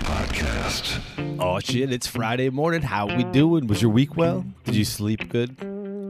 Podcast. 0.00 1.00
Oh 1.38 1.58
shit, 1.58 1.90
it's 1.90 2.06
Friday 2.06 2.50
morning. 2.50 2.82
How 2.82 3.06
we 3.06 3.24
doing? 3.24 3.66
Was 3.66 3.80
your 3.80 3.90
week 3.90 4.16
well? 4.16 4.44
Did 4.64 4.76
you 4.76 4.84
sleep 4.84 5.30
good? 5.30 5.56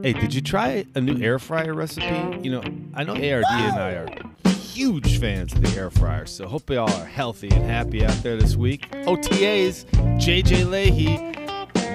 Hey, 0.02 0.12
did 0.14 0.34
you 0.34 0.40
try 0.40 0.86
a 0.96 1.00
new 1.00 1.22
air 1.22 1.38
fryer 1.38 1.72
recipe? 1.72 2.06
You 2.42 2.50
know, 2.50 2.62
I 2.94 3.04
know 3.04 3.12
ARD 3.12 3.44
and 3.48 3.78
I 3.78 3.92
are 3.92 4.08
huge 4.48 5.20
fans 5.20 5.52
of 5.52 5.62
the 5.62 5.78
air 5.78 5.90
fryer, 5.90 6.26
so 6.26 6.48
hope 6.48 6.68
y'all 6.68 6.90
are 6.90 7.04
healthy 7.04 7.48
and 7.50 7.64
happy 7.64 8.04
out 8.04 8.20
there 8.24 8.36
this 8.36 8.56
week. 8.56 8.90
OTAs, 8.90 9.84
JJ 10.18 10.68
Leahy, 10.68 11.16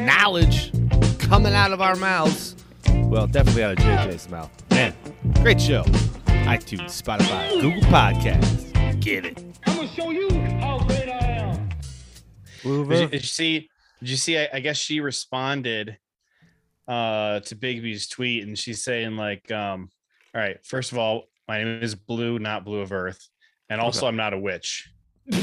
knowledge 0.05 0.71
coming 1.19 1.53
out 1.53 1.73
of 1.73 1.81
our 1.81 1.95
mouths. 1.97 2.55
Well, 2.89 3.27
definitely 3.27 3.63
out 3.65 3.73
of 3.73 3.79
JJ's 3.79 4.29
mouth. 4.29 4.49
Man, 4.71 4.93
great 5.41 5.59
show. 5.59 5.83
iTunes, 6.45 7.01
Spotify, 7.01 7.59
Google 7.59 7.81
Podcasts. 7.89 9.01
Get 9.01 9.25
it. 9.25 9.44
I'm 9.85 9.95
gonna 9.95 10.01
show 10.01 10.09
you 10.09 10.29
how 10.61 10.79
great 10.79 11.09
I 11.09 11.25
am. 11.25 11.69
Did 12.63 12.65
you, 12.65 12.85
Did 12.85 13.11
did 13.11 13.21
you 13.21 13.27
see? 13.27 13.69
Did 13.99 14.09
you 14.09 14.15
see? 14.15 14.39
I, 14.39 14.49
I 14.53 14.59
guess 14.59 14.77
she 14.77 14.99
responded 14.99 15.97
uh 16.87 17.41
to 17.41 17.55
Bigby's 17.55 18.07
tweet, 18.07 18.43
and 18.43 18.57
she's 18.57 18.83
saying 18.83 19.15
like, 19.15 19.51
um, 19.51 19.89
"All 20.33 20.41
right, 20.41 20.57
first 20.65 20.91
of 20.91 20.97
all, 20.97 21.25
my 21.47 21.63
name 21.63 21.83
is 21.83 21.93
Blue, 21.93 22.39
not 22.39 22.65
Blue 22.65 22.79
of 22.79 22.91
Earth, 22.91 23.29
and 23.69 23.79
also 23.79 24.07
I'm 24.07 24.15
not 24.15 24.33
a 24.33 24.39
witch." 24.39 24.89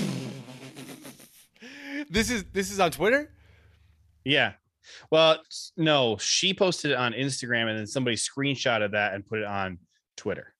This 2.10 2.30
is 2.30 2.44
this 2.52 2.70
is 2.70 2.80
on 2.80 2.90
Twitter? 2.90 3.30
Yeah. 4.24 4.54
Well, 5.10 5.38
no, 5.78 6.18
she 6.18 6.52
posted 6.52 6.90
it 6.90 6.96
on 6.98 7.12
Instagram, 7.12 7.70
and 7.70 7.78
then 7.78 7.86
somebody 7.86 8.16
screenshotted 8.16 8.90
that 8.90 9.14
and 9.14 9.24
put 9.24 9.38
it 9.38 9.46
on 9.46 9.78
Twitter. 10.16 10.52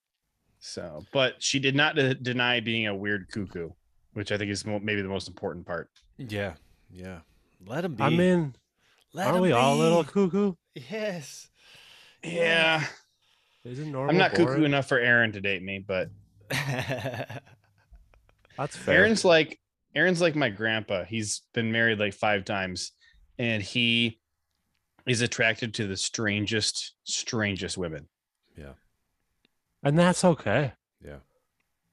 So, 0.65 1.03
but 1.11 1.43
she 1.43 1.59
did 1.59 1.75
not 1.75 1.95
de- 1.95 2.15
deny 2.15 2.61
being 2.61 2.87
a 2.87 2.95
weird 2.95 3.27
cuckoo, 3.29 3.71
which 4.13 4.31
I 4.31 4.37
think 4.37 4.51
is 4.51 4.65
maybe 4.65 5.01
the 5.01 5.07
most 5.07 5.27
important 5.27 5.65
part. 5.65 5.89
Yeah, 6.17 6.53
yeah. 6.91 7.19
Let 7.65 7.85
him 7.85 7.95
be. 7.95 8.03
I 8.03 8.09
mean, 8.09 8.55
Let 9.13 9.27
aren't 9.27 9.37
him 9.37 9.43
we 9.43 9.51
all 9.51 9.75
a 9.75 9.79
little 9.79 10.03
cuckoo? 10.03 10.53
Yes. 10.75 11.49
Yeah, 12.23 12.83
Isn't 13.65 13.91
normal? 13.91 14.11
I'm 14.11 14.17
not 14.17 14.33
cuckoo 14.33 14.63
enough 14.63 14.87
for 14.87 14.97
Aaron 14.97 15.33
to 15.33 15.41
date 15.41 15.61
me, 15.61 15.83
but 15.85 16.09
That's 16.49 17.41
fair. 18.77 18.99
Aaron's 18.99 19.25
like 19.25 19.59
Aaron's 19.95 20.21
like 20.21 20.35
my 20.35 20.49
grandpa. 20.49 21.03
He's 21.03 21.41
been 21.53 21.71
married 21.71 21.99
like 21.99 22.13
five 22.13 22.45
times, 22.45 22.91
and 23.37 23.61
he 23.61 24.19
is 25.05 25.21
attracted 25.21 25.73
to 25.75 25.87
the 25.87 25.97
strangest, 25.97 26.93
strangest 27.03 27.77
women. 27.77 28.07
Yeah. 28.57 28.73
And 29.83 29.99
that's 29.99 30.23
okay. 30.23 30.73
Yeah. 31.03 31.17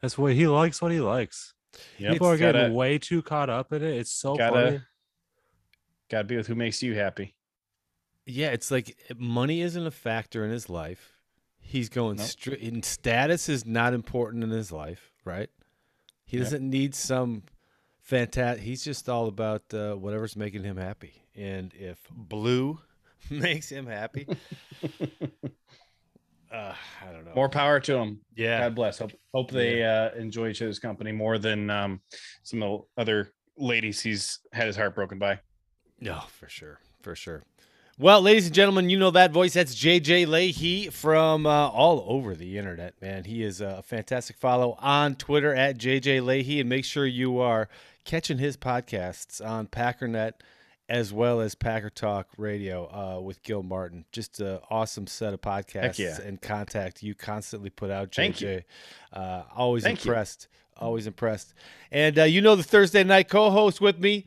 That's 0.00 0.16
what 0.16 0.34
he 0.34 0.46
likes. 0.46 0.80
What 0.80 0.92
he 0.92 1.00
likes. 1.00 1.54
Yep. 1.98 2.12
People 2.12 2.26
are 2.28 2.36
getting 2.36 2.62
gotta, 2.62 2.72
way 2.74 2.98
too 2.98 3.22
caught 3.22 3.48
up 3.50 3.72
in 3.72 3.82
it. 3.82 3.94
It's 3.98 4.10
so 4.12 4.34
Gotta- 4.36 4.54
funny. 4.54 4.80
gotta 6.08 6.24
be 6.24 6.36
with 6.36 6.46
who 6.48 6.54
makes 6.54 6.82
you 6.82 6.94
happy. 6.94 7.34
yeah, 8.26 8.48
it's 8.50 8.70
like 8.70 8.96
money 9.16 9.60
isn't 9.60 9.86
a 9.86 9.90
factor 9.90 10.44
in 10.44 10.50
his 10.50 10.68
life. 10.68 11.16
He's 11.58 11.88
going 11.88 12.16
Nope. 12.16 12.26
straight 12.26 12.62
and 12.62 12.84
status 12.84 13.48
is 13.48 13.64
not 13.64 13.94
important 13.94 14.42
in 14.44 14.50
his 14.50 14.72
life, 14.72 15.12
right? 15.24 15.50
He 16.24 16.38
doesn't 16.38 16.68
need 16.68 16.94
some 16.94 17.42
fantastic 18.00 18.64
he's 18.64 18.84
just 18.84 19.08
all 19.08 19.26
about 19.28 19.62
uh, 19.74 19.94
whatever's 19.94 20.36
making 20.36 20.64
him 20.64 20.76
happy. 20.76 21.24
And 21.36 21.72
if 21.74 21.98
blue 22.10 22.80
makes 23.30 23.68
him 23.68 23.86
happy, 23.86 24.26
uh, 26.52 26.74
I 27.06 27.12
don't 27.12 27.24
know. 27.24 27.32
More 27.34 27.48
power 27.48 27.80
to 27.80 27.96
him. 27.96 28.20
yeah. 28.34 28.60
God 28.60 28.74
bless. 28.74 28.98
Hope 28.98 29.12
hope 29.32 29.50
they 29.50 29.84
uh, 29.84 30.10
enjoy 30.14 30.48
each 30.48 30.62
other's 30.62 30.78
company 30.78 31.12
more 31.12 31.38
than 31.38 31.70
um, 31.70 32.00
some 32.42 32.62
of 32.62 32.82
the 32.96 33.00
other 33.02 33.32
ladies 33.56 34.00
he's 34.00 34.40
had 34.52 34.66
his 34.66 34.76
heart 34.76 34.94
broken 34.94 35.18
by. 35.18 35.38
No, 36.00 36.20
for 36.38 36.48
sure, 36.48 36.80
for 37.02 37.14
sure. 37.14 37.42
Well, 37.98 38.22
ladies 38.22 38.46
and 38.46 38.54
gentlemen, 38.54 38.88
you 38.88 38.98
know 38.98 39.10
that 39.10 39.30
voice. 39.30 39.52
That's 39.52 39.74
JJ 39.74 40.26
Leahy 40.26 40.88
from 40.88 41.44
uh, 41.46 41.68
all 41.68 42.02
over 42.08 42.34
the 42.34 42.56
internet, 42.56 42.94
man. 43.02 43.24
He 43.24 43.42
is 43.42 43.60
a 43.60 43.82
fantastic 43.82 44.38
follow 44.38 44.74
on 44.78 45.16
Twitter 45.16 45.54
at 45.54 45.76
JJ 45.76 46.24
Leahy, 46.24 46.60
and 46.60 46.68
make 46.68 46.86
sure 46.86 47.04
you 47.06 47.38
are 47.38 47.68
catching 48.04 48.38
his 48.38 48.56
podcasts 48.56 49.46
on 49.46 49.66
Packernet 49.66 50.32
as 50.90 51.12
well 51.12 51.40
as 51.40 51.54
Packer 51.54 51.88
Talk 51.88 52.26
Radio 52.36 52.86
uh, 52.86 53.20
with 53.20 53.44
Gil 53.44 53.62
Martin. 53.62 54.04
Just 54.10 54.40
an 54.40 54.58
awesome 54.70 55.06
set 55.06 55.32
of 55.32 55.40
podcasts 55.40 56.00
yeah. 56.00 56.20
and 56.20 56.42
contact 56.42 57.00
you 57.00 57.14
constantly 57.14 57.70
put 57.70 57.90
out, 57.92 58.10
JJ. 58.10 58.14
Thank 58.16 58.40
you. 58.40 58.60
Uh, 59.12 59.44
always 59.54 59.84
Thank 59.84 60.04
you. 60.04 60.10
impressed. 60.10 60.48
Always 60.76 61.06
impressed. 61.06 61.54
And 61.92 62.18
uh, 62.18 62.24
you 62.24 62.40
know 62.40 62.56
the 62.56 62.64
Thursday 62.64 63.04
night 63.04 63.28
co-host 63.28 63.80
with 63.80 64.00
me, 64.00 64.26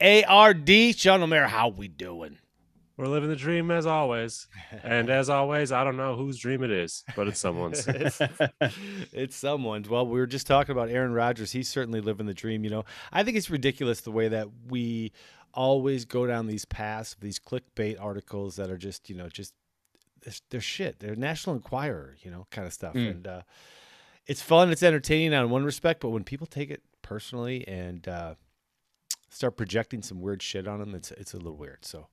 ARD, 0.00 0.70
Sean 0.96 1.22
O'Mara. 1.22 1.48
How 1.48 1.68
we 1.68 1.86
doing? 1.86 2.38
We're 2.96 3.06
living 3.06 3.30
the 3.30 3.36
dream 3.36 3.70
as 3.70 3.86
always. 3.86 4.46
And 4.82 5.08
as 5.08 5.30
always, 5.30 5.72
I 5.72 5.84
don't 5.84 5.96
know 5.96 6.16
whose 6.16 6.38
dream 6.38 6.62
it 6.62 6.70
is, 6.70 7.02
but 7.16 7.28
it's 7.28 7.40
someone's. 7.40 7.86
it's, 7.88 8.20
it's 9.12 9.36
someone's. 9.36 9.88
Well, 9.88 10.06
we 10.06 10.18
were 10.20 10.26
just 10.26 10.46
talking 10.46 10.72
about 10.72 10.90
Aaron 10.90 11.12
Rodgers. 11.12 11.52
He's 11.52 11.68
certainly 11.68 12.02
living 12.02 12.26
the 12.26 12.34
dream. 12.34 12.62
You 12.62 12.70
know, 12.70 12.84
I 13.10 13.22
think 13.22 13.38
it's 13.38 13.48
ridiculous 13.48 14.02
the 14.02 14.10
way 14.10 14.28
that 14.28 14.48
we 14.68 15.12
always 15.54 16.04
go 16.04 16.26
down 16.26 16.46
these 16.46 16.64
paths, 16.64 17.16
these 17.20 17.38
clickbait 17.38 18.00
articles 18.00 18.56
that 18.56 18.70
are 18.70 18.78
just, 18.78 19.08
you 19.10 19.16
know, 19.16 19.28
just 19.28 19.52
they're, 20.22 20.34
they're 20.50 20.60
shit. 20.60 21.00
They're 21.00 21.16
National 21.16 21.56
Enquirer, 21.56 22.16
you 22.22 22.30
know, 22.30 22.46
kind 22.50 22.66
of 22.66 22.72
stuff. 22.72 22.94
Mm. 22.94 23.10
And 23.10 23.26
uh, 23.26 23.42
it's 24.26 24.42
fun. 24.42 24.70
It's 24.70 24.82
entertaining 24.82 25.34
on 25.34 25.50
one 25.50 25.64
respect, 25.64 26.00
but 26.00 26.10
when 26.10 26.24
people 26.24 26.46
take 26.46 26.70
it 26.70 26.82
personally 27.02 27.66
and 27.66 28.06
uh, 28.06 28.34
start 29.30 29.56
projecting 29.56 30.02
some 30.02 30.20
weird 30.20 30.42
shit 30.42 30.68
on 30.68 30.78
them, 30.80 30.94
it's 30.94 31.10
it's 31.12 31.34
a 31.34 31.36
little 31.36 31.56
weird. 31.56 31.84
So. 31.84 32.08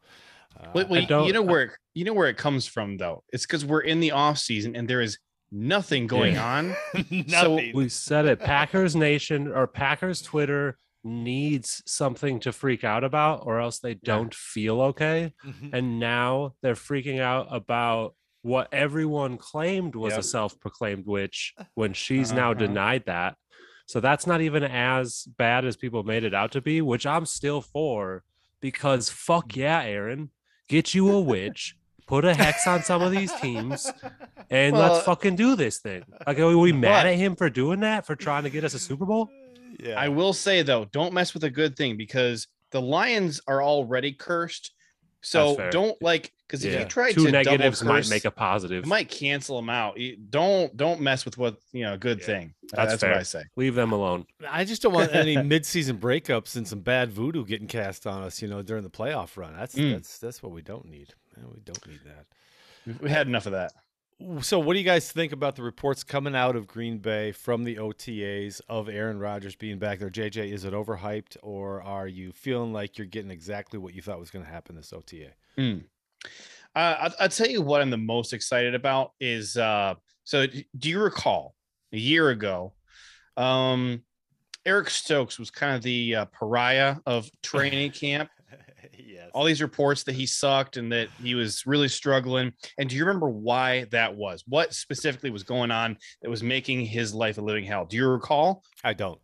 Uh, 0.57 0.69
Wait, 0.73 0.89
wait, 0.89 1.09
you 1.09 1.33
know 1.33 1.41
where 1.43 1.63
it- 1.63 1.71
you 1.93 2.03
know 2.05 2.13
where 2.13 2.29
it 2.29 2.37
comes 2.37 2.65
from 2.65 2.97
though. 2.97 3.23
It's 3.33 3.45
because 3.45 3.63
we're 3.65 3.81
in 3.81 3.99
the 3.99 4.11
off 4.11 4.37
season 4.39 4.75
and 4.75 4.87
there 4.89 5.01
is 5.01 5.19
nothing 5.51 6.07
going 6.07 6.33
Yeah. 6.35 6.45
on. 6.57 6.75
nothing. 7.27 7.73
we 7.75 7.89
said 7.89 8.25
it. 8.25 8.39
Packers 8.39 8.95
Nation 8.95 9.49
or 9.51 9.67
Packers 9.67 10.21
Twitter 10.21 10.77
needs 11.03 11.81
something 11.85 12.39
to 12.41 12.51
freak 12.51 12.83
out 12.83 13.03
about, 13.03 13.41
or 13.45 13.59
else 13.59 13.79
they 13.79 13.93
don't 13.93 14.33
feel 14.33 14.81
okay. 14.81 15.33
Mhm. 15.45 15.73
and 15.73 15.99
now 15.99 16.53
they're 16.61 16.73
freaking 16.75 17.19
out 17.19 17.47
about 17.49 18.15
what 18.41 18.67
everyone 18.71 19.37
claimed 19.37 19.95
was 19.95 20.11
Yep. 20.11 20.19
a 20.19 20.23
self-proclaimed 20.23 21.05
witch 21.05 21.53
when 21.73 21.93
she's 21.93 22.31
now 22.31 22.51
Uh-huh. 22.51 22.59
denied 22.65 23.03
that 23.05 23.35
so 23.85 23.99
that's 23.99 24.27
not 24.27 24.41
even 24.41 24.63
as 24.63 25.23
bad 25.37 25.65
as 25.65 25.75
people 25.77 26.03
made 26.03 26.23
it 26.23 26.33
out 26.33 26.51
to 26.51 26.61
be 26.61 26.81
which 26.81 27.05
i'm 27.05 27.25
still 27.25 27.61
for 27.61 28.23
because 28.61 29.09
fuck 29.09 29.55
yeah 29.55 29.81
aaron 29.83 30.29
get 30.69 30.93
you 30.93 31.09
a 31.11 31.19
witch 31.19 31.75
put 32.05 32.23
a 32.25 32.33
hex 32.33 32.67
on 32.67 32.83
some 32.83 33.01
of 33.01 33.11
these 33.11 33.33
teams 33.41 33.91
and 34.49 34.75
Well, 34.75 34.93
let's 34.93 35.05
fucking 35.05 35.35
do 35.35 35.55
this 35.55 35.79
thing 35.79 36.03
like 36.25 36.39
are 36.39 36.57
we 36.57 36.71
mad 36.71 37.03
but- 37.03 37.05
at 37.07 37.15
him 37.15 37.35
for 37.35 37.49
doing 37.49 37.79
that 37.81 38.05
for 38.05 38.15
trying 38.15 38.43
to 38.43 38.49
get 38.49 38.63
us 38.63 38.73
a 38.73 38.79
super 38.79 39.05
bowl 39.05 39.29
yeah. 39.79 39.99
I 39.99 40.09
will 40.09 40.33
say 40.33 40.61
though, 40.61 40.85
don't 40.85 41.13
mess 41.13 41.33
with 41.33 41.43
a 41.43 41.49
good 41.49 41.75
thing 41.75 41.97
because 41.97 42.47
the 42.71 42.81
Lions 42.81 43.39
are 43.47 43.61
already 43.63 44.11
cursed. 44.13 44.73
So 45.21 45.69
don't 45.71 45.99
like 46.01 46.31
because 46.47 46.63
if 46.63 46.71
Yeah. 46.73 46.79
you 46.81 46.85
try 46.85 47.11
two 47.11 47.25
to 47.25 47.31
negatives 47.31 47.79
double 47.79 47.93
might 47.93 48.09
make 48.09 48.23
a 48.23 48.31
positive 48.31 48.83
it 48.83 48.87
might 48.87 49.09
cancel 49.09 49.55
them 49.57 49.69
out. 49.69 49.97
You- 49.97 50.15
Don't 50.29 50.75
don't 50.77 51.01
mess 51.01 51.25
with 51.25 51.37
what 51.37 51.57
you 51.73 51.83
know 51.83 51.93
a 51.93 51.97
good 51.97 52.19
Yeah. 52.19 52.25
thing. 52.25 52.53
Uh, 52.71 52.75
That's 52.85 52.91
That's, 52.91 53.03
what 53.03 53.13
I 53.17 53.23
say. 53.23 53.43
leave 53.55 53.75
them 53.75 53.91
alone 53.91 54.25
I 54.47 54.63
just 54.63 54.81
don't 54.83 54.93
want 54.93 55.13
any 55.13 55.35
mid-season 55.41 55.97
breakups 55.97 56.55
and 56.55 56.67
some 56.67 56.79
bad 56.81 57.11
voodoo 57.11 57.45
getting 57.45 57.67
cast 57.67 58.05
on 58.07 58.21
us, 58.23 58.41
you 58.41 58.47
know, 58.47 58.61
during 58.61 58.83
the 58.83 58.89
playoff 58.91 59.35
run. 59.37 59.55
That's 59.57 59.75
Mm. 59.75 59.93
that's 59.93 60.19
that's 60.19 60.43
what 60.43 60.51
we 60.53 60.61
don't 60.61 60.85
need. 60.85 61.13
We 61.35 61.59
don't 61.65 61.87
need 61.87 61.99
that. 62.05 62.25
We- 62.85 62.93
We 62.93 63.09
had 63.09 63.27
enough 63.27 63.47
of 63.47 63.51
that. 63.53 63.73
So, 64.41 64.57
what 64.57 64.73
do 64.73 64.79
you 64.79 64.85
guys 64.85 65.11
think 65.11 65.31
about 65.31 65.55
the 65.55 65.61
reports 65.61 66.03
coming 66.03 66.35
out 66.35 66.55
of 66.55 66.65
Green 66.65 66.97
Bay 66.97 67.31
from 67.31 67.63
the 67.63 67.75
OTAs 67.75 68.61
of 68.67 68.89
Aaron 68.89 69.19
Rodgers 69.19 69.55
being 69.55 69.77
back 69.77 69.99
there? 69.99 70.09
JJ, 70.09 70.51
is 70.51 70.65
it 70.65 70.73
overhyped, 70.73 71.37
or 71.43 71.83
are 71.83 72.07
you 72.07 72.31
feeling 72.31 72.73
like 72.73 72.97
you're 72.97 73.05
getting 73.05 73.29
exactly 73.29 73.77
what 73.77 73.93
you 73.93 74.01
thought 74.01 74.19
was 74.19 74.31
going 74.31 74.43
to 74.43 74.51
happen 74.51 74.75
this 74.75 74.91
OTA? 74.91 75.33
Mm. 75.57 75.83
Uh, 76.75 76.95
I'll, 76.99 77.13
I'll 77.19 77.29
tell 77.29 77.47
you 77.47 77.61
what 77.61 77.81
I'm 77.81 77.91
the 77.91 77.97
most 77.97 78.33
excited 78.33 78.73
about 78.73 79.11
is 79.19 79.55
uh, 79.55 79.93
so 80.23 80.45
do 80.45 80.89
you 80.89 80.99
recall 80.99 81.55
a 81.93 81.97
year 81.97 82.29
ago, 82.29 82.73
um, 83.37 84.01
Eric 84.65 84.89
Stokes 84.89 85.39
was 85.39 85.49
kind 85.49 85.75
of 85.75 85.81
the 85.81 86.15
uh, 86.15 86.25
pariah 86.25 86.97
of 87.05 87.29
training 87.41 87.91
camp. 87.93 88.29
Yes. 89.27 89.31
All 89.33 89.43
these 89.43 89.61
reports 89.61 90.03
that 90.03 90.15
he 90.15 90.25
sucked 90.25 90.77
and 90.77 90.91
that 90.91 91.09
he 91.21 91.35
was 91.35 91.65
really 91.65 91.87
struggling. 91.87 92.53
And 92.77 92.89
do 92.89 92.95
you 92.95 93.05
remember 93.05 93.29
why 93.29 93.85
that 93.91 94.15
was? 94.15 94.43
What 94.47 94.73
specifically 94.73 95.29
was 95.29 95.43
going 95.43 95.71
on 95.71 95.97
that 96.21 96.29
was 96.29 96.43
making 96.43 96.85
his 96.85 97.13
life 97.13 97.37
a 97.37 97.41
living 97.41 97.65
hell? 97.65 97.85
Do 97.85 97.97
you 97.97 98.07
recall? 98.07 98.63
I 98.83 98.93
don't. 98.93 99.19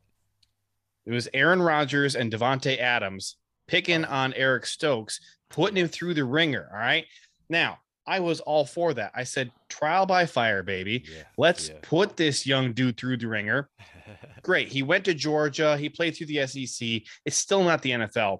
It 1.06 1.12
was 1.12 1.28
Aaron 1.34 1.62
Rodgers 1.62 2.16
and 2.16 2.32
Davante 2.32 2.80
Adams 2.80 3.38
picking 3.68 4.06
on 4.06 4.34
Eric 4.34 4.66
Stokes, 4.66 5.20
putting 5.50 5.78
him 5.78 5.88
through 5.88 6.14
the 6.14 6.24
wringer. 6.24 6.70
All 6.72 6.80
right. 6.80 7.06
Now, 7.50 7.80
I 8.06 8.20
was 8.20 8.40
all 8.42 8.66
for 8.66 8.94
that. 8.94 9.12
I 9.16 9.24
said 9.24 9.52
trial 9.70 10.06
by 10.06 10.26
fire, 10.26 10.64
baby. 10.64 11.06
Yeah. 11.08 11.24
Let's 11.38 11.70
yeah. 11.70 11.76
put 11.82 12.18
this 12.18 12.46
young 12.46 12.74
dude 12.74 12.98
through 12.98 13.18
the 13.18 13.28
wringer. 13.28 13.70
Great. 14.44 14.68
He 14.68 14.84
went 14.84 15.06
to 15.06 15.14
Georgia. 15.14 15.78
He 15.78 15.90
played 15.90 16.16
through 16.16 16.28
the 16.28 16.46
SEC. 16.48 17.02
It's 17.26 17.38
still 17.38 17.64
not 17.64 17.82
the 17.82 17.92
NFL. 17.92 18.40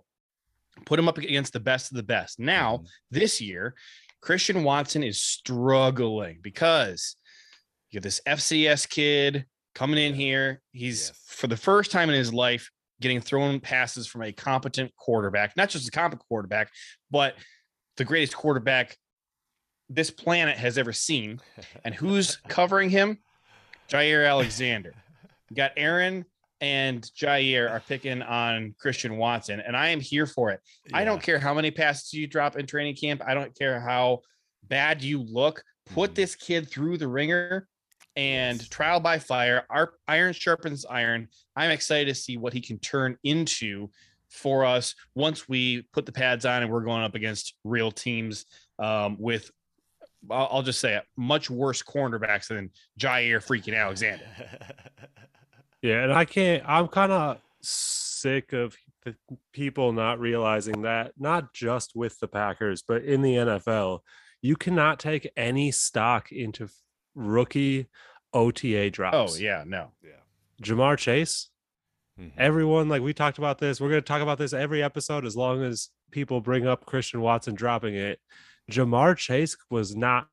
Put 0.86 1.00
him 1.00 1.08
up 1.08 1.18
against 1.18 1.54
the 1.54 1.60
best 1.60 1.92
of 1.92 1.98
the 1.98 2.04
best. 2.04 2.40
Now, 2.40 2.78
Mhm. 2.78 2.88
this 3.12 3.40
year, 3.42 3.76
Christian 4.22 4.64
Watson 4.64 5.04
is 5.04 5.22
struggling 5.22 6.40
because 6.42 7.16
you 7.92 7.98
have 7.98 8.04
this 8.04 8.22
FCS 8.26 8.86
kid 8.86 9.46
coming 9.76 10.00
in 10.00 10.14
here. 10.14 10.62
He's 10.72 11.08
Yes. 11.10 11.24
for 11.28 11.48
the 11.48 11.58
first 11.58 11.92
time 11.92 12.10
in 12.10 12.16
his 12.16 12.34
life 12.34 12.70
getting 13.02 13.20
thrown 13.22 13.60
passes 13.60 14.08
from 14.08 14.22
a 14.22 14.32
competent 14.32 14.96
quarterback, 14.96 15.56
not 15.58 15.70
just 15.70 15.88
a 15.88 15.92
competent 15.92 16.26
quarterback, 16.28 16.72
but 17.12 17.36
the 17.98 18.06
greatest 18.06 18.36
quarterback 18.36 18.98
this 19.90 20.10
planet 20.10 20.58
has 20.58 20.78
ever 20.78 20.94
seen. 20.94 21.40
And 21.84 21.94
who's 21.94 22.38
covering 22.48 22.90
him? 22.90 23.22
Jaire 23.90 24.28
Alexander. 24.28 24.94
You 25.50 25.56
got 25.56 25.74
Aaron 25.76 26.26
and 26.64 27.02
Jaire 27.20 27.70
are 27.70 27.82
picking 27.82 28.22
on 28.22 28.74
Christian 28.80 29.18
Watson, 29.18 29.60
and 29.60 29.76
I 29.76 29.90
am 29.90 30.00
here 30.00 30.26
for 30.26 30.50
it. 30.52 30.62
I 30.94 31.04
don't 31.04 31.22
care 31.22 31.38
how 31.38 31.54
many 31.54 31.72
passes 31.72 32.14
you 32.14 32.26
drop 32.26 32.56
in 32.58 32.66
training 32.66 32.96
camp. 32.96 33.22
I 33.28 33.34
don't 33.34 33.54
care 33.54 33.82
how 33.82 34.22
bad 34.70 35.04
you 35.04 35.22
look. 35.24 35.62
Put 35.88 36.12
Mhm. 36.12 36.16
this 36.16 36.36
kid 36.36 36.70
through 36.72 37.00
the 37.00 37.08
wringer 37.10 37.68
and 38.16 38.60
Yes. 38.60 38.70
trial 38.70 39.02
by 39.02 39.20
fire. 39.20 39.66
Our 39.70 39.96
iron 40.08 40.32
sharpens 40.32 40.86
iron. 40.86 41.28
I'm 41.58 41.70
excited 41.70 42.08
to 42.08 42.16
see 42.16 42.38
what 42.38 42.54
he 42.54 42.62
can 42.62 42.80
turn 42.80 43.18
into 43.24 43.90
for 44.30 44.64
us 44.64 44.96
once 45.16 45.50
we 45.50 45.82
put 45.92 46.06
the 46.06 46.14
pads 46.14 46.46
on 46.46 46.64
and 46.64 46.72
we're 46.72 46.86
going 46.86 47.04
up 47.04 47.14
against 47.16 47.56
real 47.66 47.92
teams 47.92 48.46
um, 48.80 49.18
with, 49.20 49.52
I'll, 50.32 50.48
I'll 50.50 50.64
just 50.64 50.80
say 50.80 50.96
it, 50.96 51.04
much 51.18 51.50
worse 51.50 51.84
cornerbacks 51.84 52.48
than 52.48 52.72
Jaire 52.98 53.46
freaking 53.46 53.78
Alexander. 53.78 54.24
Yeah, 55.84 56.04
and 56.04 56.14
I 56.14 56.26
can't. 56.26 56.64
I'm 56.66 56.88
kind 56.88 57.12
of 57.12 57.38
sick 57.62 58.54
of 58.54 58.76
the 59.04 59.16
people 59.52 59.92
not 59.92 60.20
realizing 60.20 60.84
that 60.84 61.12
not 61.20 61.54
just 61.54 61.92
with 61.94 62.18
the 62.20 62.28
Packers, 62.28 62.82
but 62.88 63.04
in 63.04 63.22
the 63.22 63.36
NFL, 63.36 64.00
you 64.42 64.56
cannot 64.56 64.98
take 64.98 65.30
any 65.36 65.72
stock 65.72 66.32
into 66.32 66.70
rookie 67.16 67.88
OTA 68.34 68.90
drops. 68.92 69.36
Oh 69.36 69.38
yeah, 69.38 69.66
no. 69.68 69.92
Yeah. 70.02 70.12
Ja'Marr 70.64 70.98
Chase. 70.98 71.50
Mhm. 72.20 72.32
Everyone, 72.38 72.88
like 72.88 73.02
we 73.02 73.14
talked 73.14 73.38
about 73.38 73.58
this, 73.58 73.82
we're 73.82 73.90
going 73.90 74.02
to 74.02 74.08
talk 74.08 74.22
about 74.22 74.38
this 74.38 74.54
every 74.54 74.82
episode 74.82 75.26
as 75.26 75.36
long 75.36 75.64
as 75.64 75.90
people 76.12 76.40
bring 76.40 76.66
up 76.66 76.86
Christian 76.86 77.22
Watson 77.22 77.56
dropping 77.56 77.96
it. 77.96 78.20
Ja'Marr 78.72 79.18
Chase 79.18 79.58
was 79.70 79.96
not 79.96 80.28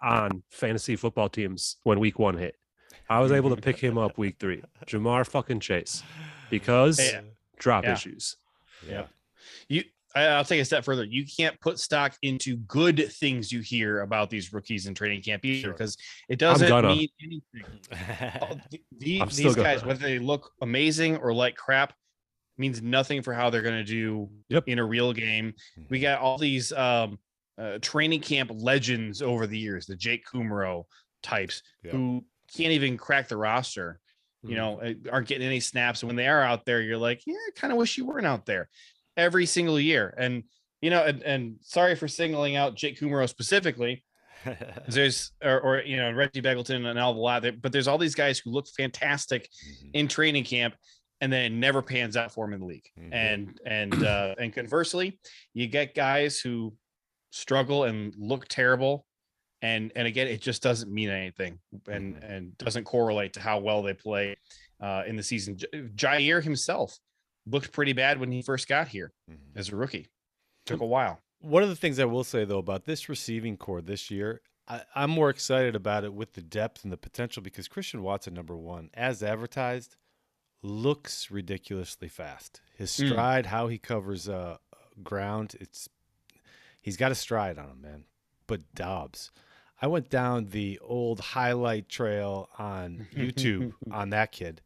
on 0.00 0.44
fantasy 0.50 0.96
football 0.96 1.28
teams 1.28 1.76
when 1.82 2.00
week 2.00 2.18
one 2.18 2.38
hit. 2.38 2.56
I 3.10 3.20
was 3.20 3.32
able 3.32 3.54
to 3.54 3.56
pick 3.62 3.78
him 3.78 3.98
up 3.98 4.18
week 4.18 4.36
three. 4.38 4.62
Ja'Marr 4.86 5.26
fucking 5.26 5.60
Chase 5.60 6.02
because 6.50 6.98
Hey, 6.98 7.20
drop 7.58 7.84
yeah. 7.84 7.92
issues. 7.92 8.36
Yeah. 8.88 9.04
You 9.68 9.84
I- 10.14 10.24
I'll 10.28 10.44
take 10.44 10.60
a 10.60 10.64
step 10.64 10.84
further. 10.84 11.04
You 11.04 11.24
can't 11.26 11.60
put 11.60 11.78
stock 11.78 12.14
into 12.22 12.56
good 12.56 13.12
things 13.12 13.52
you 13.52 13.60
hear 13.60 14.00
about 14.00 14.30
these 14.30 14.52
rookies 14.52 14.86
in 14.86 14.94
training 14.94 15.22
camp 15.22 15.44
either 15.44 15.60
Sure. 15.68 15.72
because 15.72 15.96
it 16.28 16.38
doesn't 16.38 16.68
mean 16.86 17.08
anything. 17.22 17.42
The- 18.98 19.22
these 19.28 19.54
guys, 19.54 19.80
gonna. 19.80 19.88
whether 19.88 20.00
they 20.06 20.18
look 20.18 20.50
amazing 20.62 21.16
or 21.18 21.32
like 21.34 21.56
crap, 21.56 21.92
means 22.56 22.82
nothing 22.82 23.22
for 23.22 23.32
how 23.32 23.50
they're 23.50 23.62
going 23.62 23.78
to 23.78 23.84
do 23.84 24.28
Yep. 24.48 24.64
in 24.66 24.78
a 24.80 24.84
real 24.84 25.12
game. 25.12 25.54
We 25.90 26.00
got 26.00 26.18
all 26.20 26.38
these 26.38 26.72
um, 26.72 27.18
uh, 27.56 27.78
training 27.80 28.20
camp 28.20 28.50
legends 28.52 29.22
over 29.22 29.46
the 29.46 29.56
years, 29.58 29.86
the 29.86 29.94
Jake 29.94 30.24
Kumerow 30.26 30.84
types 31.22 31.62
Yeah. 31.84 31.92
who 31.92 32.24
can't 32.54 32.72
even 32.72 32.96
crack 32.96 33.28
the 33.28 33.36
roster. 33.36 34.00
You 34.44 34.54
know, 34.54 34.80
uh, 34.80 34.92
aren't 35.10 35.26
getting 35.26 35.46
any 35.46 35.58
snaps. 35.58 36.02
And 36.02 36.06
when 36.08 36.14
they 36.16 36.28
are 36.28 36.42
out 36.42 36.64
there, 36.64 36.80
you're 36.80 36.96
like, 36.96 37.22
yeah, 37.26 37.34
I 37.34 37.50
kind 37.56 37.72
of 37.72 37.78
wish 37.78 37.98
you 37.98 38.06
weren't 38.06 38.26
out 38.26 38.46
there 38.46 38.68
every 39.16 39.46
single 39.46 39.80
year. 39.80 40.14
And 40.16 40.44
you 40.80 40.90
know, 40.90 41.04
and, 41.04 41.22
and 41.24 41.56
sorry 41.60 41.96
for 41.96 42.06
singling 42.06 42.54
out 42.54 42.76
Jake 42.76 42.98
Kumerow 43.00 43.28
specifically. 43.28 44.04
there's 44.88 45.32
or, 45.42 45.60
or 45.60 45.80
you 45.82 45.96
know 45.96 46.12
Reggie 46.12 46.40
Begelton 46.40 46.86
and 46.88 46.98
all 46.98 47.14
the 47.14 47.18
lot 47.20 47.42
there, 47.42 47.50
but 47.52 47.72
there's 47.72 47.88
all 47.88 47.98
these 47.98 48.14
guys 48.14 48.38
who 48.38 48.50
look 48.52 48.68
fantastic 48.68 49.48
Mhm. 49.66 49.90
in 49.94 50.08
training 50.08 50.44
camp 50.44 50.76
and 51.20 51.32
then 51.32 51.44
it 51.46 51.50
never 51.56 51.82
pans 51.82 52.16
out 52.16 52.30
for 52.32 52.46
them 52.46 52.54
in 52.54 52.60
the 52.60 52.66
league. 52.66 52.88
Mhm. 52.96 53.08
And 53.12 53.60
and 53.66 54.04
uh 54.04 54.36
and 54.38 54.52
conversely, 54.52 55.18
you 55.52 55.66
get 55.66 55.96
guys 55.96 56.38
who 56.38 56.76
struggle 57.32 57.84
and 57.84 58.14
look 58.16 58.46
terrible. 58.46 59.04
And 59.60 59.90
and 59.96 60.06
again, 60.06 60.28
it 60.28 60.40
just 60.40 60.62
doesn't 60.62 60.92
mean 60.92 61.08
anything 61.10 61.58
and 61.88 62.14
Mhm. 62.14 62.30
and 62.30 62.58
doesn't 62.58 62.84
correlate 62.84 63.32
to 63.34 63.40
how 63.40 63.58
well 63.58 63.82
they 63.82 63.94
play 63.94 64.36
uh 64.80 65.02
in 65.06 65.16
the 65.16 65.22
season. 65.22 65.56
J- 65.58 65.66
Jaire 65.94 66.42
himself 66.42 66.98
looked 67.46 67.72
pretty 67.72 67.92
bad 67.92 68.20
when 68.20 68.30
he 68.30 68.42
first 68.42 68.68
got 68.68 68.88
here 68.88 69.12
Mhm. 69.30 69.56
as 69.56 69.70
a 69.70 69.76
rookie. 69.76 70.08
Took 70.66 70.80
a 70.80 70.86
while. 70.86 71.20
One 71.40 71.62
of 71.62 71.68
the 71.68 71.76
things 71.76 71.98
I 71.98 72.04
will 72.04 72.24
say 72.24 72.44
though 72.44 72.58
about 72.58 72.84
this 72.84 73.08
receiving 73.08 73.56
corps 73.56 73.82
this 73.82 74.10
year, 74.10 74.42
I, 74.68 74.82
I'm 74.94 75.10
more 75.10 75.30
excited 75.30 75.74
about 75.74 76.04
it 76.04 76.12
with 76.14 76.34
the 76.34 76.42
depth 76.42 76.84
and 76.84 76.92
the 76.92 76.96
potential 76.98 77.42
because 77.42 77.66
Christian 77.68 78.02
Watson, 78.02 78.34
number 78.34 78.56
one, 78.56 78.90
as 78.94 79.22
advertised, 79.22 79.96
looks 80.62 81.30
ridiculously 81.30 82.08
fast. 82.08 82.60
His 82.76 82.90
Mm. 82.92 83.08
stride, 83.10 83.46
how 83.46 83.68
he 83.68 83.78
covers 83.78 84.28
uh, 84.28 84.58
ground, 85.02 85.56
it's 85.60 85.88
he's 86.80 86.96
got 86.96 87.12
a 87.12 87.14
stride 87.16 87.58
on 87.58 87.68
him, 87.70 87.80
man. 87.80 88.04
But 88.46 88.74
Doubs, 88.74 89.30
I 89.80 89.86
went 89.86 90.10
down 90.10 90.46
the 90.46 90.78
old 90.82 91.20
highlight 91.20 91.88
trail 91.88 92.48
on 92.58 93.06
YouTube 93.14 93.74
on 93.90 94.10
that 94.10 94.32
kid, 94.32 94.60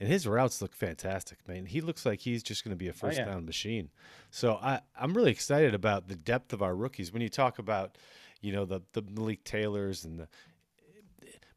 and 0.00 0.08
his 0.08 0.26
routes 0.26 0.60
look 0.60 0.74
fantastic, 0.74 1.38
man. 1.46 1.66
He 1.66 1.80
looks 1.80 2.04
like 2.04 2.20
he's 2.20 2.42
just 2.42 2.64
going 2.64 2.72
to 2.72 2.76
be 2.76 2.88
a 2.88 2.90
oh, 2.90 2.94
first 2.94 3.18
yeah. 3.18 3.26
down 3.26 3.46
machine. 3.46 3.90
So 4.30 4.56
I, 4.56 4.80
I'm 4.98 5.14
really 5.14 5.30
excited 5.30 5.74
about 5.74 6.08
the 6.08 6.16
depth 6.16 6.52
of 6.52 6.62
our 6.62 6.74
rookies. 6.74 7.12
When 7.12 7.22
you 7.22 7.28
talk 7.28 7.58
about, 7.58 7.96
you 8.40 8.52
know, 8.52 8.64
the 8.64 8.80
the 8.92 9.02
Malik 9.02 9.44
Taylors 9.44 10.04
and 10.04 10.18
the 10.18 10.28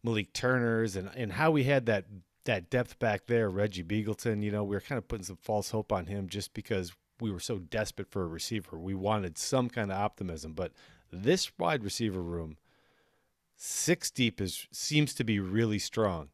Malik 0.04 0.34
Turners 0.34 0.96
and 0.96 1.10
and 1.16 1.32
how 1.34 1.52
we 1.52 1.64
had 1.64 1.88
that 1.88 2.06
that 2.46 2.70
depth 2.70 3.00
back 3.00 3.28
there, 3.28 3.50
Reggie 3.50 3.84
Begelton. 3.84 4.44
You 4.44 4.52
know, 4.52 4.64
we 4.64 4.76
were 4.76 4.82
kind 4.82 4.98
of 4.98 5.08
putting 5.08 5.26
some 5.26 5.38
false 5.38 5.72
hope 5.72 5.92
on 5.92 6.06
him 6.06 6.30
just 6.30 6.54
because 6.54 6.94
we 7.20 7.32
were 7.32 7.40
so 7.40 7.60
desperate 7.60 8.10
for 8.10 8.24
a 8.24 8.28
receiver. 8.28 8.78
We 8.78 8.94
wanted 8.94 9.38
some 9.38 9.70
kind 9.70 9.92
of 9.92 9.98
optimism, 9.98 10.54
but 10.54 10.72
this 11.12 11.52
wide 11.58 11.84
receiver 11.84 12.22
room, 12.22 12.58
six 13.60 14.10
deep, 14.10 14.42
is 14.42 14.68
seems 14.72 15.14
to 15.16 15.24
be 15.24 15.40
really 15.40 15.80
strong. 15.80 16.30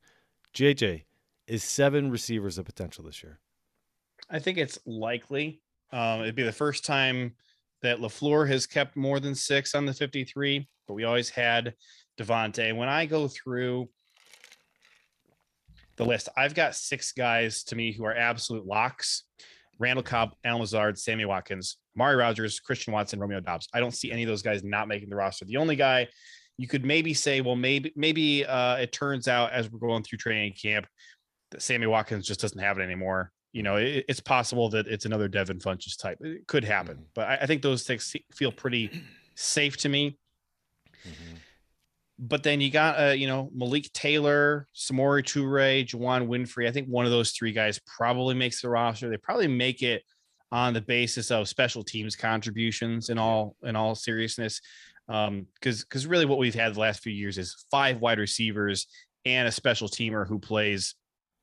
JJ, 0.54 1.04
is 1.48 1.63
seven 1.63 2.10
receivers 2.10 2.57
a 2.57 2.63
potential 2.63 3.04
this 3.04 3.22
year? 3.22 3.39
I 4.30 4.39
think 4.39 4.57
it's 4.57 4.80
likely. 4.86 5.61
Um, 5.92 6.21
it'd 6.21 6.35
be 6.35 6.44
the 6.44 6.52
first 6.52 6.85
time 6.85 7.33
that 7.81 7.99
LaFleur 7.99 8.47
has 8.47 8.66
kept 8.66 8.95
more 8.95 9.19
than 9.19 9.35
six 9.35 9.76
on 9.76 9.85
the 9.85 9.94
53, 9.94 10.68
but 10.88 10.94
we 10.94 11.04
always 11.04 11.30
had 11.30 11.73
Davante. 12.18 12.76
When 12.76 12.90
I 12.90 13.06
go 13.06 13.28
through 13.28 13.90
the 15.97 16.06
list, 16.06 16.30
I've 16.38 16.56
got 16.56 16.76
six 16.76 17.11
guys 17.11 17.64
to 17.66 17.76
me 17.76 17.92
who 17.92 18.06
are 18.06 18.16
absolute 18.16 18.66
locks. 18.66 19.23
Randall 19.78 20.04
Cobb, 20.04 20.31
Al 20.45 20.59
Lazard, 20.59 20.97
Sammy 20.97 21.26
Watkins, 21.26 21.78
Mari 21.95 22.16
Rodgers, 22.16 22.59
Christian 22.59 22.94
Watson, 22.94 23.19
Romeo 23.19 23.42
Doubs. 23.42 23.68
I 23.73 23.81
don't 23.81 23.94
see 23.94 24.11
any 24.11 24.23
of 24.23 24.30
those 24.30 24.42
guys 24.42 24.64
not 24.64 24.88
making 24.88 25.09
the 25.09 25.16
roster. 25.18 25.45
The 25.45 25.57
only 25.57 25.76
guy 25.76 26.07
you 26.57 26.68
could 26.68 26.85
maybe 26.85 27.14
say, 27.14 27.42
well, 27.42 27.56
maybe 27.56 27.92
maybe 27.95 28.45
uh, 28.45 28.76
it 28.78 28.92
turns 28.92 29.28
out 29.28 29.52
as 29.52 29.69
we're 29.69 29.80
going 29.80 30.04
through 30.04 30.18
training 30.19 30.54
camp 30.54 30.88
that 31.52 31.62
Sammy 31.62 31.88
Watkins 31.88 32.26
just 32.26 32.40
doesn't 32.40 32.59
have 32.59 32.78
it 32.80 32.83
anymore. 32.83 33.31
You 33.54 33.64
know, 33.64 33.76
it, 33.78 34.06
it's 34.07 34.19
possible 34.19 34.69
that 34.69 34.88
it's 34.88 35.06
another 35.06 35.28
Devin 35.28 35.59
Funchess 35.59 35.97
type. 35.97 36.18
It 36.21 36.47
could 36.47 36.64
happen, 36.64 36.97
Mhm. 36.97 37.06
but 37.14 37.28
I, 37.28 37.35
I 37.42 37.45
think 37.45 37.62
those 37.62 37.83
things 37.83 38.16
feel 38.33 38.52
pretty 38.52 38.90
safe 39.35 39.78
to 39.78 39.90
me. 39.90 40.18
But 42.18 42.44
then 42.44 42.62
you 42.62 42.71
got, 42.71 42.97
uh, 43.00 43.12
you 43.12 43.28
know, 43.28 43.50
Malik 43.54 43.92
Taylor, 43.92 44.68
Samori 44.74 45.21
Toure, 45.21 45.85
Juwann 45.85 46.28
Winfree. 46.28 46.68
I 46.68 46.71
think 46.71 46.88
one 46.88 47.04
of 47.06 47.12
those 47.12 47.31
three 47.31 47.52
guys 47.52 47.80
probably 47.85 48.33
makes 48.35 48.62
the 48.62 48.69
roster. 48.69 49.09
They 49.09 49.18
probably 49.18 49.50
make 49.50 49.83
it 49.83 50.02
on 50.52 50.74
the 50.74 50.80
basis 50.81 51.30
of 51.31 51.50
special 51.50 51.83
teams 51.83 52.16
contributions 52.16 53.09
in 53.09 53.18
all 53.18 53.57
in 53.64 53.76
all 53.76 53.95
seriousness. 53.95 54.62
Um, 55.07 55.47
because 55.54 55.83
because 55.83 56.07
really 56.07 56.26
what 56.26 56.40
we've 56.40 56.56
had 56.56 56.74
the 56.74 56.80
last 56.80 57.04
few 57.04 57.14
years 57.14 57.38
is 57.38 57.66
five 57.69 58.02
wide 58.02 58.19
receivers 58.19 58.88
and 59.26 59.47
a 59.47 59.52
special 59.52 59.88
teamer 59.88 60.28
who 60.28 60.40
plays 60.40 60.95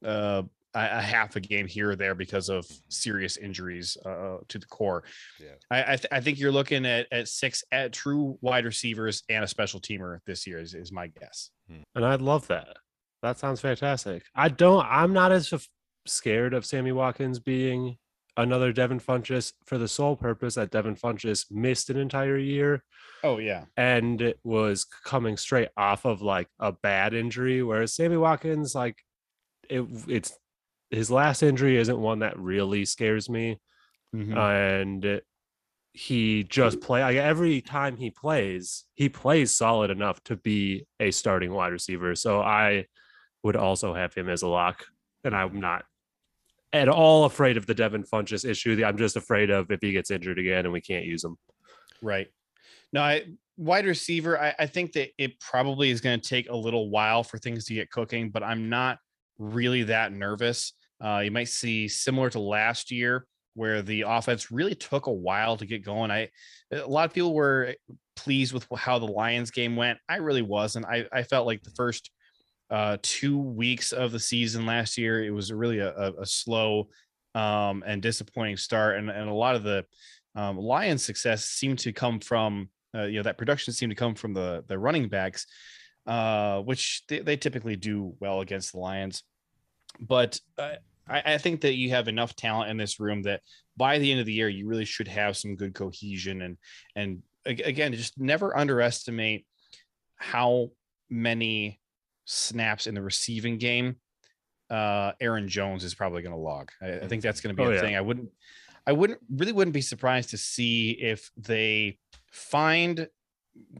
uh 0.04 0.42
a, 0.74 0.80
a 0.80 1.00
half 1.00 1.36
a 1.36 1.40
game 1.40 1.66
here 1.66 1.90
or 1.90 1.96
there 1.96 2.14
because 2.14 2.48
of 2.48 2.66
serious 2.88 3.36
injuries 3.36 3.96
uh, 4.04 4.38
to 4.48 4.58
the 4.58 4.66
core. 4.66 5.04
Yeah. 5.40 5.50
I 5.70 5.82
I, 5.92 5.96
th- 5.96 6.06
I 6.10 6.20
think 6.20 6.38
you're 6.38 6.52
looking 6.52 6.86
at 6.86 7.06
at 7.12 7.28
six 7.28 7.62
at 7.70 7.92
true 7.92 8.38
wide 8.40 8.64
receivers 8.64 9.22
and 9.28 9.44
a 9.44 9.48
special 9.48 9.80
teamer 9.80 10.18
this 10.26 10.46
year 10.46 10.58
is, 10.58 10.74
is 10.74 10.90
my 10.90 11.08
guess. 11.08 11.50
And 11.94 12.04
I'd 12.04 12.22
love 12.22 12.46
that. 12.48 12.76
That 13.22 13.38
sounds 13.38 13.60
fantastic. 13.60 14.24
I 14.34 14.48
don't, 14.48 14.84
I'm 14.84 15.12
not 15.12 15.30
as 15.30 15.52
f- 15.52 15.68
scared 16.06 16.54
of 16.54 16.66
Sammy 16.66 16.90
Watkins 16.90 17.38
being 17.38 17.96
another 18.36 18.72
Devin 18.72 19.00
Funchess 19.00 19.52
for 19.66 19.78
the 19.78 19.88
sole 19.88 20.16
purpose 20.16 20.54
that 20.54 20.70
Devin 20.70 20.96
Funchess 20.96 21.50
missed 21.50 21.90
an 21.90 21.98
entire 21.98 22.38
year 22.38 22.82
Oh 23.22 23.38
yeah. 23.38 23.66
and 23.76 24.20
it 24.22 24.38
was 24.42 24.84
coming 24.84 25.36
straight 25.36 25.68
off 25.76 26.04
of 26.04 26.22
like 26.22 26.48
a 26.58 26.72
bad 26.72 27.12
injury, 27.14 27.62
whereas 27.62 27.94
Sammy 27.94 28.16
Watkins, 28.16 28.74
like 28.74 28.96
it, 29.68 29.84
it's 30.08 30.32
his 30.90 31.10
last 31.10 31.42
injury 31.42 31.76
isn't 31.76 31.98
one 31.98 32.20
that 32.20 32.38
really 32.38 32.84
scares 32.84 33.28
me, 33.28 33.58
Mhm. 34.14 34.36
and 34.36 35.22
he 35.94 36.42
just 36.44 36.80
play 36.80 37.02
like 37.02 37.16
every 37.16 37.60
time 37.60 37.96
he 37.96 38.10
plays, 38.10 38.84
he 38.94 39.08
plays 39.10 39.54
solid 39.54 39.90
enough 39.90 40.22
to 40.24 40.36
be 40.36 40.86
a 40.98 41.10
starting 41.10 41.52
wide 41.52 41.72
receiver. 41.72 42.14
So 42.14 42.40
I 42.40 42.86
would 43.42 43.56
also 43.56 43.92
have 43.94 44.14
him 44.14 44.28
as 44.30 44.40
a 44.42 44.48
lock, 44.48 44.86
and 45.22 45.34
I'm 45.36 45.60
not 45.60 45.84
at 46.72 46.88
all 46.88 47.24
afraid 47.24 47.56
of 47.56 47.66
the 47.66 47.74
Devin 47.74 48.04
Funchess 48.04 48.48
issue. 48.48 48.82
I'm 48.84 48.96
just 48.96 49.16
afraid 49.16 49.50
of 49.50 49.70
if 49.70 49.80
he 49.80 49.92
gets 49.92 50.10
injured 50.10 50.38
again 50.38 50.64
and 50.64 50.72
we 50.72 50.80
can't 50.80 51.04
use 51.04 51.24
him. 51.24 51.36
Right. 52.00 52.28
No, 52.92 53.02
I 53.02 53.24
wide 53.56 53.86
receiver, 53.86 54.40
I, 54.40 54.54
I 54.58 54.66
think 54.66 54.92
that 54.92 55.10
it 55.18 55.38
probably 55.40 55.90
is 55.90 56.00
going 56.00 56.20
to 56.20 56.28
take 56.28 56.48
a 56.50 56.56
little 56.56 56.90
while 56.90 57.22
for 57.22 57.38
things 57.38 57.64
to 57.66 57.74
get 57.74 57.90
cooking, 57.90 58.30
but 58.30 58.42
I'm 58.42 58.68
not 58.68 58.98
really 59.38 59.84
that 59.84 60.12
nervous. 60.12 60.72
Uh, 61.02 61.20
you 61.24 61.30
might 61.30 61.48
see 61.48 61.88
similar 61.88 62.30
to 62.30 62.38
last 62.38 62.90
year 62.90 63.26
where 63.54 63.82
the 63.82 64.02
offense 64.02 64.50
really 64.50 64.74
took 64.74 65.06
a 65.06 65.12
while 65.12 65.56
to 65.56 65.66
get 65.66 65.84
going. 65.84 66.10
I 66.10 66.30
a 66.72 66.86
lot 66.86 67.04
of 67.04 67.12
people 67.12 67.34
were 67.34 67.74
pleased 68.16 68.52
with 68.52 68.66
how 68.76 68.98
the 68.98 69.06
Lions 69.06 69.50
game 69.50 69.76
went. 69.76 69.98
I 70.08 70.16
really 70.16 70.42
wasn't. 70.42 70.86
I, 70.86 71.06
I 71.12 71.22
felt 71.22 71.46
like 71.46 71.62
the 71.62 71.72
first 71.76 72.10
uh, 72.72 72.96
two 73.02 73.38
weeks 73.38 73.92
of 73.92 74.12
the 74.12 74.18
season 74.18 74.64
last 74.64 74.96
year, 74.96 75.22
it 75.22 75.30
was 75.30 75.52
really 75.52 75.78
a, 75.78 75.92
a, 76.18 76.24
slow 76.24 76.88
um, 77.34 77.84
and 77.86 78.00
disappointing 78.00 78.56
start. 78.56 78.96
And, 78.96 79.10
and 79.10 79.28
a 79.28 79.34
lot 79.34 79.56
of 79.56 79.62
the 79.62 79.84
um, 80.34 80.56
Lions' 80.56 81.04
success 81.04 81.44
seemed 81.44 81.80
to 81.80 81.92
come 81.92 82.18
from, 82.18 82.70
uh, 82.96 83.02
you 83.02 83.18
know, 83.18 83.24
that 83.24 83.36
production 83.36 83.74
seemed 83.74 83.90
to 83.90 83.96
come 83.96 84.14
from 84.14 84.32
the 84.32 84.64
the 84.68 84.78
running 84.78 85.10
backs, 85.10 85.46
uh, 86.06 86.60
which 86.60 87.02
they, 87.08 87.18
they 87.18 87.36
typically 87.36 87.76
do 87.76 88.14
well 88.20 88.40
against 88.40 88.72
the 88.72 88.78
Lions. 88.78 89.22
But 90.00 90.40
uh, 90.56 90.76
I, 91.06 91.34
I 91.34 91.38
think 91.38 91.60
that 91.60 91.74
you 91.74 91.90
have 91.90 92.08
enough 92.08 92.34
talent 92.34 92.70
in 92.70 92.78
this 92.78 92.98
room 92.98 93.22
that 93.24 93.42
by 93.76 93.98
the 93.98 94.10
end 94.10 94.20
of 94.20 94.26
the 94.26 94.32
year, 94.32 94.48
you 94.48 94.66
really 94.66 94.86
should 94.86 95.08
have 95.08 95.36
some 95.36 95.56
good 95.56 95.74
cohesion 95.74 96.40
and 96.40 96.56
and 96.96 97.22
again, 97.44 97.92
just 97.92 98.18
never 98.18 98.56
underestimate 98.56 99.44
how 100.16 100.70
many 101.10 101.80
snaps 102.32 102.86
in 102.86 102.94
the 102.94 103.02
receiving 103.02 103.58
game 103.58 103.96
uh 104.70 105.12
Aaron 105.20 105.48
Jones 105.48 105.84
is 105.84 105.94
probably 105.94 106.22
going 106.22 106.34
to 106.34 106.40
log. 106.40 106.70
I, 106.80 107.00
I 107.00 107.06
think 107.06 107.22
that's 107.22 107.40
going 107.42 107.54
to 107.54 107.62
be 107.62 107.66
Oh, 107.66 107.70
a 107.72 107.74
yeah. 107.74 107.80
thing. 107.80 107.96
I 107.96 108.00
wouldn't 108.00 108.30
I 108.86 108.92
wouldn't 108.92 109.20
really 109.30 109.52
wouldn't 109.52 109.74
be 109.74 109.82
surprised 109.82 110.30
to 110.30 110.38
see 110.38 110.92
if 110.92 111.30
they 111.36 111.98
find 112.32 113.06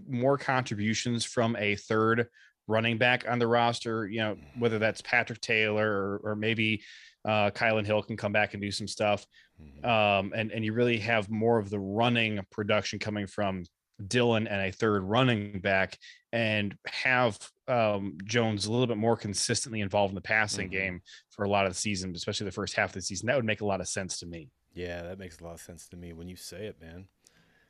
more 0.07 0.37
contributions 0.37 1.25
from 1.25 1.57
a 1.57 1.77
third 1.77 2.29
running 2.69 2.99
back 2.99 3.25
on 3.29 3.39
the 3.39 3.47
roster, 3.47 4.07
you 4.07 4.21
know, 4.21 4.37
whether 4.59 4.79
that's 4.79 5.01
Patrick 5.01 5.41
Taylor 5.41 5.91
or, 5.91 6.33
or 6.33 6.37
maybe 6.37 6.83
uh 7.25 7.51
Kylin 7.51 7.87
Hill 7.87 8.03
can 8.03 8.17
come 8.19 8.33
back 8.33 8.53
and 8.53 8.61
do 8.63 8.71
some 8.71 8.87
stuff. 8.89 9.27
Mhm. 9.61 9.85
Um 9.87 10.33
and 10.37 10.53
and 10.53 10.63
you 10.65 10.75
really 10.75 10.99
have 10.99 11.31
more 11.31 11.59
of 11.59 11.71
the 11.71 11.81
running 11.81 12.39
production 12.51 12.99
coming 12.99 13.27
from 13.27 13.65
Dillon 14.09 14.47
and 14.47 14.61
a 14.63 14.73
third 14.73 15.03
running 15.03 15.61
back 15.61 15.99
and 16.33 16.77
have 16.87 17.39
um 17.69 18.17
Jones 18.25 18.67
a 18.67 18.73
little 18.73 18.87
bit 18.87 18.97
more 18.97 19.17
consistently 19.17 19.81
involved 19.81 20.11
in 20.13 20.15
the 20.17 20.21
passing 20.21 20.69
Mhm. 20.69 20.73
game 20.73 21.03
for 21.31 21.45
a 21.45 21.49
lot 21.49 21.67
of 21.67 21.73
the 21.73 21.79
season, 21.79 22.15
especially 22.15 22.47
the 22.47 22.53
first 22.53 22.75
half 22.75 22.91
of 22.91 22.95
the 22.95 23.03
season. 23.03 23.27
That 23.27 23.37
would 23.37 23.45
make 23.45 23.61
a 23.61 23.67
lot 23.67 23.81
of 23.81 23.89
sense 23.89 24.19
to 24.21 24.27
me. 24.27 24.51
Yeah, 24.75 25.03
that 25.03 25.19
makes 25.19 25.39
a 25.41 25.45
lot 25.45 25.55
of 25.55 25.61
sense 25.61 25.89
to 25.89 25.97
me 25.97 26.13
when 26.13 26.29
you 26.29 26.37
say 26.37 26.67
it, 26.67 26.81
man. 26.81 27.09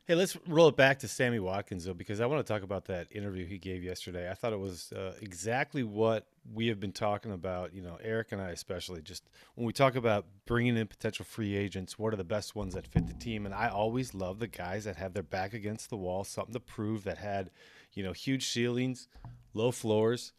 Hey, 0.05 0.17
let's 0.17 0.37
roll 0.49 0.67
it 0.67 0.77
back 0.77 0.99
to 0.99 1.09
Sammy 1.09 1.39
Watkins 1.39 1.85
though, 1.85 1.95
because 1.95 2.21
I 2.21 2.27
want 2.27 2.45
to 2.45 2.53
talk 2.53 2.65
about 2.65 2.87
that 2.87 3.07
interview 3.13 3.47
he 3.47 3.57
gave 3.57 3.85
yesterday. 3.85 4.29
I 4.29 4.35
thought 4.35 4.53
it 4.53 4.59
was 4.59 4.91
uh, 4.91 5.15
exactly 5.21 5.85
what 5.85 6.27
we 6.53 6.67
have 6.67 6.81
been 6.81 6.91
talking 6.91 7.31
about. 7.31 7.73
You 7.73 7.83
know, 7.83 7.99
Eric 8.03 8.33
and 8.33 8.43
I 8.43 8.51
especially. 8.51 9.01
Just 9.01 9.31
when 9.55 9.65
we 9.65 9.73
talk 9.73 9.95
about 9.95 10.27
bringing 10.45 10.77
in 10.77 10.89
potential 10.89 11.25
free 11.25 11.55
agents, 11.55 12.01
what 12.01 12.13
are 12.13 12.17
the 12.17 12.25
best 12.25 12.57
ones 12.57 12.75
that 12.75 12.89
fit 12.89 13.07
the 13.07 13.15
team? 13.15 13.47
And 13.47 13.55
I 13.55 13.69
always 13.69 14.13
love 14.13 14.41
the 14.41 14.49
guys 14.49 14.83
that 14.87 14.97
have 14.97 15.15
their 15.15 15.23
back 15.23 15.55
against 15.55 15.89
the 15.89 15.97
wall, 15.97 16.25
something 16.25 16.53
to 16.53 16.59
prove, 16.59 17.05
that 17.05 17.19
had, 17.19 17.51
you 17.93 18.03
know, 18.03 18.13
huge 18.13 18.49
ceilings, 18.49 19.07
low 19.55 19.71
floors, 19.71 20.33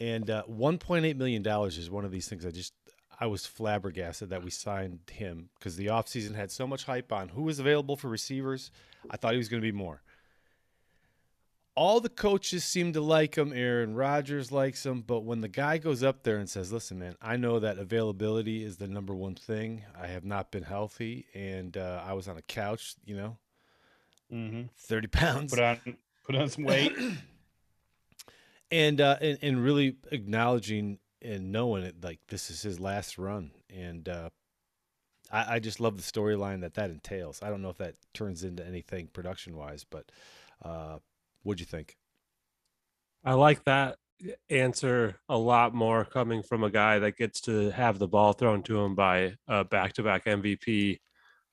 and 0.00 0.30
uh, 0.30 0.44
1.8 0.50 1.16
million 1.16 1.42
dollars 1.42 1.76
is 1.76 1.90
one 1.90 2.06
of 2.06 2.12
these 2.12 2.28
things. 2.28 2.46
I 2.46 2.50
just 2.50 2.72
I 3.18 3.26
was 3.26 3.46
flabbergasted 3.46 4.30
that 4.30 4.42
we 4.44 4.50
signed 4.50 5.00
him 5.10 5.48
because 5.58 5.76
the 5.76 5.86
offseason 5.86 6.34
had 6.34 6.50
so 6.50 6.66
much 6.66 6.84
hype 6.84 7.12
on 7.12 7.30
who 7.30 7.42
was 7.42 7.58
available 7.58 7.96
for 7.96 8.08
receivers. 8.08 8.70
I 9.10 9.16
thought 9.16 9.32
he 9.32 9.38
was 9.38 9.48
going 9.48 9.62
to 9.62 9.66
be 9.66 9.72
more. 9.76 10.02
All 11.74 12.00
the 12.00 12.08
coaches 12.08 12.64
seem 12.64 12.94
to 12.94 13.00
like 13.02 13.36
him. 13.36 13.52
Aaron 13.54 13.94
Rodgers 13.94 14.50
likes 14.50 14.84
him. 14.84 15.02
But 15.02 15.20
when 15.24 15.42
the 15.42 15.48
guy 15.48 15.76
goes 15.78 16.02
up 16.02 16.22
there 16.22 16.38
and 16.38 16.48
says, 16.48 16.72
listen, 16.72 16.98
man, 16.98 17.16
I 17.20 17.36
know 17.36 17.58
that 17.58 17.78
availability 17.78 18.64
is 18.64 18.78
the 18.78 18.88
number 18.88 19.14
one 19.14 19.34
thing. 19.34 19.82
I 20.00 20.06
have 20.06 20.24
not 20.24 20.50
been 20.50 20.62
healthy. 20.62 21.26
And 21.34 21.76
uh, 21.76 22.02
I 22.06 22.14
was 22.14 22.28
on 22.28 22.36
a 22.38 22.42
couch, 22.42 22.96
you 23.04 23.16
know, 23.16 23.36
Mm-hmm. 24.32 24.62
30 24.76 25.06
pounds. 25.08 25.54
Put 25.54 25.62
on 25.62 25.96
put 26.24 26.34
on 26.34 26.48
some 26.48 26.64
weight. 26.64 26.92
and 28.72 29.00
uh 29.00 29.16
and, 29.20 29.38
and 29.42 29.62
really 29.62 29.96
acknowledging 30.10 30.98
and 31.22 31.50
knowing 31.52 31.84
it 31.84 32.02
like 32.02 32.20
this 32.28 32.50
is 32.50 32.62
his 32.62 32.78
last 32.78 33.18
run 33.18 33.50
and 33.70 34.08
uh 34.08 34.30
I, 35.30 35.56
I 35.56 35.58
just 35.58 35.80
love 35.80 35.96
the 35.96 36.02
storyline 36.02 36.60
that 36.60 36.74
that 36.74 36.90
entails. 36.90 37.42
I 37.42 37.50
don't 37.50 37.62
know 37.62 37.70
if 37.70 37.78
that 37.78 37.94
turns 38.14 38.44
into 38.44 38.64
anything 38.64 39.08
production 39.12 39.56
wise, 39.56 39.84
but 39.84 40.10
uh, 40.64 40.98
what'd 41.42 41.60
you 41.60 41.66
think? 41.66 41.96
I 43.24 43.34
like 43.34 43.64
that 43.64 43.96
answer 44.48 45.16
a 45.28 45.36
lot 45.36 45.74
more 45.74 46.04
coming 46.04 46.42
from 46.42 46.64
a 46.64 46.70
guy 46.70 46.98
that 47.00 47.16
gets 47.16 47.40
to 47.42 47.70
have 47.70 47.98
the 47.98 48.08
ball 48.08 48.32
thrown 48.32 48.62
to 48.62 48.80
him 48.80 48.94
by 48.94 49.34
a 49.46 49.64
back-to-back 49.64 50.24
MVP, 50.24 51.00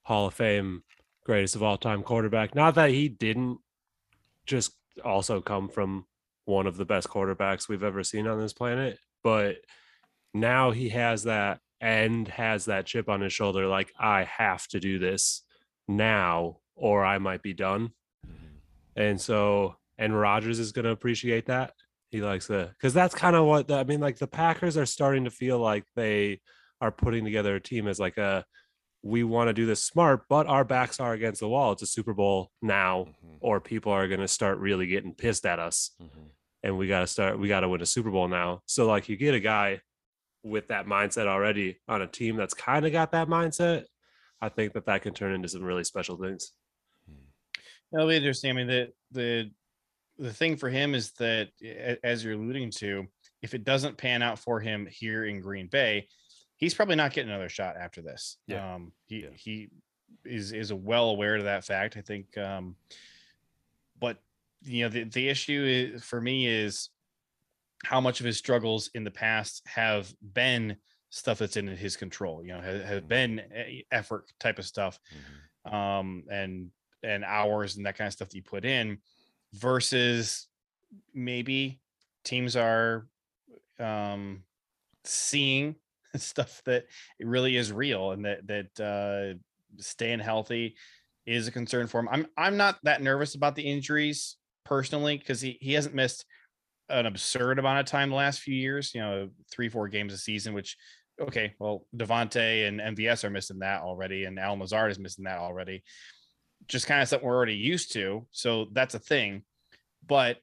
Hall 0.03 0.27
of 0.27 0.33
Fame, 0.33 0.83
greatest 1.25 1.55
of 1.55 1.63
all 1.63 1.77
time 1.77 2.03
quarterback. 2.03 2.55
Not 2.55 2.75
that 2.75 2.91
he 2.91 3.09
didn't 3.09 3.57
just 4.45 4.73
also 5.03 5.41
come 5.41 5.67
from 5.67 6.05
one 6.45 6.67
of 6.67 6.77
the 6.77 6.85
best 6.85 7.07
quarterbacks 7.07 7.67
we've 7.67 7.83
ever 7.83 8.03
seen 8.03 8.27
on 8.27 8.39
this 8.39 8.53
planet, 8.53 8.99
but 9.23 9.57
now 10.33 10.71
he 10.71 10.89
has 10.89 11.23
that 11.23 11.59
and 11.79 12.27
has 12.27 12.65
that 12.65 12.85
chip 12.85 13.09
on 13.09 13.21
his 13.21 13.33
shoulder 13.33 13.67
like 13.67 13.93
I 13.99 14.23
have 14.23 14.67
to 14.69 14.79
do 14.79 14.99
this 14.99 15.43
now 15.87 16.57
or 16.75 17.03
I 17.03 17.17
might 17.17 17.41
be 17.41 17.53
done. 17.53 17.91
Mm-hmm. 18.25 19.01
And 19.01 19.21
so, 19.21 19.75
and 19.97 20.17
Rodgers 20.17 20.59
is 20.59 20.71
going 20.71 20.85
to 20.85 20.91
appreciate 20.91 21.47
that. 21.47 21.73
He 22.09 22.21
likes 22.21 22.47
the 22.47 22.69
because 22.73 22.93
that's 22.93 23.15
kind 23.15 23.35
of 23.35 23.45
what 23.45 23.67
the, 23.67 23.75
I 23.75 23.83
mean. 23.85 23.99
Like 23.99 24.19
the 24.19 24.27
Packers 24.27 24.77
are 24.77 24.85
starting 24.85 25.23
to 25.23 25.31
feel 25.31 25.57
like 25.57 25.83
they 25.95 26.41
are 26.79 26.91
putting 26.91 27.23
together 27.25 27.55
a 27.55 27.59
team 27.59 27.87
as 27.87 27.99
like 27.99 28.17
a 28.17 28.45
we 29.01 29.23
want 29.23 29.49
to 29.49 29.53
do 29.53 29.65
this 29.65 29.83
smart, 29.83 30.23
but 30.29 30.47
our 30.47 30.63
backs 30.63 30.99
are 30.99 31.13
against 31.13 31.41
the 31.41 31.47
wall. 31.47 31.73
It's 31.73 31.81
a 31.81 31.87
Super 31.87 32.13
Bowl 32.13 32.51
now, 32.61 33.07
mm-hmm. 33.09 33.37
or 33.41 33.59
people 33.59 33.91
are 33.91 34.07
going 34.07 34.21
to 34.21 34.27
start 34.27 34.59
really 34.59 34.87
getting 34.87 35.13
pissed 35.13 35.45
at 35.45 35.59
us, 35.59 35.91
mm-hmm. 36.01 36.22
And 36.63 36.77
we 36.77 36.87
got 36.87 37.01
to 37.01 37.07
start. 37.07 37.39
We 37.39 37.47
got 37.47 37.61
to 37.61 37.69
win 37.69 37.81
a 37.81 37.85
Super 37.85 38.09
Bowl 38.11 38.27
now. 38.27 38.61
So 38.65 38.87
like 38.87 39.09
you 39.09 39.17
get 39.17 39.35
a 39.35 39.39
guy 39.39 39.81
with 40.43 40.67
that 40.69 40.85
mindset 40.85 41.27
already 41.27 41.79
on 41.87 42.01
a 42.01 42.07
team 42.07 42.35
that's 42.35 42.53
kind 42.53 42.85
of 42.85 42.91
got 42.91 43.11
that 43.11 43.27
mindset. 43.27 43.85
I 44.41 44.49
think 44.49 44.73
that 44.73 44.85
that 44.87 45.01
can 45.01 45.13
turn 45.13 45.33
into 45.33 45.47
some 45.47 45.63
really 45.63 45.83
special 45.83 46.17
things. 46.17 46.51
It'll 47.93 48.07
be 48.07 48.15
interesting. 48.17 48.49
I 48.51 48.53
mean, 48.53 48.67
the 48.67 48.91
the 49.11 49.51
the 50.17 50.33
thing 50.33 50.57
for 50.57 50.69
him 50.69 50.95
is 50.95 51.11
that, 51.13 51.49
as 52.03 52.23
you're 52.23 52.33
alluding 52.33 52.71
to, 52.71 53.07
if 53.41 53.53
it 53.53 53.63
doesn't 53.63 53.97
pan 53.97 54.21
out 54.21 54.39
for 54.39 54.59
him 54.59 54.87
here 54.89 55.25
in 55.25 55.41
Green 55.41 55.67
Bay, 55.67 56.07
he's 56.55 56.73
probably 56.73 56.95
not 56.95 57.13
getting 57.13 57.29
another 57.29 57.49
shot 57.49 57.77
after 57.77 58.01
this. 58.01 58.37
Yeah. 58.47 58.75
Um, 58.75 58.91
he 59.05 59.23
Yeah. 59.23 59.29
he 59.35 59.69
is 60.25 60.51
is 60.51 60.73
well 60.73 61.09
aware 61.09 61.35
of 61.35 61.43
that 61.45 61.65
fact. 61.65 61.97
I 61.97 62.01
think. 62.01 62.37
Um, 62.37 62.75
but 63.99 64.17
you 64.63 64.83
know, 64.83 64.89
the 64.89 65.03
the 65.05 65.29
issue 65.29 65.63
is, 65.95 66.03
for 66.03 66.21
me 66.21 66.47
is 66.47 66.89
how 67.85 67.99
much 68.01 68.19
of 68.19 68.25
his 68.25 68.37
struggles 68.37 68.89
in 68.93 69.03
the 69.03 69.11
past 69.11 69.61
have 69.67 70.13
been 70.21 70.77
stuff 71.09 71.39
that's 71.39 71.57
in 71.57 71.67
his 71.67 71.97
control. 71.97 72.43
You 72.43 72.53
know, 72.53 72.61
have, 72.61 72.83
have 72.85 73.07
Mhm. 73.07 73.07
been 73.07 73.83
effort 73.91 74.31
type 74.39 74.59
of 74.59 74.65
stuff 74.65 74.99
um 75.65 76.25
and 76.29 76.71
and 77.03 77.23
hours 77.23 77.77
and 77.77 77.85
that 77.85 77.95
kind 77.97 78.07
of 78.07 78.13
stuff 78.13 78.29
that 78.29 78.35
you 78.35 78.43
put 78.43 78.65
in 78.65 78.99
versus 79.53 80.49
maybe 81.13 81.81
teams 82.23 82.55
are 82.55 83.07
um 83.79 84.43
seeing 85.03 85.75
stuff 86.15 86.61
that 86.65 86.85
it 87.19 87.27
really 87.27 87.57
is 87.57 87.71
real 87.71 88.11
and 88.11 88.25
that 88.25 88.47
that 88.47 88.79
uh 88.79 89.37
staying 89.81 90.19
healthy 90.19 90.77
is 91.25 91.47
a 91.47 91.51
concern 91.51 91.87
for 91.87 91.99
him. 91.99 92.09
I'm 92.09 92.27
I'm 92.37 92.57
not 92.57 92.79
that 92.83 93.01
nervous 93.01 93.35
about 93.35 93.55
the 93.55 93.63
injuries 93.63 94.37
personally 94.65 95.17
because 95.17 95.41
he, 95.41 95.57
he 95.61 95.73
hasn't 95.73 95.95
missed 95.95 96.25
an 96.89 97.05
absurd 97.05 97.59
amount 97.59 97.79
of 97.79 97.85
time 97.85 98.09
the 98.09 98.15
last 98.15 98.41
few 98.41 98.55
years, 98.55 98.93
you 98.93 99.01
know, 99.01 99.29
three, 99.51 99.69
four 99.69 99.87
games 99.87 100.13
a 100.13 100.17
season, 100.17 100.53
which 100.53 100.77
okay, 101.21 101.53
well, 101.59 101.85
Davante 101.95 102.67
and 102.67 102.79
MVS 102.79 103.23
are 103.23 103.29
missing 103.29 103.59
that 103.59 103.81
already, 103.81 104.25
and 104.25 104.39
Al 104.39 104.57
Lazard 104.57 104.91
is 104.91 104.99
missing 104.99 105.25
that 105.25 105.37
already. 105.37 105.83
Just 106.67 106.87
kind 106.87 107.01
of 107.01 107.07
something 107.07 107.27
we're 107.27 107.35
already 107.35 107.55
used 107.55 107.93
to. 107.93 108.25
So 108.31 108.67
that's 108.71 108.95
a 108.95 108.99
thing. 108.99 109.43
But 110.05 110.37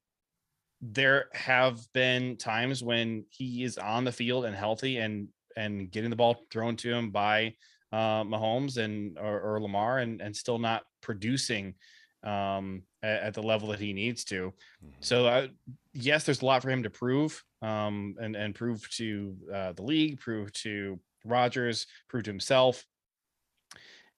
there 0.81 1.27
have 1.33 1.81
been 1.93 2.37
times 2.37 2.83
when 2.83 3.25
he 3.29 3.65
is 3.65 3.79
on 3.79 4.05
the 4.05 4.13
field 4.13 4.45
and 4.45 4.57
healthy 4.57 4.99
and 4.99 5.29
and 5.57 5.91
getting 5.91 6.11
the 6.11 6.17
ball 6.17 6.45
thrown 6.51 6.77
to 6.77 6.91
him 6.91 7.11
by 7.11 7.55
uh, 7.93 8.23
Mahomes 8.23 8.77
and 8.79 9.19
or, 9.19 9.41
or 9.41 9.61
Lamar 9.61 9.99
and 9.99 10.21
and 10.21 10.35
still 10.35 10.59
not 10.59 10.85
producing 11.03 11.75
um, 12.23 12.83
at, 13.03 13.23
at 13.23 13.35
the 13.35 13.43
level 13.43 13.69
that 13.69 13.81
he 13.81 13.93
needs 13.93 14.25
to. 14.25 14.53
So 15.01 15.27
uh, 15.27 15.49
yes, 15.93 16.25
there's 16.25 16.43
a 16.43 16.47
lot 16.47 16.63
for 16.63 16.71
him 16.71 16.83
to 16.83 16.91
prove 16.91 17.43
um, 17.63 18.17
and 18.21 18.37
and 18.37 18.55
prove 18.55 18.89
to 18.97 19.37
uh, 19.53 19.73
the 19.73 19.83
league, 19.83 20.21
prove 20.21 20.53
to 20.55 20.99
Rodgers, 21.25 21.87
prove 22.09 22.25
to 22.25 22.31
himself. 22.31 22.85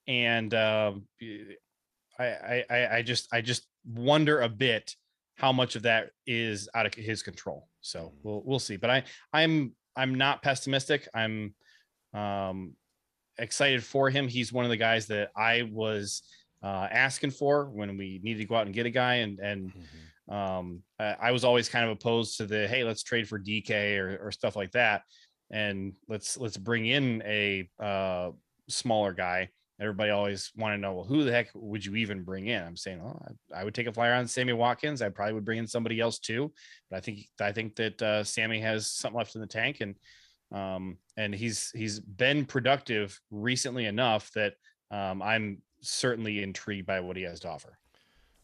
And 0.06 0.52
um, 0.54 1.06
I, 2.18 2.24
I 2.24 2.64
I 2.70 2.96
I 2.96 3.02
just 3.02 3.28
I 3.32 3.40
just 3.40 3.66
wonder 3.84 4.40
a 4.40 4.48
bit 4.48 4.94
how 5.36 5.52
much 5.52 5.76
of 5.76 5.82
that 5.82 6.10
is 6.26 6.68
out 6.74 6.86
of 6.86 6.94
his 6.94 7.22
control. 7.22 7.68
So 7.80 8.12
we'll 8.22 8.42
we'll 8.44 8.58
see. 8.58 8.76
But 8.76 8.90
I 8.90 9.04
I'm 9.32 9.72
I'm 9.96 10.14
not 10.14 10.42
pessimistic. 10.42 11.08
I'm 11.14 11.54
um 12.14 12.74
excited 13.38 13.82
for 13.82 14.10
him. 14.10 14.28
He's 14.28 14.52
one 14.52 14.64
of 14.64 14.70
the 14.70 14.76
guys 14.76 15.06
that 15.06 15.30
I 15.36 15.68
was 15.72 16.22
uh, 16.62 16.88
asking 16.90 17.30
for 17.30 17.66
when 17.66 17.96
we 17.96 18.20
needed 18.22 18.40
to 18.40 18.44
go 18.46 18.54
out 18.54 18.66
and 18.66 18.74
get 18.74 18.86
a 18.86 18.90
guy, 18.90 19.16
and 19.16 19.38
and 19.40 19.72
Mm-hmm. 20.28 20.34
um, 20.34 20.82
I, 20.98 21.16
I 21.20 21.30
was 21.32 21.44
always 21.44 21.68
kind 21.68 21.84
of 21.84 21.90
opposed 21.90 22.36
to 22.36 22.46
the 22.46 22.68
hey, 22.68 22.84
let's 22.84 23.02
trade 23.02 23.28
for 23.28 23.38
DK 23.38 23.98
or, 23.98 24.26
or 24.26 24.30
stuff 24.30 24.54
like 24.54 24.70
that, 24.72 25.02
and 25.50 25.94
let's 26.08 26.36
let's 26.38 26.56
bring 26.56 26.86
in 26.86 27.22
a 27.26 27.68
uh, 27.80 28.30
smaller 28.68 29.12
guy. 29.12 29.48
Everybody 29.80 30.10
always 30.10 30.52
want 30.56 30.74
to 30.74 30.78
know, 30.78 30.94
well, 30.94 31.04
who 31.04 31.24
the 31.24 31.32
heck 31.32 31.48
would 31.54 31.84
you 31.84 31.96
even 31.96 32.22
bring 32.22 32.46
in? 32.46 32.62
I'm 32.62 32.76
saying, 32.76 33.00
oh, 33.04 33.20
I, 33.52 33.60
I 33.60 33.64
would 33.64 33.74
take 33.74 33.88
a 33.88 33.92
flyer 33.92 34.14
on 34.14 34.28
Sammy 34.28 34.52
Watkins. 34.52 35.02
I 35.02 35.08
probably 35.08 35.34
would 35.34 35.44
bring 35.44 35.58
in 35.58 35.66
somebody 35.66 35.98
else 35.98 36.20
too, 36.20 36.52
but 36.88 36.98
I 36.98 37.00
think 37.00 37.26
I 37.40 37.50
think 37.50 37.74
that 37.76 38.00
uh, 38.00 38.22
Sammy 38.22 38.60
has 38.60 38.86
something 38.86 39.18
left 39.18 39.34
in 39.34 39.40
the 39.40 39.46
tank, 39.46 39.80
and 39.80 39.96
um, 40.52 40.98
and 41.16 41.34
he's 41.34 41.70
he's 41.70 41.98
been 41.98 42.44
productive 42.44 43.18
recently 43.30 43.86
enough 43.86 44.30
that 44.34 44.54
um, 44.92 45.20
I'm 45.20 45.62
certainly 45.82 46.42
intrigued 46.42 46.86
by 46.86 47.00
what 47.00 47.16
he 47.16 47.22
has 47.24 47.40
to 47.40 47.50
offer. 47.50 47.78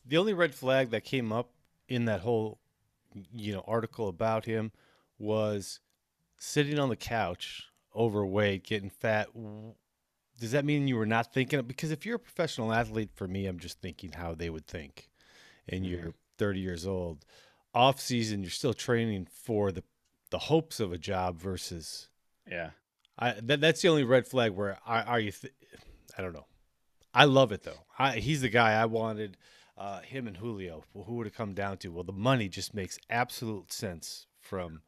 The 0.05 0.19
only 0.19 0.35
red 0.35 0.55
flag 0.55 0.91
that 0.91 1.05
came 1.05 1.33
up 1.33 1.51
in 1.89 2.05
that 2.07 2.21
whole, 2.21 2.59
you 3.33 3.53
know, 3.53 3.65
article 3.67 4.09
about 4.09 4.45
him 4.45 4.73
was 5.19 5.81
sitting 6.39 6.79
on 6.79 6.89
the 6.89 6.97
couch, 6.97 7.69
overweight, 7.95 8.65
getting 8.65 8.91
fat. 8.91 9.29
Does 10.41 10.53
that 10.53 10.65
mean 10.65 10.89
you 10.89 10.97
were 10.97 11.07
not 11.07 11.33
thinking? 11.33 11.61
Because 11.63 11.91
if 11.91 12.05
you're 12.05 12.17
a 12.17 12.21
professional 12.21 12.73
athlete, 12.73 13.11
for 13.15 13.27
me, 13.27 13.47
I'm 13.47 13.59
just 13.59 13.81
thinking 13.81 14.13
how 14.13 14.35
they 14.35 14.51
would 14.51 14.67
think, 14.67 15.09
and 15.69 15.85
you're 15.85 16.01
mm-hmm. 16.01 16.11
30 16.39 16.61
years 16.61 16.87
old, 16.87 17.25
off 17.75 18.01
season, 18.01 18.43
you're 18.43 18.51
still 18.51 18.75
training 18.75 19.27
for 19.31 19.73
the 19.73 19.83
the 20.31 20.39
hopes 20.39 20.81
of 20.81 20.93
a 20.93 20.99
job 20.99 21.39
versus. 21.39 22.09
Yeah. 22.51 22.71
I 23.19 23.35
that, 23.43 23.61
that's 23.61 23.83
the 23.83 23.89
only 23.89 24.05
red 24.05 24.27
flag 24.27 24.53
where 24.53 24.79
are, 24.87 25.03
are 25.03 25.21
you? 25.21 25.33
Th- 25.33 25.53
I 26.17 26.23
don't 26.23 26.33
know. 26.33 26.47
I 27.15 27.25
love 27.25 27.53
it 27.53 27.63
though. 27.63 27.85
I, 27.99 28.13
he's 28.19 28.41
the 28.43 28.49
guy 28.49 28.73
I 28.81 28.85
wanted. 28.87 29.37
Uh, 29.77 30.01
him 30.01 30.27
and 30.27 30.37
Julio. 30.37 30.83
Well, 30.93 31.05
who 31.05 31.15
would 31.17 31.29
it 31.29 31.35
come 31.37 31.55
down 31.55 31.77
to? 31.79 31.89
Well, 31.93 32.03
the 32.03 32.13
money 32.13 32.49
just 32.49 32.75
makes 32.75 32.99
absolute 33.09 33.73
sense 33.73 34.27
from, 34.41 34.83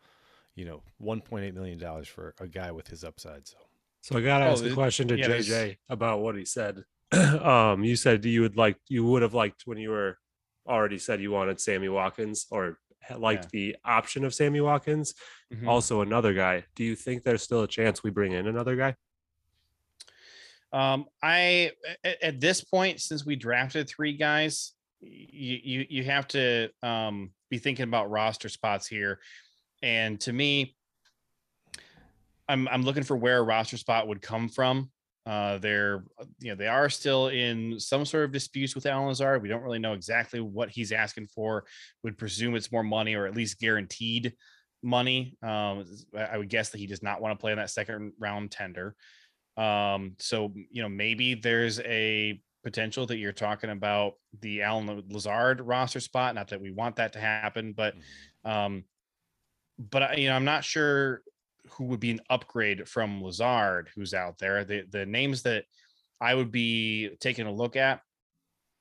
you 0.56 0.64
know, 0.64 0.82
1.8 1.00 1.54
million 1.54 1.78
dollars 1.78 2.08
for 2.08 2.34
a 2.40 2.48
guy 2.48 2.72
with 2.72 2.88
his 2.88 3.04
upside. 3.04 3.46
So 3.46 3.56
So 4.02 4.18
I 4.18 4.20
gotta 4.22 4.46
Oh, 4.46 4.52
ask 4.52 4.64
a 4.64 4.68
it- 4.68 4.74
question 4.74 5.06
to 5.08 5.16
yeah, 5.18 5.28
JJ 5.28 5.76
about 5.88 6.20
what 6.20 6.34
he 6.36 6.44
said. 6.44 6.84
um, 7.12 7.84
you 7.84 7.94
said 7.96 8.24
you 8.24 8.40
would 8.42 8.56
like 8.56 8.76
you 8.88 9.04
would 9.04 9.22
have 9.22 9.34
liked 9.34 9.62
when 9.64 9.78
you 9.78 9.90
were 9.90 10.18
already 10.66 10.98
said 10.98 11.20
you 11.20 11.30
wanted 11.30 11.60
Sammy 11.60 11.88
Watkins 11.88 12.46
or 12.50 12.78
liked 13.16 13.44
Yeah. 13.46 13.50
the 13.52 13.76
option 13.84 14.24
of 14.24 14.34
Sammy 14.34 14.60
Watkins. 14.60 15.14
Mhm. 15.54 15.66
Also, 15.68 16.00
another 16.00 16.34
guy. 16.34 16.64
Do 16.74 16.82
you 16.84 16.96
think 16.96 17.22
there's 17.22 17.42
still 17.42 17.62
a 17.62 17.68
chance 17.68 18.02
we 18.02 18.10
bring 18.10 18.32
in 18.32 18.46
another 18.48 18.74
guy? 18.76 18.96
Um, 20.72 21.06
I 21.22 21.72
at, 22.04 22.22
at 22.22 22.40
this 22.40 22.62
point, 22.62 23.00
since 23.00 23.24
we 23.24 23.36
drafted 23.36 23.88
three 23.88 24.16
guys, 24.16 24.72
you 25.00 25.58
you 25.62 25.86
you 25.88 26.04
have 26.04 26.28
to 26.28 26.68
um 26.82 27.30
be 27.50 27.58
thinking 27.58 27.84
about 27.84 28.10
roster 28.10 28.48
spots 28.48 28.86
here. 28.86 29.20
And 29.82 30.20
to 30.20 30.32
me, 30.32 30.76
I'm 32.48 32.68
I'm 32.68 32.82
looking 32.82 33.02
for 33.02 33.16
where 33.16 33.38
a 33.38 33.42
roster 33.42 33.76
spot 33.76 34.08
would 34.08 34.22
come 34.22 34.48
from. 34.48 34.90
Uh, 35.26 35.58
they're 35.58 36.04
you 36.40 36.50
know 36.50 36.54
they 36.54 36.66
are 36.66 36.88
still 36.88 37.28
in 37.28 37.78
some 37.78 38.04
sort 38.04 38.24
of 38.24 38.32
disputes 38.32 38.74
with 38.74 38.86
Allen 38.86 39.08
Lazard. 39.08 39.42
We 39.42 39.48
don't 39.48 39.62
really 39.62 39.78
know 39.78 39.92
exactly 39.92 40.40
what 40.40 40.70
he's 40.70 40.92
asking 40.92 41.28
for. 41.28 41.64
Would 42.02 42.18
presume 42.18 42.54
it's 42.54 42.72
more 42.72 42.82
money 42.82 43.14
or 43.14 43.26
at 43.26 43.36
least 43.36 43.60
guaranteed 43.60 44.32
money. 44.82 45.36
Um, 45.42 45.84
I 46.16 46.22
I 46.32 46.38
would 46.38 46.48
guess 46.48 46.70
that 46.70 46.78
he 46.78 46.86
does 46.86 47.02
not 47.02 47.20
want 47.20 47.38
to 47.38 47.40
play 47.40 47.52
in 47.52 47.58
that 47.58 47.70
second 47.70 48.12
round 48.18 48.50
tender. 48.50 48.94
Um, 49.56 50.14
so 50.18 50.52
you 50.70 50.82
know, 50.82 50.88
maybe 50.88 51.34
there's 51.34 51.80
a 51.80 52.40
potential 52.62 53.06
that 53.06 53.16
you're 53.16 53.32
talking 53.32 53.70
about 53.70 54.14
the 54.40 54.62
Allen 54.62 55.04
Lazard 55.08 55.60
roster 55.60 56.00
spot. 56.00 56.34
Not 56.34 56.48
that 56.48 56.60
we 56.60 56.70
want 56.70 56.96
that 56.96 57.12
to 57.14 57.20
happen, 57.20 57.72
but 57.72 57.94
um, 58.44 58.84
but 59.78 60.02
I- 60.02 60.14
you 60.16 60.28
know, 60.28 60.36
I'm 60.36 60.44
not 60.44 60.64
sure 60.64 61.22
who 61.72 61.84
would 61.84 62.00
be 62.00 62.10
an 62.10 62.20
upgrade 62.30 62.88
from 62.88 63.22
Lazard 63.22 63.90
who's 63.94 64.14
out 64.14 64.38
there. 64.38 64.64
The 64.64 64.84
the 64.90 65.06
names 65.06 65.42
that 65.42 65.64
I 66.20 66.34
would 66.34 66.50
be 66.50 67.10
taking 67.20 67.46
a 67.46 67.52
look 67.52 67.76
at 67.76 68.00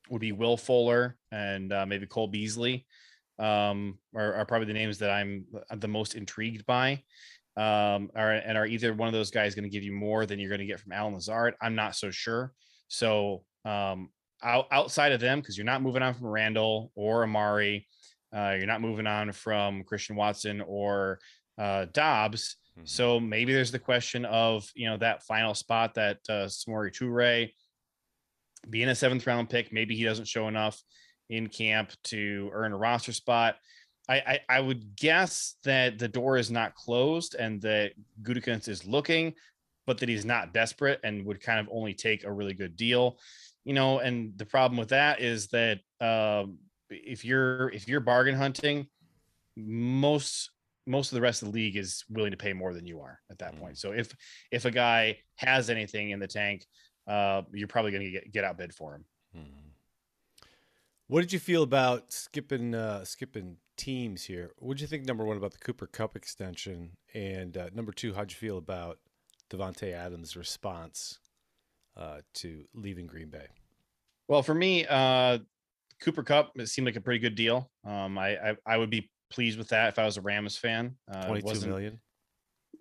would 0.09 0.21
be 0.21 0.31
Will 0.31 0.57
Fuller 0.57 1.17
and 1.31 1.71
uh, 1.71 1.85
maybe 1.85 2.05
Cole 2.07 2.27
Beasley. 2.27 2.85
Um, 3.37 3.99
are, 4.13 4.33
are 4.33 4.45
probably 4.45 4.67
the 4.67 4.73
names 4.73 4.97
that 4.97 5.09
I'm 5.11 5.45
the 5.73 5.87
most 5.87 6.15
intrigued 6.15 6.65
by 6.65 7.03
um, 7.59 8.09
are, 8.15 8.31
and 8.31 8.57
are 8.57 8.65
either 8.65 8.93
one 8.93 9.09
of 9.09 9.13
those 9.13 9.31
guys 9.31 9.53
going 9.53 9.63
to 9.63 9.69
give 9.69 9.83
you 9.83 9.91
more 9.91 10.25
than 10.25 10.39
you're 10.39 10.49
going 10.49 10.61
to 10.61 10.65
get 10.65 10.79
from 10.79 10.93
Allen 10.93 11.13
Lazard? 11.13 11.55
I'm 11.61 11.75
not 11.75 11.93
so 11.93 12.09
sure. 12.09 12.53
So 12.87 13.43
um, 13.65 14.09
out, 14.41 14.67
outside 14.71 15.11
of 15.11 15.19
them, 15.19 15.41
because 15.41 15.57
you're 15.57 15.65
not 15.65 15.81
moving 15.81 16.01
on 16.01 16.13
from 16.13 16.27
Randall 16.27 16.89
or 16.95 17.23
Amari, 17.23 17.85
uh, 18.33 18.55
you're 18.57 18.65
not 18.65 18.79
moving 18.79 19.07
on 19.07 19.33
from 19.33 19.83
Christian 19.83 20.15
Watson 20.15 20.61
or 20.61 21.19
uh, 21.57 21.87
Doubs. 21.91 22.55
So 22.85 23.19
maybe 23.19 23.51
there's 23.51 23.73
the 23.73 23.79
question 23.79 24.23
of 24.23 24.65
you 24.73 24.87
know 24.87 24.95
that 24.97 25.23
final 25.23 25.53
spot 25.53 25.95
that 25.95 26.19
uh, 26.29 26.45
Samori 26.45 26.93
Toure 26.93 27.49
being 28.69 28.87
a 28.87 28.95
seventh 28.95 29.27
round 29.27 29.49
pick. 29.49 29.73
Maybe 29.73 29.97
he 29.97 30.05
doesn't 30.05 30.29
show 30.29 30.47
enough 30.47 30.81
in 31.29 31.47
camp 31.47 31.91
to 32.05 32.49
earn 32.53 32.71
a 32.71 32.77
roster 32.77 33.11
spot. 33.11 33.55
I, 34.09 34.15
I, 34.15 34.39
I 34.49 34.59
would 34.59 34.95
guess 34.95 35.55
that 35.63 35.99
the 35.99 36.07
door 36.07 36.37
is 36.37 36.49
not 36.49 36.73
closed 36.73 37.35
and 37.35 37.61
that 37.61 37.91
Gutekunst 38.23 38.67
is 38.67 38.85
looking, 38.85 39.35
but 39.85 39.99
that 39.99 40.09
he's 40.09 40.25
not 40.25 40.51
desperate 40.51 40.99
and 41.03 41.25
would 41.25 41.41
kind 41.41 41.59
of 41.59 41.69
only 41.71 41.93
take 41.93 42.23
a 42.23 42.31
really 42.31 42.53
good 42.53 42.75
deal. 42.75 43.19
You 43.65 43.73
know, 43.73 43.99
and 43.99 44.35
the 44.37 44.45
problem 44.45 44.77
with 44.77 44.89
that 44.89 45.21
is 45.21 45.47
that 45.49 45.79
um, 46.01 46.57
if 46.89 47.23
you're 47.23 47.69
if 47.69 47.87
you're 47.87 47.99
bargain 47.99 48.35
hunting, 48.35 48.87
most 49.55 50.49
most 50.87 51.11
of 51.11 51.15
the 51.15 51.21
rest 51.21 51.43
of 51.43 51.49
the 51.49 51.53
league 51.53 51.77
is 51.77 52.03
willing 52.09 52.31
to 52.31 52.37
pay 52.37 52.51
more 52.51 52.73
than 52.73 52.87
you 52.87 52.99
are 53.01 53.19
at 53.29 53.37
that 53.39 53.59
point. 53.59 53.77
So 53.77 53.91
if 53.91 54.11
if 54.51 54.65
a 54.65 54.71
guy 54.71 55.19
has 55.35 55.69
anything 55.69 56.09
in 56.09 56.19
the 56.19 56.27
tank, 56.27 56.65
uh, 57.07 57.43
you're 57.53 57.67
probably 57.67 57.91
going 57.91 58.05
to 58.05 58.11
get 58.11 58.31
get 58.31 58.43
outbid 58.43 58.73
for 58.73 58.95
him. 58.95 59.05
What 61.09 61.21
did 61.21 61.33
you 61.33 61.39
feel 61.39 61.63
about 61.63 62.11
skipping 62.11 62.75
uh, 62.75 63.03
skipping 63.03 63.57
teams 63.77 64.25
here? 64.25 64.51
What 64.59 64.77
did 64.77 64.81
you 64.81 64.87
think? 64.87 65.05
Number 65.05 65.25
one 65.25 65.37
about 65.37 65.53
the 65.53 65.57
Cooper 65.57 65.87
Kupp 65.87 66.15
extension, 66.15 66.91
and 67.15 67.57
uh, 67.57 67.69
number 67.73 67.91
two, 67.91 68.13
how'd 68.13 68.29
you 68.29 68.37
feel 68.37 68.59
about 68.59 68.99
Davante 69.49 69.91
Adams' 69.91 70.37
response 70.37 71.17
uh, 71.97 72.17
to 72.35 72.65
leaving 72.75 73.07
Green 73.07 73.29
Bay? 73.29 73.47
Well, 74.27 74.43
for 74.43 74.53
me, 74.53 74.85
uh, 74.85 75.39
Cooper 75.99 76.21
Kupp 76.21 76.51
it 76.59 76.69
seemed 76.69 76.85
like 76.85 76.95
a 76.95 77.01
pretty 77.01 77.19
good 77.19 77.33
deal. 77.33 77.71
Um, 77.83 78.19
I, 78.19 78.51
I 78.51 78.55
I 78.67 78.77
would 78.77 78.91
be 78.91 79.09
pleased 79.31 79.57
with 79.57 79.69
that 79.69 79.87
if 79.87 79.97
I 79.97 80.05
was 80.05 80.17
a 80.17 80.21
Rams 80.21 80.57
fan. 80.57 80.95
Uh, 81.11 81.25
Twenty-two 81.25 81.67
million. 81.67 81.99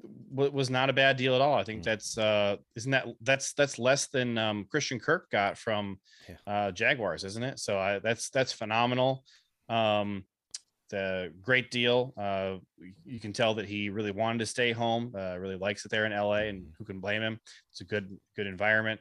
Wa- 0.03 0.49
was 0.51 0.71
not 0.71 0.91
a 0.91 0.93
bad 0.93 1.17
deal 1.17 1.35
at 1.35 1.41
all. 1.41 1.55
I 1.55 1.65
think 1.65 1.81
Mm. 1.83 1.85
that's 1.85 2.19
uh 2.19 2.57
isn't 2.77 2.91
that 2.91 3.07
that's 3.21 3.53
that's 3.55 3.79
less 3.79 4.07
than 4.09 4.39
um 4.39 4.65
Christian 4.71 4.99
Kirk 5.01 5.31
got 5.31 5.59
from 5.59 5.99
uh 6.47 6.71
Jaguars, 6.73 7.25
isn't 7.25 7.43
it? 7.43 7.59
So 7.59 7.79
I 7.79 7.99
that's 7.99 8.31
that's 8.31 8.53
phenomenal. 8.53 9.25
Um 9.69 10.25
the 10.91 11.33
great 11.43 11.71
deal. 11.71 12.15
Uh 12.17 12.57
you 13.05 13.21
can 13.21 13.33
tell 13.33 13.55
that 13.55 13.67
he 13.67 13.91
really 13.91 14.11
wanted 14.13 14.39
to 14.39 14.47
stay 14.47 14.73
home, 14.73 15.13
uh 15.17 15.37
really 15.39 15.57
likes 15.57 15.85
it 15.85 15.91
there 15.91 16.07
in 16.07 16.13
LA 16.13 16.49
and 16.49 16.63
Mhm. 16.63 16.73
who 16.79 16.85
can 16.85 17.01
blame 17.01 17.23
him? 17.23 17.41
It's 17.71 17.81
a 17.81 17.85
good 17.85 18.17
good 18.37 18.47
environment. 18.47 19.01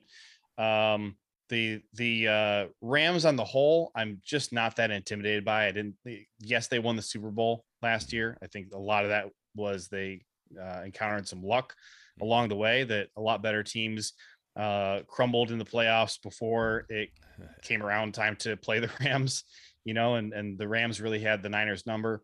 Um 0.57 1.17
the 1.49 1.81
the 1.93 2.27
uh 2.27 2.65
Rams 2.81 3.23
on 3.23 3.37
the 3.37 3.45
whole, 3.45 3.91
I'm 3.95 4.21
just 4.25 4.51
not 4.51 4.75
that 4.77 4.91
intimidated 4.91 5.45
by. 5.45 5.67
I 5.67 5.71
didn't 5.71 5.95
yes, 6.39 6.67
they 6.67 6.79
won 6.79 6.95
the 6.97 7.01
Super 7.01 7.31
Bowl 7.31 7.63
last 7.81 8.11
year. 8.11 8.37
I 8.41 8.47
think 8.47 8.73
a 8.73 8.77
lot 8.77 9.05
of 9.05 9.11
that 9.11 9.27
was 9.55 9.87
they 9.87 10.23
uh, 10.61 10.81
encountered 10.83 11.27
some 11.27 11.43
luck 11.43 11.75
along 12.21 12.49
the 12.49 12.55
way 12.55 12.83
that 12.83 13.09
a 13.15 13.21
lot 13.21 13.43
better 13.43 13.63
teams 13.63 14.13
uh, 14.55 15.01
crumbled 15.07 15.51
in 15.51 15.59
the 15.59 15.65
playoffs 15.65 16.21
before 16.21 16.85
it 16.89 17.09
came 17.61 17.83
around 17.83 18.13
time 18.13 18.35
to 18.37 18.57
play 18.57 18.79
the 18.79 18.89
Rams, 19.01 19.43
you 19.85 19.93
know, 19.93 20.15
and 20.15 20.33
and 20.33 20.57
the 20.57 20.67
Rams 20.67 20.99
really 20.99 21.19
had 21.19 21.43
the 21.43 21.49
Niners 21.49 21.85
number. 21.85 22.23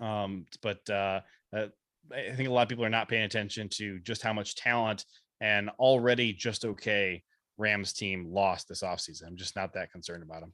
Um, 0.00 0.46
but 0.62 0.88
uh, 0.90 1.20
uh, 1.54 1.66
I 2.12 2.34
think 2.34 2.48
a 2.48 2.52
lot 2.52 2.62
of 2.62 2.68
people 2.68 2.84
are 2.84 2.90
not 2.90 3.08
paying 3.08 3.24
attention 3.24 3.68
to 3.70 3.98
just 4.00 4.22
how 4.22 4.32
much 4.32 4.56
talent 4.56 5.04
and 5.40 5.70
already 5.78 6.32
just 6.32 6.64
okay 6.64 7.22
Rams 7.56 7.92
team 7.92 8.26
lost 8.32 8.68
this 8.68 8.82
offseason. 8.82 9.26
I'm 9.26 9.36
just 9.36 9.56
not 9.56 9.74
that 9.74 9.92
concerned 9.92 10.22
about 10.22 10.40
them. 10.40 10.52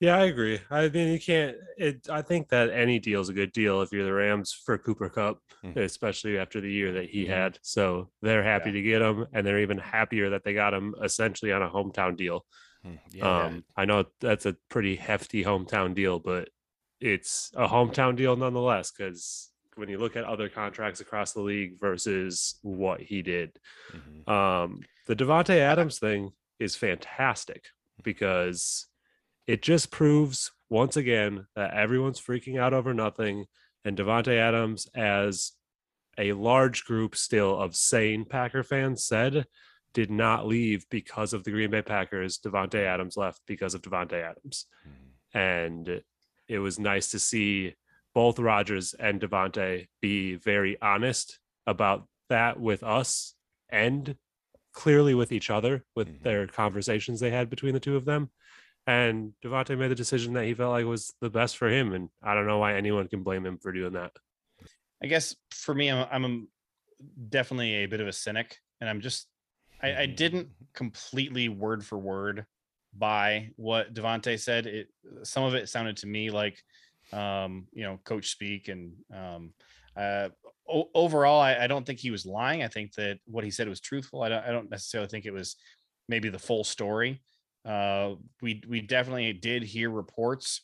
Yeah, 0.00 0.16
I 0.16 0.26
agree. 0.26 0.60
I 0.70 0.88
mean, 0.88 1.12
you 1.12 1.18
can't. 1.18 1.56
It. 1.76 2.08
I 2.08 2.22
think 2.22 2.48
that 2.50 2.70
any 2.70 3.00
deal 3.00 3.20
is 3.20 3.30
a 3.30 3.32
good 3.32 3.50
deal 3.52 3.82
if 3.82 3.90
you're 3.92 4.04
the 4.04 4.12
Rams 4.12 4.52
for 4.52 4.78
Cooper 4.78 5.08
Kupp, 5.08 5.40
Mhm. 5.64 5.76
especially 5.76 6.38
after 6.38 6.60
the 6.60 6.70
year 6.70 6.92
that 6.92 7.08
he 7.10 7.24
Mhm. 7.24 7.28
had. 7.28 7.58
So 7.62 8.12
they're 8.22 8.44
happy 8.44 8.70
Yeah. 8.70 8.74
to 8.74 8.82
get 8.82 9.02
him, 9.02 9.26
and 9.32 9.44
they're 9.44 9.58
even 9.60 9.78
happier 9.78 10.30
that 10.30 10.44
they 10.44 10.54
got 10.54 10.72
him 10.72 10.94
essentially 11.02 11.50
on 11.50 11.62
a 11.62 11.68
hometown 11.70 12.16
deal. 12.16 12.46
Hmm, 12.82 12.94
Yeah, 13.10 13.46
um, 13.46 13.64
I 13.76 13.84
know 13.86 14.06
that's 14.20 14.46
a 14.46 14.56
pretty 14.68 14.96
hefty 14.96 15.42
hometown 15.44 15.94
deal, 15.94 16.20
but 16.20 16.50
it's 17.00 17.50
a 17.54 17.66
hometown 17.68 18.16
deal 18.16 18.36
nonetheless. 18.36 18.92
Because 18.92 19.52
when 19.74 19.88
you 19.88 19.98
look 19.98 20.16
at 20.16 20.24
other 20.24 20.48
contracts 20.48 21.00
across 21.00 21.32
the 21.32 21.40
league 21.42 21.80
versus 21.80 22.58
what 22.62 23.00
he 23.00 23.22
did, 23.22 23.58
mhm. 23.92 24.28
um, 24.28 24.82
the 25.06 25.16
Davante 25.16 25.56
Adams 25.58 25.98
thing 25.98 26.30
is 26.60 26.76
fantastic 26.76 27.70
because 28.04 28.86
it 29.48 29.62
just 29.62 29.90
proves 29.90 30.52
once 30.68 30.96
again 30.96 31.46
that 31.56 31.72
everyone's 31.72 32.20
freaking 32.20 32.60
out 32.60 32.74
over 32.74 32.92
nothing, 32.92 33.46
and 33.84 33.96
Davante 33.96 34.38
Adams, 34.38 34.86
as 34.94 35.52
a 36.18 36.34
large 36.34 36.84
group 36.84 37.16
still 37.16 37.58
of 37.58 37.74
sane 37.74 38.26
Packer 38.26 38.62
fans 38.62 39.04
said, 39.04 39.46
did 39.94 40.10
not 40.10 40.46
leave 40.46 40.84
because 40.90 41.32
of 41.32 41.44
the 41.44 41.50
Green 41.50 41.70
Bay 41.70 41.80
Packers. 41.80 42.38
Davante 42.38 42.84
Adams 42.84 43.16
left 43.16 43.40
because 43.46 43.72
of 43.74 43.80
Davante 43.80 44.22
Adams, 44.22 44.66
and 45.32 46.02
it 46.46 46.58
was 46.58 46.78
nice 46.78 47.10
to 47.12 47.18
see 47.18 47.74
both 48.14 48.38
Rodgers 48.38 48.92
and 48.94 49.18
Davante 49.20 49.86
be 50.02 50.34
very 50.34 50.76
honest 50.82 51.38
about 51.66 52.06
that 52.28 52.60
with 52.60 52.82
us 52.82 53.34
and 53.70 54.16
clearly 54.74 55.14
with 55.14 55.32
each 55.32 55.48
other 55.48 55.84
with 55.96 56.08
Mhm. 56.08 56.22
their 56.22 56.46
conversations 56.46 57.20
they 57.20 57.30
had 57.30 57.48
between 57.48 57.72
the 57.72 57.80
two 57.80 57.96
of 57.96 58.04
them. 58.04 58.30
And 58.88 59.34
Davante 59.44 59.76
made 59.76 59.90
the 59.90 59.94
decision 59.94 60.32
that 60.32 60.46
he 60.46 60.54
felt 60.54 60.70
like 60.70 60.86
was 60.86 61.12
the 61.20 61.28
best 61.28 61.58
for 61.58 61.68
him. 61.68 61.92
And 61.92 62.08
I 62.22 62.32
don't 62.32 62.46
know 62.46 62.56
why 62.56 62.74
anyone 62.74 63.06
can 63.06 63.22
blame 63.22 63.44
him 63.44 63.58
for 63.58 63.70
doing 63.70 63.92
that. 63.92 64.12
I 65.02 65.08
guess 65.08 65.36
for 65.50 65.74
me, 65.74 65.90
I'm, 65.90 66.06
I'm 66.10 66.48
definitely 67.28 67.74
a 67.74 67.86
bit 67.86 68.00
of 68.00 68.08
a 68.08 68.12
cynic, 68.14 68.56
and 68.80 68.88
I'm 68.88 69.02
just 69.02 69.26
I, 69.82 69.94
I 69.94 70.06
didn't 70.06 70.48
completely 70.72 71.50
word 71.50 71.84
for 71.84 71.98
word 71.98 72.46
by 72.96 73.50
what 73.56 73.92
Davante 73.92 74.40
said. 74.40 74.66
It 74.66 74.88
some 75.22 75.44
of 75.44 75.54
it 75.54 75.68
sounded 75.68 75.98
to 75.98 76.06
me 76.06 76.30
like 76.30 76.62
um, 77.12 77.66
you 77.74 77.84
know 77.84 78.00
coach 78.04 78.30
speak, 78.30 78.68
and 78.68 78.94
um, 79.14 79.52
uh, 79.98 80.30
o- 80.66 80.88
overall, 80.94 81.42
I, 81.42 81.56
I 81.56 81.66
don't 81.66 81.84
think 81.84 81.98
he 81.98 82.10
was 82.10 82.24
lying. 82.24 82.62
I 82.62 82.68
think 82.68 82.94
that 82.94 83.18
what 83.26 83.44
he 83.44 83.50
said 83.50 83.68
was 83.68 83.80
truthful. 83.80 84.22
I 84.22 84.30
don't, 84.30 84.44
I 84.44 84.50
don't 84.50 84.70
necessarily 84.70 85.10
think 85.10 85.26
it 85.26 85.32
was 85.34 85.56
maybe 86.08 86.30
the 86.30 86.38
full 86.38 86.64
story. 86.64 87.20
Uh, 87.68 88.14
we 88.40 88.62
we 88.66 88.80
definitely 88.80 89.32
did 89.34 89.62
hear 89.62 89.90
reports 89.90 90.62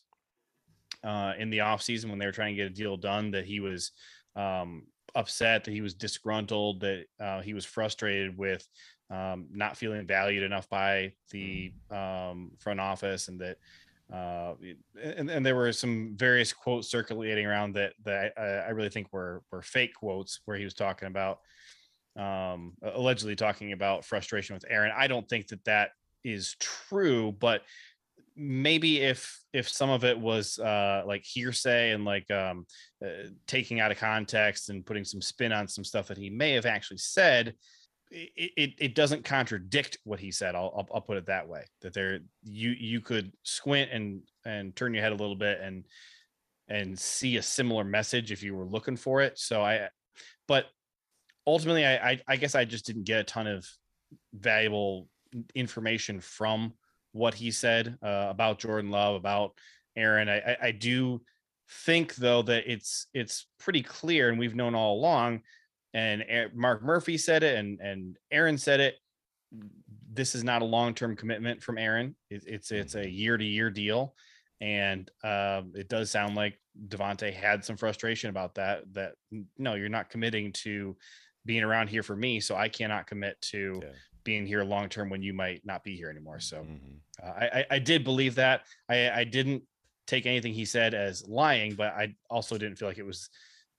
uh, 1.05 1.35
in 1.38 1.51
the 1.51 1.59
offseason 1.59 2.09
when 2.09 2.19
they 2.19 2.25
were 2.25 2.33
trying 2.33 2.57
to 2.57 2.62
get 2.62 2.71
a 2.71 2.75
deal 2.75 2.97
done 2.97 3.31
that 3.33 3.45
he 3.45 3.61
was 3.61 3.93
um, 4.37 4.85
upset, 5.14 5.64
that 5.64 5.71
he 5.71 5.83
was 5.83 5.93
disgruntled, 5.93 6.81
that 6.81 7.05
uh, 7.21 7.43
he 7.43 7.53
was 7.53 7.67
frustrated 7.67 8.38
with 8.38 8.67
um, 9.11 9.47
not 9.53 9.77
feeling 9.77 10.07
valued 10.07 10.43
enough 10.43 10.69
by 10.71 11.12
the 11.31 11.73
um, 11.90 12.53
front 12.59 12.81
office, 12.81 13.29
and 13.29 13.38
that 13.38 13.59
uh, 14.12 14.55
and, 15.03 15.31
and 15.31 15.45
there 15.45 15.57
were 15.57 15.73
some 15.73 16.14
various 16.17 16.53
quotes 16.55 16.90
circulating 16.90 17.45
around 17.45 17.75
that 17.75 17.93
that 18.05 18.33
I, 18.38 18.43
I 18.43 18.69
really 18.71 18.88
think 18.88 19.12
were 19.12 19.43
were 19.53 19.62
fake 19.62 19.95
quotes 19.95 20.40
where 20.47 20.57
he 20.57 20.64
was 20.64 20.75
talking 20.75 21.09
about 21.09 21.40
um, 22.17 22.73
allegedly 22.83 23.37
talking 23.37 23.73
about 23.73 24.07
frustration 24.07 24.55
with 24.55 24.64
Aaron. 24.71 24.93
I 24.97 25.07
don't 25.07 25.29
think 25.29 25.49
that 25.49 25.64
that 25.64 25.90
is 26.25 26.57
true, 26.59 27.33
but 27.33 27.63
maybe 28.37 29.01
if 29.01 29.41
if 29.53 29.69
some 29.69 29.91
of 29.91 30.03
it 30.05 30.19
was 30.19 30.59
uh 30.59 31.05
like 31.07 31.23
hearsay 31.25 31.93
and 31.93 32.05
like 32.05 32.29
um 32.33 32.67
uh, 33.05 33.29
taking 33.47 33.79
out 33.79 33.93
of 33.93 33.99
context 33.99 34.71
and 34.71 34.85
putting 34.85 35.05
some 35.05 35.21
spin 35.21 35.53
on 35.53 35.69
some 35.69 35.85
stuff 35.85 36.09
that 36.09 36.19
he 36.19 36.29
may 36.31 36.51
have 36.51 36.67
actually 36.67 36.99
said 36.99 37.55
it, 38.11 38.53
it, 38.57 38.71
it 38.79 38.95
doesn't 38.95 39.25
contradict 39.25 39.99
what 40.05 40.21
he 40.21 40.31
said. 40.31 40.55
I'll, 40.55 40.73
I'll 40.77 40.89
I'll 40.95 41.01
put 41.01 41.17
it 41.17 41.27
that 41.27 41.49
way 41.49 41.65
that 41.83 41.95
there 41.95 42.21
you 42.45 42.71
you 42.71 43.01
could 43.01 43.33
squint 43.43 43.91
and 43.93 44.23
and 44.45 44.75
turn 44.77 44.95
your 44.95 45.03
head 45.03 45.13
a 45.13 45.17
little 45.17 45.37
bit 45.37 45.61
and 45.61 45.85
and 46.69 46.99
see 46.99 47.37
a 47.37 47.43
similar 47.43 47.85
message 47.85 48.33
if 48.33 48.43
you 48.43 48.55
were 48.55 48.67
looking 48.67 48.97
for 48.97 49.21
it. 49.21 49.39
So 49.39 49.63
i 49.63 49.89
but 50.47 50.67
ultimately 51.47 51.85
i 51.85 52.11
i, 52.11 52.21
I 52.29 52.37
guess 52.37 52.55
i 52.55 52.65
just 52.65 52.87
didn't 52.87 53.05
get 53.05 53.21
a 53.21 53.25
ton 53.25 53.47
of 53.47 53.67
valuable 54.33 55.09
information 55.55 56.20
from 56.20 56.73
what 57.12 57.35
he 57.35 57.51
said 57.51 57.97
uh, 58.03 58.27
about 58.29 58.59
Jordan 58.59 58.90
Love, 58.90 59.14
about 59.14 59.53
Aaron. 59.97 60.29
I, 60.29 60.57
I, 60.61 60.70
do 60.73 61.23
think 61.70 62.16
though 62.16 62.42
that 62.42 62.70
it's 62.70 63.07
it's 63.14 63.47
pretty 63.59 63.83
clear, 63.83 64.29
and 64.29 64.38
we've 64.38 64.57
known 64.57 64.75
all 64.75 64.99
along. 64.99 65.42
And 65.94 66.25
Mark 66.55 66.83
Murphy 66.83 67.16
said 67.16 67.44
it, 67.44 67.57
and 67.57 67.81
and 67.81 68.16
Aaron 68.31 68.59
said 68.59 68.81
it. 68.81 68.97
This 70.12 70.35
is 70.35 70.42
not 70.42 70.62
a 70.62 70.64
long 70.66 70.94
term 70.94 71.14
commitment 71.14 71.62
from 71.62 71.79
Aaron. 71.79 72.16
It, 72.31 72.44
it's 72.47 72.73
it's 72.73 72.97
a 72.97 73.09
year 73.09 73.37
to 73.37 73.44
year 73.44 73.70
deal, 73.70 74.14
and 74.61 75.09
um, 75.23 75.73
it 75.77 75.88
does 75.88 76.11
sound 76.11 76.35
like 76.35 76.59
Davante 76.88 77.33
had 77.33 77.64
some 77.64 77.77
frustration 77.77 78.29
about 78.29 78.57
that. 78.57 78.92
That 78.92 79.12
no, 79.57 79.75
you're 79.75 79.88
not 79.88 80.11
committing 80.11 80.53
to 80.64 80.97
being 81.47 81.62
around 81.62 81.88
here 81.88 82.03
for 82.03 82.16
me, 82.16 82.40
so 82.40 82.57
I 82.57 82.68
cannot 82.68 83.07
commit 83.07 83.40
to 83.53 83.81
Yeah. 83.81 83.90
Being 84.25 84.47
here 84.47 84.65
long 84.65 84.89
term 84.89 85.11
when 85.11 85.23
you 85.23 85.33
might 85.35 85.61
not 85.65 85.85
be 85.85 85.95
here 85.97 86.09
anymore. 86.11 86.41
So 86.41 86.63
Mhm. 86.65 86.99
uh, 87.23 87.27
I, 87.27 87.45
I 87.61 87.67
I 87.73 87.79
did 87.79 88.05
believe 88.05 88.35
that. 88.37 88.63
I 88.89 89.11
I 89.11 89.25
didn't 89.25 89.63
take 90.07 90.27
anything 90.27 90.53
he 90.55 90.65
said 90.65 90.95
as 90.95 91.27
lying, 91.29 91.75
but 91.75 91.93
I 91.95 92.15
also 92.29 92.59
didn't 92.59 92.77
feel 92.77 92.89
like 92.89 92.99
it 92.99 93.07
was 93.07 93.29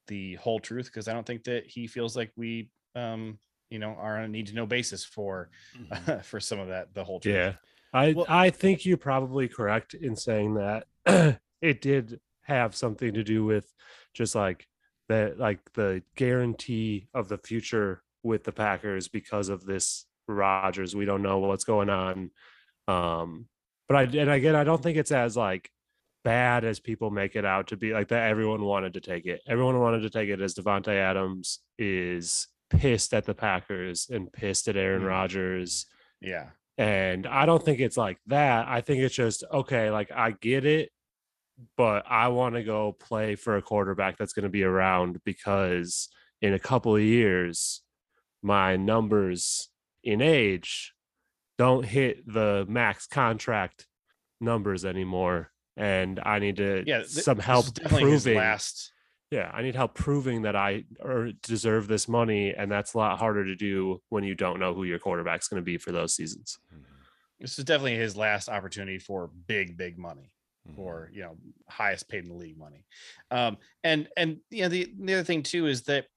the 0.08 0.36
whole 0.36 0.60
truth 0.60 0.86
because 0.86 1.08
I 1.08 1.13
don't 1.13 1.25
think 1.25 1.43
that 1.45 1.65
he 1.67 1.88
feels 1.88 2.15
like 2.15 2.31
we 2.36 2.69
um 2.95 3.39
you 3.69 3.79
know 3.79 3.89
are 3.99 4.17
on 4.17 4.23
a 4.25 4.27
need 4.27 4.47
to 4.47 4.55
know 4.55 4.65
basis 4.65 5.03
for 5.03 5.49
for 6.23 6.39
some 6.39 6.60
of 6.60 6.67
that 6.69 6.93
the 6.93 7.03
whole 7.03 7.19
truth. 7.19 7.36
Yeah. 7.36 7.53
I 7.93 8.13
Well- 8.13 8.25
I 8.29 8.49
think 8.51 8.86
you're 8.86 8.97
probably 8.97 9.47
correct 9.47 9.93
in 9.95 10.15
saying 10.15 10.55
that 10.55 10.88
it 11.62 11.81
did 11.81 12.19
have 12.43 12.75
something 12.75 13.13
to 13.15 13.23
do 13.23 13.43
with 13.43 13.73
just 14.13 14.36
like 14.36 14.67
the 15.08 15.34
like 15.38 15.60
the 15.73 16.03
guarantee 16.15 17.08
of 17.13 17.27
the 17.29 17.38
future 17.38 18.03
with 18.23 18.43
the 18.43 18.51
Packers 18.51 19.08
because 19.08 19.49
of 19.49 19.65
this 19.65 20.05
Rodgers. 20.27 20.95
We 20.95 21.05
don't 21.05 21.21
know 21.21 21.39
what's 21.39 21.63
going 21.63 21.89
on. 21.89 22.31
Um 22.88 23.47
but 23.88 23.97
I 23.97 24.03
and 24.03 24.29
again 24.29 24.55
I 24.55 24.63
don't 24.63 24.81
think 24.81 24.97
it's 24.97 25.11
as 25.11 25.35
like 25.38 25.69
bad 26.23 26.63
as 26.65 26.79
people 26.79 27.11
make 27.11 27.35
it 27.35 27.45
out 27.45 27.67
to 27.67 27.77
be 27.77 27.93
like 27.93 28.07
that 28.07 28.29
everyone 28.29 28.63
wanted 28.63 28.93
to 28.95 29.01
take 29.01 29.25
it. 29.25 29.41
Everyone 29.47 29.79
wanted 29.79 30.01
to 30.01 30.09
take 30.09 30.29
it 30.29 30.41
as 30.41 30.55
Davante 30.55 30.88
Adams 30.95 31.59
is 31.77 32.47
pissed 32.71 33.13
at 33.13 33.25
the 33.25 33.33
Packers 33.35 34.07
and 34.09 34.31
pissed 34.33 34.67
at 34.67 34.75
Aaron 34.75 35.03
Mhm. 35.03 35.07
Rodgers 35.07 35.85
Yeah. 36.21 36.49
and 36.79 37.27
I 37.27 37.45
don't 37.45 37.63
think 37.63 37.79
it's 37.79 37.97
like 37.97 38.17
that. 38.27 38.67
I 38.67 38.81
think 38.81 39.01
it's 39.03 39.15
just 39.15 39.43
okay, 39.51 39.91
like 39.91 40.11
I 40.11 40.31
get 40.31 40.65
it, 40.65 40.91
but 41.77 42.03
I 42.09 42.29
want 42.29 42.55
to 42.55 42.63
go 42.63 42.91
play 42.93 43.35
for 43.35 43.55
a 43.57 43.61
quarterback 43.61 44.17
that's 44.17 44.33
going 44.33 44.43
to 44.43 44.49
be 44.49 44.63
around 44.63 45.23
because 45.23 46.09
in 46.41 46.53
a 46.53 46.59
couple 46.59 46.95
of 46.95 47.01
years, 47.03 47.81
my 48.41 48.75
numbers 48.75 49.69
in 50.05 50.21
age 50.21 50.93
don't 51.57 51.85
hit 51.85 52.25
the 52.31 52.65
max 52.69 53.07
contract 53.07 53.87
numbers 54.41 54.85
anymore. 54.85 55.51
And 55.77 56.19
I 56.23 56.39
need 56.39 56.57
to 56.57 56.83
Yeah. 56.85 56.99
th- 56.99 57.09
some 57.09 57.39
help 57.39 57.65
is 57.65 57.71
definitely 57.71 58.11
his 58.11 58.23
proving 58.23 58.37
last 58.39 58.91
yeah, 59.31 59.49
I 59.53 59.63
need 59.63 59.75
help 59.75 59.95
proving 59.95 60.43
that 60.43 60.55
I 60.55 60.85
or 60.99 61.31
deserve 61.41 61.87
this 61.87 62.07
money, 62.07 62.53
and 62.53 62.71
that's 62.71 62.93
a 62.93 62.97
lot 62.99 63.17
harder 63.17 63.43
to 63.43 63.55
do 63.55 63.99
when 64.09 64.23
you 64.23 64.35
don't 64.35 64.59
know 64.59 64.73
who 64.75 64.83
your 64.83 64.99
quarterback's 64.99 65.47
going 65.47 65.59
to 65.61 65.65
be 65.65 65.77
for 65.79 65.91
those 65.91 66.15
seasons. 66.15 66.59
this 67.39 67.57
is 67.57 67.65
definitely 67.65 67.95
his 67.95 68.15
last 68.15 68.47
opportunity 68.47 68.99
for 68.99 69.27
big, 69.47 69.75
big 69.77 69.97
money. 69.97 70.31
Mhm. 70.69 70.75
for 70.75 71.11
you 71.13 71.21
know 71.21 71.37
highest 71.69 72.09
paid 72.09 72.23
in 72.23 72.29
the 72.29 72.35
league 72.35 72.57
money 72.57 72.83
um 73.29 73.55
and 73.83 74.09
and 74.17 74.39
you 74.49 74.63
know 74.63 74.67
the, 74.69 74.91
the 74.99 75.13
other 75.13 75.23
thing 75.23 75.43
too 75.43 75.67
is 75.67 75.83
that 75.83 76.07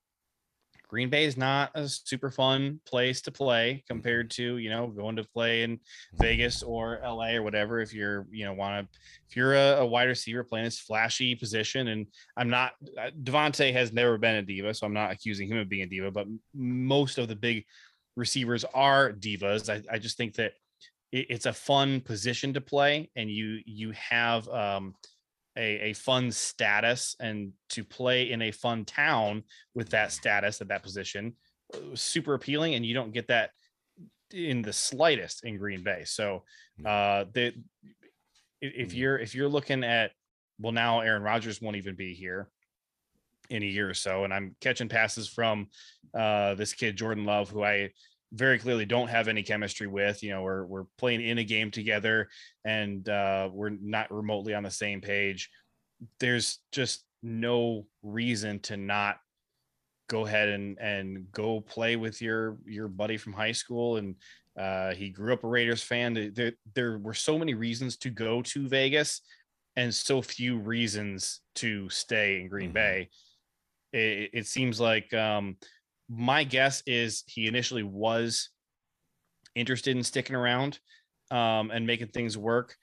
Green 0.88 1.11
Bay 1.11 1.24
is 1.24 1.37
not 1.37 1.70
a 1.74 1.87
super 1.87 2.31
fun 2.31 2.81
place 2.87 3.20
to 3.22 3.31
play 3.31 3.85
compared 3.87 4.31
to, 4.33 4.57
you 4.57 4.70
know, 4.70 4.87
going 4.87 5.16
to 5.16 5.24
play 5.24 5.62
in 5.62 5.79
Vegas 6.14 6.62
or 6.62 6.98
LA 7.05 7.35
or 7.35 7.42
whatever. 7.42 7.81
If 7.81 7.92
you're, 7.92 8.27
you 8.31 8.46
know, 8.46 8.55
want 8.55 8.90
to, 8.90 8.98
if 9.29 9.37
you're 9.37 9.55
a, 9.55 9.81
a 9.81 9.87
wide 9.87 10.09
receiver 10.09 10.42
playing 10.42 10.64
this 10.64 10.81
flashy 10.81 11.35
position, 11.35 11.88
and 11.88 12.07
I'm 12.38 12.48
not, 12.48 12.72
uh, 12.98 13.11
Davante 13.22 13.70
has 13.72 13.92
never 13.92 14.16
been 14.16 14.37
a 14.37 14.42
diva, 14.42 14.72
so 14.72 14.87
I'm 14.87 14.94
not 14.94 15.12
accusing 15.12 15.48
him 15.48 15.59
of 15.59 15.68
being 15.68 15.83
a 15.83 15.87
diva, 15.87 16.11
but 16.11 16.27
most 16.55 17.18
of 17.18 17.29
the 17.29 17.37
big 17.37 17.64
receivers 18.16 18.64
are 18.74 19.12
divas. 19.12 19.68
I, 19.68 19.83
I 19.94 19.98
just 19.98 20.16
think 20.16 20.35
that 20.37 20.53
it, 21.12 21.27
it's 21.29 21.46
a 21.46 21.53
fun 21.53 22.01
position 22.01 22.55
to 22.55 22.61
play, 22.61 23.11
and 23.14 23.31
you 23.31 23.61
you 23.64 23.92
have 23.92 24.48
um, 24.48 24.94
a, 25.59 25.90
a 25.90 25.92
fun 25.92 26.31
status 26.31 27.16
and 27.21 27.53
to 27.71 27.83
play 27.85 28.31
in 28.31 28.42
a 28.42 28.51
fun 28.53 28.85
town 28.85 29.42
with 29.75 29.90
that 29.90 30.12
status 30.12 30.61
at 30.61 30.68
that 30.68 30.83
position 30.83 31.35
uh, 31.75 31.79
super 31.94 32.35
appealing 32.35 32.75
and 32.75 32.87
you 32.87 32.94
don't 32.94 33.12
get 33.12 33.27
that 33.29 33.51
in 34.33 34.62
the 34.62 34.73
slightest 34.73 35.44
in 35.44 35.57
green 35.59 35.83
bay 35.83 36.03
so 36.05 36.44
uh 36.85 37.25
the 37.33 37.53
if 38.61 38.90
Mhm. 38.90 38.97
you're 38.97 39.18
if 39.18 39.35
you're 39.35 39.49
looking 39.49 39.83
at 39.85 40.12
well 40.61 40.73
now 40.73 41.01
aaron 41.01 41.23
Rodgers 41.23 41.61
won't 41.61 41.77
even 41.77 41.94
be 41.97 42.14
here 42.14 42.49
in 43.51 43.62
a 43.62 43.66
year 43.66 43.88
or 43.88 43.94
so 43.94 44.25
and 44.25 44.35
i'm 44.35 44.55
catching 44.61 44.88
passes 44.88 45.29
from 45.29 45.68
uh 46.14 46.55
this 46.55 46.75
kid 46.75 46.97
jordan 46.97 47.25
love 47.25 47.49
who 47.49 47.64
i 47.64 47.90
very 48.33 48.59
clearly 48.59 48.85
don't 48.85 49.09
have 49.09 49.27
any 49.29 49.43
chemistry 49.43 49.87
with 49.87 50.23
you 50.23 50.31
know 50.31 50.43
we're 50.43 50.64
we're 50.67 50.85
playing 50.99 51.23
in 51.23 51.38
a 51.38 51.45
game 51.45 51.71
together 51.71 52.29
and 52.64 53.09
uh 53.09 53.49
we're 53.53 53.71
not 53.71 54.12
remotely 54.12 54.55
on 54.55 54.62
the 54.62 54.71
same 54.71 55.01
page. 55.01 55.51
There's 56.21 56.59
just 56.71 57.05
no 57.23 57.87
reason 58.03 58.61
to 58.61 58.77
not 58.77 59.17
go 60.09 60.27
ahead 60.27 60.49
and 60.49 60.79
and 60.79 61.31
go 61.33 61.61
play 61.61 61.97
with 61.97 62.21
your 62.23 62.59
your 62.67 62.88
buddy 62.88 63.17
from 63.17 63.33
high 63.33 63.53
school. 63.53 63.97
And 63.97 64.17
uh 64.59 64.95
he 64.95 65.11
grew 65.11 65.33
up 65.33 65.45
a 65.45 65.49
Raiders 65.49 65.83
fan. 65.83 66.33
There 66.35 66.53
there 66.75 66.99
were 66.99 67.14
so 67.14 67.38
many 67.38 67.55
reasons 67.55 67.97
to 67.99 68.11
go 68.11 68.43
to 68.43 68.69
Vegas 68.69 69.23
and 69.77 69.95
so 69.95 70.21
few 70.21 70.59
reasons 70.59 71.41
to 71.57 71.88
stay 71.88 72.41
in 72.41 72.49
Green 72.49 72.71
Mhm. 72.71 72.75
Bay. 72.75 73.09
It, 73.93 74.31
it 74.35 74.47
seems 74.47 74.81
like 74.81 75.14
um 75.14 75.57
my 76.09 76.44
guess 76.44 76.83
is 76.87 77.25
he 77.27 77.47
initially 77.47 77.83
was 77.83 78.51
interested 79.55 79.97
in 79.97 80.03
sticking 80.03 80.37
around 80.37 80.79
um 81.31 81.71
and 81.71 81.87
making 81.87 82.09
things 82.09 82.38
work 82.38 82.77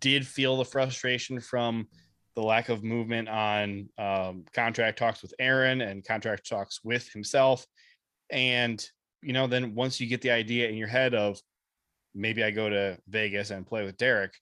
did 0.00 0.26
feel 0.26 0.56
the 0.56 0.64
frustration 0.64 1.40
from 1.40 1.86
the 2.34 2.42
lack 2.42 2.68
of 2.68 2.84
movement 2.84 3.28
on 3.28 3.88
um, 3.98 4.44
contract 4.54 4.98
talks 4.98 5.22
with 5.22 5.32
Aaron 5.38 5.80
and 5.80 6.04
contract 6.04 6.48
talks 6.48 6.80
with 6.84 7.10
himself. 7.12 7.66
And, 8.30 8.84
you 9.22 9.32
know, 9.32 9.46
then 9.46 9.74
once 9.74 10.00
you 10.00 10.06
get 10.06 10.20
the 10.20 10.30
idea 10.30 10.68
in 10.68 10.76
your 10.76 10.88
head 10.88 11.14
of 11.14 11.40
maybe 12.14 12.44
I 12.44 12.50
go 12.50 12.68
to 12.68 12.98
Vegas 13.08 13.50
and 13.50 13.66
play 13.66 13.84
with 13.84 13.96
Derek, 13.96 14.34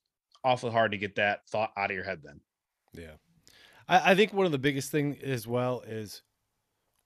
awfully 0.43 0.73
hard 0.73 0.91
to 0.91 0.99
get 0.99 1.15
that 1.17 1.41
thought 1.51 1.71
out 1.77 1.91
of 1.91 1.95
your 1.95 2.05
head 2.05 2.21
then. 2.25 2.41
Yeah. 2.95 3.15
I, 3.89 4.13
I 4.13 4.15
think 4.17 4.33
one 4.33 4.47
of 4.47 4.53
the 4.53 4.59
biggest 4.59 4.91
thing 4.91 5.17
as 5.23 5.47
well 5.47 5.83
is 5.87 6.21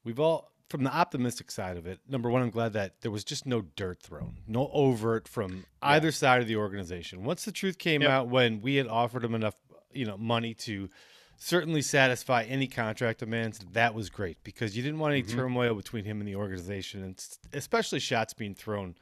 we've 0.04 0.20
all 0.20 0.50
from 0.68 0.84
the 0.84 0.94
optimistic 0.94 1.50
side 1.50 1.76
of 1.76 1.86
it, 1.86 2.00
number 2.08 2.30
one, 2.30 2.42
I'm 2.42 2.50
glad 2.50 2.74
that 2.74 3.00
there 3.00 3.10
was 3.10 3.24
just 3.24 3.46
no 3.46 3.62
dirt 3.76 4.02
thrown, 4.02 4.36
no 4.46 4.68
overt 4.72 5.26
from 5.26 5.64
either 5.82 6.12
side 6.12 6.42
of 6.42 6.48
the 6.48 6.56
organization. 6.56 7.24
Once 7.24 7.44
the 7.44 7.52
truth 7.52 7.78
came 7.78 8.02
Yep. 8.02 8.10
out 8.10 8.28
when 8.28 8.60
we 8.60 8.76
had 8.76 8.86
offered 8.86 9.24
him 9.24 9.34
enough, 9.34 9.54
you 9.92 10.04
know, 10.04 10.18
money 10.18 10.52
to 10.54 10.90
certainly 11.38 11.80
satisfy 11.80 12.42
any 12.42 12.66
contract 12.66 13.20
demands, 13.20 13.60
that 13.72 13.94
was 13.94 14.10
great 14.10 14.42
because 14.42 14.76
you 14.76 14.82
didn't 14.82 14.98
want 14.98 15.12
any 15.12 15.22
Mhm. 15.22 15.30
turmoil 15.36 15.74
between 15.74 16.04
him 16.04 16.20
and 16.20 16.28
the 16.28 16.34
organization 16.34 17.02
and 17.02 17.24
especially 17.52 18.00
shots 18.00 18.34
being 18.34 18.54
thrown, 18.54 18.96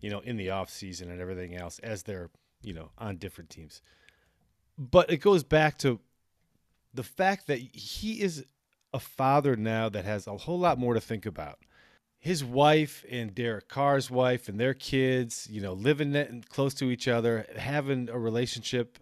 you 0.00 0.10
know, 0.10 0.20
in 0.20 0.36
the 0.36 0.50
off 0.50 0.68
season 0.68 1.10
and 1.10 1.20
everything 1.20 1.54
else 1.54 1.78
as 1.78 2.02
they're, 2.02 2.28
you 2.62 2.74
know, 2.74 2.90
on 2.98 3.16
different 3.16 3.48
teams. 3.50 3.80
But 4.76 5.10
it 5.10 5.18
goes 5.18 5.44
back 5.44 5.78
to 5.78 6.00
the 6.92 7.04
fact 7.04 7.46
that 7.46 7.58
he 7.58 8.20
is 8.20 8.44
a 8.96 9.00
father 9.00 9.54
now 9.56 9.88
that 9.88 10.04
has 10.04 10.26
a 10.26 10.36
whole 10.36 10.58
lot 10.58 10.78
more 10.78 10.94
to 10.94 11.00
think 11.00 11.24
about. 11.26 11.58
His 12.18 12.42
wife 12.42 13.04
and 13.10 13.34
Derek 13.34 13.68
Carr's 13.68 14.10
wife 14.10 14.48
and 14.48 14.58
their 14.58 14.74
kids, 14.74 15.46
you 15.50 15.60
know, 15.60 15.74
living 15.74 16.42
close 16.48 16.74
to 16.74 16.90
each 16.90 17.06
other, 17.06 17.46
having 17.56 18.08
a 18.08 18.18
relationship. 18.18 18.98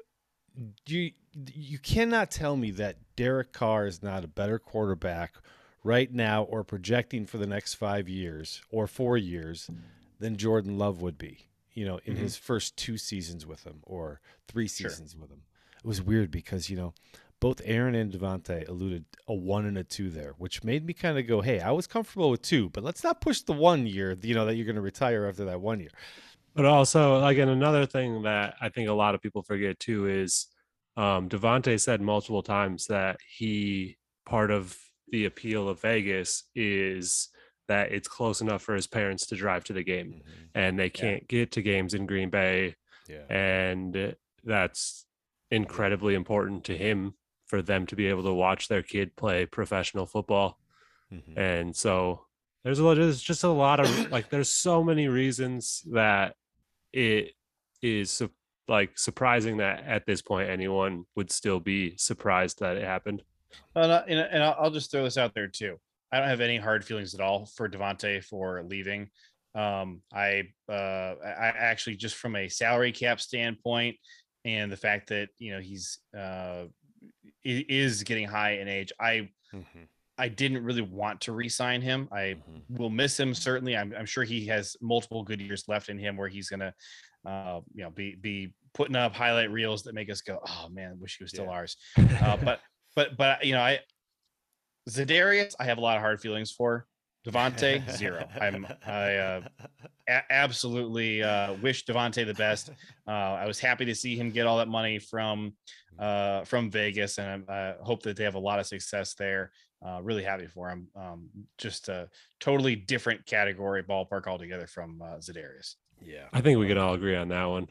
You 0.86 1.12
you 1.52 1.78
cannot 1.78 2.30
tell 2.30 2.56
me 2.56 2.70
that 2.72 2.96
Derek 3.16 3.52
Carr 3.52 3.86
is 3.86 4.02
not 4.02 4.22
a 4.24 4.28
better 4.28 4.58
quarterback 4.58 5.34
right 5.82 6.12
now 6.12 6.44
or 6.44 6.62
projecting 6.62 7.26
for 7.26 7.38
the 7.38 7.46
next 7.46 7.74
five 7.74 8.08
years 8.08 8.62
or 8.70 8.86
four 8.86 9.16
years 9.16 9.68
than 10.20 10.36
Jordan 10.36 10.78
Love 10.78 11.00
would 11.02 11.18
be. 11.18 11.48
You 11.72 11.86
know, 11.86 11.98
in 12.04 12.14
Mhm. 12.14 12.18
his 12.18 12.36
first 12.36 12.76
two 12.76 12.96
seasons 12.98 13.44
with 13.46 13.64
him 13.64 13.80
or 13.82 14.20
three 14.46 14.68
Sure. 14.68 14.90
seasons 14.90 15.16
with 15.16 15.30
him. 15.30 15.42
It 15.78 15.84
was 15.86 16.00
weird 16.00 16.30
because 16.30 16.70
you 16.70 16.76
know 16.76 16.94
both 17.44 17.60
Aaron 17.66 17.94
and 17.94 18.10
Davante 18.10 18.66
alluded 18.70 19.04
a 19.28 19.34
one 19.34 19.66
and 19.66 19.76
a 19.76 19.84
two 19.84 20.08
there, 20.08 20.34
which 20.38 20.64
made 20.64 20.86
me 20.86 20.94
kind 20.94 21.18
of 21.18 21.26
go, 21.26 21.42
"Hey, 21.42 21.60
I 21.60 21.72
was 21.72 21.86
comfortable 21.86 22.30
with 22.30 22.40
two, 22.40 22.70
but 22.70 22.82
let's 22.82 23.04
not 23.04 23.20
push 23.20 23.42
the 23.42 23.52
one 23.52 23.86
year. 23.86 24.16
You 24.22 24.34
know 24.34 24.46
that 24.46 24.54
you're 24.54 24.64
going 24.64 24.76
to 24.76 24.80
retire 24.80 25.26
after 25.26 25.44
that 25.44 25.60
one 25.60 25.78
year." 25.78 25.90
But 26.54 26.64
also, 26.64 27.20
like, 27.20 27.36
and 27.36 27.50
another 27.50 27.84
thing 27.84 28.22
that 28.22 28.54
I 28.62 28.70
think 28.70 28.88
a 28.88 28.94
lot 28.94 29.14
of 29.14 29.20
people 29.20 29.42
forget 29.42 29.78
too 29.78 30.08
is 30.08 30.46
um, 30.96 31.28
Davante 31.28 31.78
said 31.78 32.00
multiple 32.00 32.42
times 32.42 32.86
that 32.86 33.18
he 33.28 33.98
part 34.24 34.50
of 34.50 34.78
the 35.08 35.26
appeal 35.26 35.68
of 35.68 35.82
Vegas 35.82 36.44
is 36.54 37.28
that 37.68 37.92
it's 37.92 38.08
close 38.08 38.40
enough 38.40 38.62
for 38.62 38.74
his 38.74 38.86
parents 38.86 39.26
to 39.26 39.36
drive 39.36 39.64
to 39.64 39.74
the 39.74 39.84
game, 39.84 40.22
and 40.54 40.78
they 40.78 40.88
can't 40.88 41.28
get 41.28 41.52
to 41.52 41.60
games 41.60 41.92
in 41.92 42.06
Green 42.06 42.30
Bay, 42.30 42.76
Yeah, 43.06 43.26
and 43.28 44.16
that's 44.44 45.04
incredibly 45.50 46.14
important 46.14 46.64
to 46.64 46.78
him 46.78 47.12
for 47.46 47.62
them 47.62 47.86
to 47.86 47.96
be 47.96 48.06
able 48.06 48.22
to 48.24 48.32
watch 48.32 48.68
their 48.68 48.82
kid 48.82 49.14
play 49.16 49.46
professional 49.46 50.06
football. 50.06 50.58
Mhm. 51.12 51.36
And 51.38 51.76
so 51.76 52.26
there's 52.62 52.78
a 52.78 52.84
lot, 52.84 52.94
there's 52.96 53.22
just 53.22 53.44
a 53.44 53.48
lot 53.48 53.80
of 53.80 54.10
like, 54.10 54.30
there's 54.30 54.50
so 54.50 54.82
many 54.82 55.08
reasons 55.08 55.82
that 55.92 56.36
it 56.92 57.32
is 57.82 58.10
su- 58.10 58.30
like 58.66 58.96
surprising 58.98 59.58
that 59.58 59.84
at 59.84 60.06
this 60.06 60.22
point 60.22 60.48
anyone 60.48 61.04
would 61.16 61.30
still 61.30 61.60
be 61.60 61.96
surprised 61.98 62.60
that 62.60 62.76
it 62.78 62.84
happened. 62.84 63.22
And, 63.76 63.92
uh, 63.92 64.02
and, 64.08 64.18
and 64.18 64.42
I'll 64.42 64.56
I'll 64.58 64.70
just 64.70 64.90
throw 64.90 65.04
this 65.04 65.18
out 65.18 65.34
there 65.34 65.48
too. 65.48 65.78
I 66.10 66.18
don't 66.18 66.28
have 66.28 66.40
any 66.40 66.56
hard 66.56 66.84
feelings 66.84 67.14
at 67.14 67.20
all 67.20 67.44
for 67.46 67.68
Davante 67.68 68.24
for 68.24 68.62
leaving. 68.64 69.10
Um, 69.54 70.02
I, 70.12 70.44
uh, 70.68 70.72
I 70.72 71.28
I 71.28 71.48
actually 71.48 71.96
just 71.96 72.16
from 72.16 72.34
a 72.36 72.48
salary 72.48 72.90
cap 72.92 73.20
standpoint 73.20 73.96
and 74.44 74.72
the 74.72 74.76
fact 74.76 75.08
that, 75.10 75.28
you 75.38 75.52
know, 75.52 75.60
he's, 75.60 75.98
uh, 76.16 76.64
i- 76.64 76.68
is 77.44 78.02
getting 78.02 78.26
high 78.28 78.52
in 78.58 78.68
age. 78.68 78.92
I, 79.00 79.30
Mhm. 79.52 79.88
I 80.16 80.28
didn't 80.28 80.64
really 80.64 80.80
want 80.82 81.20
to 81.22 81.32
re-sign 81.32 81.82
him. 81.82 82.08
I 82.12 82.36
Mhm. 82.48 82.62
will 82.78 82.90
miss 82.90 83.18
him 83.18 83.34
certainly. 83.34 83.76
I'm, 83.76 83.92
I'm 83.94 84.06
sure 84.06 84.24
he 84.24 84.46
has 84.46 84.76
multiple 84.80 85.22
good 85.24 85.40
years 85.40 85.66
left 85.68 85.88
in 85.88 85.98
him 85.98 86.16
where 86.16 86.28
he's 86.28 86.48
gonna, 86.48 86.72
uh, 87.26 87.60
you 87.74 87.82
know, 87.82 87.90
be 87.90 88.14
be 88.14 88.54
putting 88.74 88.96
up 88.96 89.12
highlight 89.14 89.50
reels 89.50 89.82
that 89.84 89.94
make 89.94 90.10
us 90.10 90.20
go, 90.22 90.40
oh 90.46 90.68
man, 90.70 90.98
wish 91.00 91.18
he 91.18 91.24
was 91.24 91.30
still 91.30 91.46
Yeah. 91.46 91.50
ours. 91.50 91.76
Uh, 91.96 92.36
but 92.36 92.60
but 92.96 93.16
but 93.16 93.44
you 93.44 93.52
know, 93.54 93.60
I 93.62 93.80
Za'Darius, 94.88 95.54
I 95.58 95.64
have 95.64 95.78
a 95.78 95.80
lot 95.80 95.96
of 95.96 96.02
hard 96.02 96.20
feelings 96.20 96.52
for. 96.52 96.86
Davante, 97.26 97.88
zero. 97.96 98.28
I'm 98.40 98.66
I 98.86 99.16
uh, 99.16 99.40
a- 100.08 100.32
absolutely 100.32 101.22
uh, 101.22 101.54
wish 101.54 101.84
Davante 101.84 102.26
the 102.26 102.34
best. 102.34 102.70
Uh, 103.06 103.10
I 103.10 103.46
was 103.46 103.58
happy 103.58 103.84
to 103.86 103.94
see 103.94 104.16
him 104.16 104.30
get 104.30 104.46
all 104.46 104.58
that 104.58 104.68
money 104.68 104.98
from 104.98 105.54
uh, 105.98 106.44
from 106.44 106.70
Vegas, 106.70 107.18
and 107.18 107.44
I 107.48 107.52
uh, 107.52 107.84
hope 107.84 108.02
that 108.02 108.16
they 108.16 108.24
have 108.24 108.34
a 108.34 108.40
lot 108.40 108.58
of 108.58 108.66
success 108.66 109.14
there. 109.14 109.52
Uh, 109.84 110.00
really 110.02 110.22
happy 110.24 110.46
for 110.46 110.70
him. 110.70 110.88
Um, 110.96 111.28
just 111.58 111.88
a 111.88 112.08
totally 112.40 112.74
different 112.74 113.26
category 113.26 113.82
ballpark 113.82 114.26
altogether 114.26 114.66
from 114.66 115.02
uh, 115.02 115.16
Za'Darius. 115.16 115.74
yeah. 116.00 116.24
I 116.32 116.40
think 116.40 116.58
we 116.58 116.66
can 116.66 116.78
all 116.78 116.94
agree 116.94 117.16
on 117.16 117.28
that 117.28 117.44
one. 117.44 117.68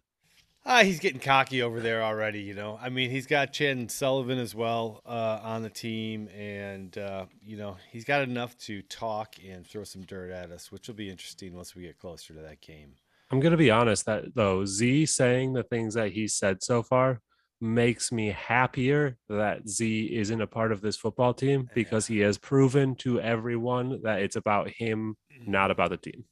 Ah, 0.66 0.84
he's 0.84 1.00
getting 1.00 1.20
cocky 1.20 1.62
over 1.62 1.82
there 1.82 2.02
already. 2.02 2.40
You 2.42 2.54
know, 2.54 2.80
I 2.82 2.90
mean, 2.90 3.10
he's 3.10 3.28
got 3.28 3.52
Chan 3.52 3.90
Sullivan 3.90 4.40
as 4.40 4.56
well 4.56 5.02
uh, 5.06 5.40
on 5.44 5.62
the 5.62 5.70
team, 5.70 6.30
and 6.30 6.98
uh, 6.98 7.26
you 7.44 7.58
know, 7.58 7.76
he's 7.92 8.06
got 8.06 8.22
enough 8.22 8.58
to 8.60 8.82
talk 8.84 9.36
and 9.46 9.68
throw 9.68 9.84
some 9.84 10.04
dirt 10.04 10.32
at 10.32 10.52
us, 10.52 10.72
which 10.72 10.88
will 10.88 10.96
be 10.96 11.10
interesting 11.10 11.54
once 11.54 11.76
we 11.76 11.82
get 11.82 12.00
closer 12.00 12.34
to 12.34 12.40
that 12.42 12.62
game. 12.62 12.94
I'm 13.30 13.40
gonna 13.40 13.58
be 13.58 13.72
honest 13.72 14.06
that 14.06 14.36
though 14.36 14.66
Z 14.66 15.08
saying 15.08 15.54
the 15.54 15.64
things 15.64 15.96
that 15.96 16.12
he 16.12 16.28
said 16.28 16.64
so 16.64 16.84
far 16.84 17.20
makes 17.60 18.12
me 18.12 18.28
happier 18.30 19.18
that 19.28 19.68
Z 19.68 20.10
isn't 20.14 20.42
a 20.42 20.48
part 20.48 20.72
of 20.72 20.82
this 20.82 20.96
football 20.96 21.34
team 21.34 21.70
because 21.74 22.06
he 22.06 22.20
has 22.20 22.38
proven 22.38 22.96
to 22.98 23.20
everyone 23.20 24.02
that 24.04 24.22
it's 24.22 24.36
about 24.36 24.70
him, 24.70 25.16
not 25.48 25.72
about 25.72 25.90
the 25.90 25.98
team. 25.98 26.26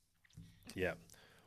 Yeah. 0.75 0.93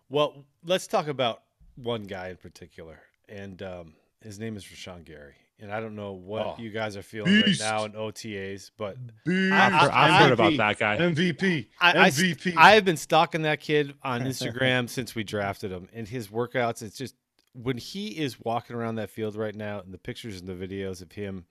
Well, 0.08 0.44
let's 0.64 0.86
talk 0.86 1.06
about 1.06 1.43
one 1.76 2.04
guy 2.04 2.28
in 2.28 2.36
particular, 2.36 3.00
and 3.28 3.62
um, 3.62 3.94
his 4.20 4.38
name 4.38 4.56
is 4.56 4.64
Rashan 4.64 5.04
Gary. 5.04 5.34
and 5.60 5.72
I 5.72 5.80
don't 5.80 5.94
know 5.96 6.12
what 6.12 6.46
Oh, 6.46 6.54
you 6.58 6.70
guys 6.70 6.96
are 6.96 7.02
feeling 7.02 7.42
beast. 7.42 7.60
right 7.62 7.70
now 7.70 7.84
in 7.84 7.92
OTAs, 7.92 8.70
but 8.76 8.96
Beast. 9.24 9.52
I've, 9.52 9.72
heard, 9.72 9.90
I've 9.90 10.22
heard 10.22 10.32
about 10.32 10.56
that 10.56 10.78
guy. 10.78 10.96
MVP. 10.98 11.68
I, 11.80 11.92
I 11.92 12.06
s- 12.08 12.18
MVP. 12.18 12.54
I've 12.56 12.84
been 12.84 12.96
stalking 12.96 13.42
that 13.42 13.60
kid 13.60 13.94
on 14.02 14.20
Instagram 14.24 14.88
since 14.88 15.14
we 15.14 15.24
drafted 15.24 15.70
him, 15.70 15.88
and 15.92 16.08
his 16.08 16.28
workouts. 16.28 16.82
It's 16.82 16.96
just 16.96 17.14
when 17.54 17.76
he 17.78 18.08
is 18.08 18.40
walking 18.40 18.74
around 18.76 18.96
that 18.96 19.10
field 19.10 19.36
right 19.36 19.54
now, 19.54 19.80
and 19.80 19.92
the 19.94 19.98
pictures 19.98 20.40
and 20.40 20.48
the 20.48 20.54
videos 20.54 21.00
of 21.02 21.12
him 21.12 21.44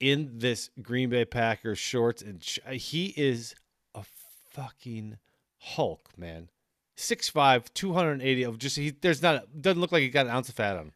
in 0.00 0.38
this 0.38 0.68
Green 0.82 1.08
Bay 1.10 1.24
Packers 1.24 1.78
shorts, 1.78 2.22
and 2.22 2.42
sh- 2.42 2.58
he 2.72 3.06
is 3.16 3.54
a 3.94 4.02
fucking 4.50 5.18
Hulk, 5.58 6.10
man. 6.16 6.50
6'5", 6.96 7.64
280 7.74 8.42
of 8.44 8.58
just 8.58 8.76
he. 8.76 8.90
There's 8.90 9.22
not 9.22 9.44
doesn't 9.60 9.80
look 9.80 9.92
like 9.92 10.02
he 10.02 10.08
got 10.08 10.26
an 10.26 10.32
ounce 10.32 10.48
of 10.48 10.54
fat 10.54 10.76
on 10.76 10.86
him. 10.86 10.92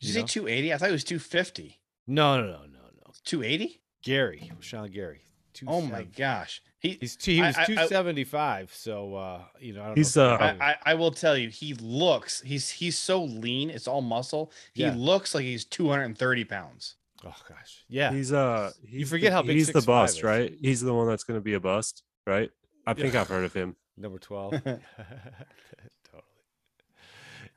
Did 0.00 0.08
you 0.08 0.14
you 0.14 0.20
say 0.20 0.26
280? 0.26 0.72
I 0.74 0.76
thought 0.78 0.88
it 0.88 0.92
was 0.92 1.04
250. 1.04 1.78
No, 2.06 2.36
no, 2.40 2.46
no, 2.46 2.52
no, 2.52 2.58
no. 2.62 3.12
280? 3.24 3.80
Gary, 4.02 4.50
Sean 4.60 4.90
Gary. 4.90 5.22
Oh 5.66 5.80
my 5.82 6.02
gosh. 6.04 6.60
He 6.80 6.96
He's 7.00 7.14
two, 7.14 7.30
he 7.32 7.40
was 7.42 7.56
I- 7.56 7.62
I- 7.62 7.64
two 7.66 7.76
seventy 7.86 8.24
five. 8.24 8.72
So 8.74 9.14
uh, 9.14 9.42
you 9.60 9.74
know, 9.74 9.82
I 9.82 9.86
don't 9.88 9.96
He's, 9.98 10.16
know 10.16 10.30
uh, 10.30 10.54
I, 10.60 10.70
I, 10.70 10.76
I 10.86 10.94
will 10.94 11.12
tell 11.12 11.36
you, 11.36 11.50
he 11.50 11.74
looks 11.74 12.40
he's 12.40 12.70
he's 12.70 12.98
so 12.98 13.22
lean, 13.22 13.70
it's 13.70 13.86
all 13.86 14.00
muscle. 14.00 14.50
He 14.72 14.82
Yeah. 14.82 14.94
looks 14.96 15.34
like 15.34 15.44
he's 15.44 15.64
230 15.66 16.44
pounds. 16.46 16.96
oh 17.24 17.34
gosh, 17.48 17.84
yeah. 17.88 18.12
He's 18.12 18.32
uh 18.32 18.72
he's 18.84 19.08
forget 19.10 19.30
the, 19.30 19.36
how 19.36 19.42
big 19.42 19.56
he's 19.56 19.70
the 19.70 19.82
bust, 19.82 20.24
right? 20.24 20.52
He's 20.60 20.80
the 20.80 20.92
one 20.94 21.06
that's 21.06 21.22
going 21.22 21.38
to 21.38 21.44
be 21.44 21.54
a 21.54 21.60
bust, 21.60 22.02
right? 22.26 22.50
I 22.86 22.94
think 22.94 23.14
I've 23.14 23.28
heard 23.28 23.44
of 23.44 23.52
him. 23.52 23.76
Number 23.96 24.18
12. 24.18 24.52
totally. 24.62 24.80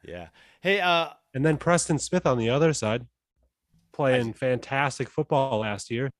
Yeah. 0.04 0.28
Hey, 0.62 0.80
uh 0.82 1.10
And 1.34 1.46
then 1.46 1.58
Preston 1.58 2.00
Smith 2.00 2.26
on 2.26 2.38
the 2.38 2.50
other 2.50 2.74
side, 2.74 3.06
playing 3.94 4.34
fantastic 4.34 5.10
football 5.10 5.60
last 5.60 5.90
year. 5.92 6.12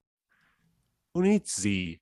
Who 1.14 1.24
needs 1.24 1.54
Z? 1.60 2.00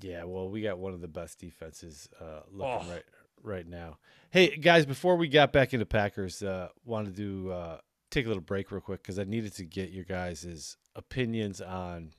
yeah, 0.00 0.24
well, 0.24 0.48
we 0.48 0.62
got 0.62 0.78
one 0.78 0.94
of 0.94 1.02
the 1.02 1.08
best 1.08 1.38
defenses 1.38 2.08
uh 2.20 2.40
looking 2.50 2.88
Oh. 2.88 2.92
right 2.92 3.04
right 3.42 3.66
now. 3.66 3.98
Hey, 4.30 4.56
guys, 4.56 4.86
before 4.86 5.16
we 5.16 5.28
got 5.28 5.52
back 5.52 5.74
into 5.74 5.86
Packers, 5.86 6.42
uh 6.42 6.68
wanted 6.84 7.16
to 7.16 7.52
uh 7.52 7.78
take 8.10 8.24
a 8.26 8.28
little 8.28 8.42
break 8.42 8.70
real 8.70 8.80
quick 8.80 9.02
cuz 9.04 9.18
I 9.18 9.24
needed 9.24 9.52
to 9.54 9.64
get 9.64 9.90
your 9.90 10.04
guys' 10.04 10.76
opinions 10.94 11.60
on 11.60 12.12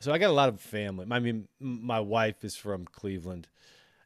So 0.00 0.12
I 0.12 0.18
got 0.18 0.30
a 0.30 0.32
lot 0.32 0.48
of 0.48 0.60
family. 0.60 1.06
I 1.10 1.18
mean, 1.18 1.48
my 1.60 1.98
wife 2.00 2.44
is 2.44 2.54
from 2.56 2.84
Cleveland. 2.86 3.48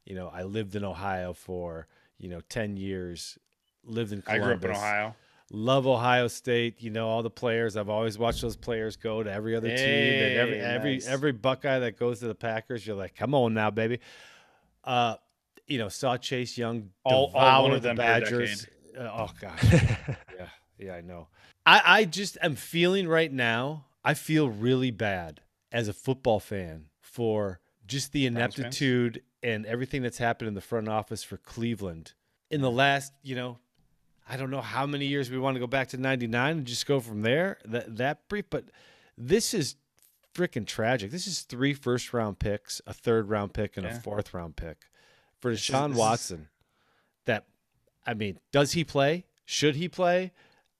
You 0.05 0.15
know, 0.15 0.29
I 0.29 0.43
lived 0.43 0.75
in 0.75 0.85
Ohio 0.85 1.33
for, 1.33 1.87
you 2.19 2.29
know, 2.29 2.41
10 2.49 2.77
years. 2.77 3.39
Lived 3.85 4.13
in 4.13 4.23
Columbus. 4.23 4.43
I 4.43 4.47
grew 4.47 4.55
up 4.55 4.65
in 4.65 4.71
Ohio. 4.71 5.15
love 5.51 5.87
Ohio 5.87 6.29
State. 6.29 6.81
You 6.83 6.91
know 6.91 7.09
all 7.09 7.23
the 7.23 7.31
players. 7.31 7.77
I've 7.77 7.89
always 7.89 8.19
watched 8.19 8.43
those 8.43 8.57
players 8.57 8.97
go 8.97 9.23
to 9.23 9.33
every 9.33 9.55
other 9.57 9.69
team 9.69 9.79
and 9.79 10.39
every 10.39 10.59
Hey, 10.59 10.65
every 10.65 11.05
every 11.05 11.33
Buckeye 11.33 11.81
that 11.81 11.99
goes 11.99 12.21
to 12.21 12.27
the 12.27 12.35
Packers. 12.35 12.87
You're 12.87 12.97
like, 12.97 13.15
come 13.15 13.35
on 13.35 13.55
now, 13.55 13.71
baby. 13.71 13.99
Uh, 14.85 15.17
you 15.67 15.79
know, 15.79 15.89
saw 15.89 16.17
Chase 16.17 16.59
Young 16.59 16.91
All- 17.05 17.31
all 17.35 17.63
one 17.65 17.73
of 17.73 17.83
them 17.83 17.97
per 17.97 18.03
Badgers. 18.03 18.67
Uh, 18.99 19.03
oh 19.13 19.31
god, 19.41 19.59
yeah, 20.37 20.49
yeah, 20.79 20.95
I 20.95 21.01
know. 21.01 21.29
I 21.65 21.83
I 21.85 22.05
just 22.05 22.37
am 22.43 22.57
feeling 22.57 23.09
right 23.09 23.33
now. 23.33 23.87
I 24.05 24.15
feel 24.15 24.49
really 24.49 24.91
bad 24.91 25.41
as 25.71 25.89
a 25.89 25.93
football 25.93 26.41
fan 26.41 26.87
for 27.01 27.61
just 27.87 28.13
the 28.13 28.27
ineptitude 28.27 29.23
and 29.43 29.67
everything 29.67 30.03
that's 30.03 30.19
happened 30.19 30.49
in 30.49 30.55
the 30.55 30.61
front 30.61 30.89
office 30.89 31.23
for 31.23 31.37
Cleveland 31.37 32.13
in 32.51 32.61
the 32.61 32.71
last, 32.71 33.13
you 33.23 33.35
know, 33.35 33.59
I 34.29 34.37
don't 34.37 34.51
know 34.51 34.61
how 34.61 34.87
many 34.87 35.07
years 35.07 35.31
we 35.31 35.39
want 35.39 35.57
to 35.57 35.61
go 35.61 35.67
back 35.67 35.89
to 35.89 35.97
99 35.97 36.59
and 36.59 36.67
just 36.67 36.87
go 36.87 37.01
from 37.01 37.23
there. 37.23 37.59
That 37.65 37.97
that 37.97 38.29
brief, 38.29 38.45
but 38.51 38.65
this 39.19 39.53
is 39.53 39.77
freaking 40.35 40.67
tragic. 40.67 41.11
This 41.11 41.27
is 41.27 41.41
three 41.41 41.75
first 41.75 42.13
round 42.13 42.39
picks, 42.39 42.81
a 42.87 42.93
third 42.93 43.29
round 43.29 43.53
pick, 43.53 43.77
and 43.77 43.85
a 43.87 43.95
fourth 44.01 44.33
round 44.33 44.57
pick 44.57 44.79
for 45.41 45.51
This 45.51 45.69
is- 45.69 45.75
Deshaun 45.75 45.89
this 45.89 45.97
is- 45.97 45.99
Watson. 45.99 46.49
That 47.27 47.47
I 48.07 48.15
mean, 48.15 48.39
does 48.53 48.73
he 48.73 48.85
play? 48.85 49.27
Should 49.45 49.77
he 49.77 49.89
play? 49.89 50.33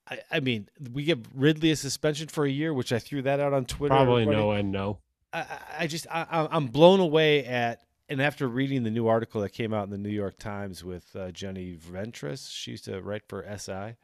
I, 0.09 0.19
I 0.31 0.41
mean, 0.41 0.69
we 0.93 1.05
give 1.05 1.21
Ridley 1.35 1.71
a 1.73 1.77
suspension 1.77 2.29
for 2.29 2.45
a 2.45 2.51
year, 2.51 2.73
which 2.75 2.93
I 2.93 2.99
threw 2.99 3.23
that 3.23 3.39
out 3.41 3.53
on 3.53 3.65
Twitter. 3.65 3.95
Probably 3.95 4.25
no 4.27 4.53
and 4.53 4.71
no. 4.73 4.99
I, 5.33 5.41
I- 5.41 5.59
I 5.81 5.87
just 5.89 6.07
I- 6.11 6.49
I'm 6.51 6.67
blown 6.69 7.01
away 7.01 7.45
at 7.45 7.83
and 8.13 8.23
after 8.23 8.47
reading 8.49 8.83
the 8.85 8.91
new 8.91 9.07
article 9.09 9.41
that 9.41 9.51
came 9.51 9.73
out 9.75 9.85
in 9.85 9.91
the 9.91 9.99
New 9.99 10.11
York 10.11 10.39
Times 10.39 10.85
with 10.85 11.15
uh, 11.17 11.31
Jenny 11.31 11.77
Vrentas, 11.77 12.51
she 12.51 12.73
used 12.73 12.85
to 12.85 13.01
write 13.01 13.23
for 13.29 13.45
SI. 13.57 13.97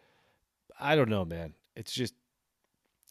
I 0.80 0.96
don't 0.96 1.08
know, 1.10 1.24
man. 1.24 1.54
It's 1.76 1.92
just 1.92 2.14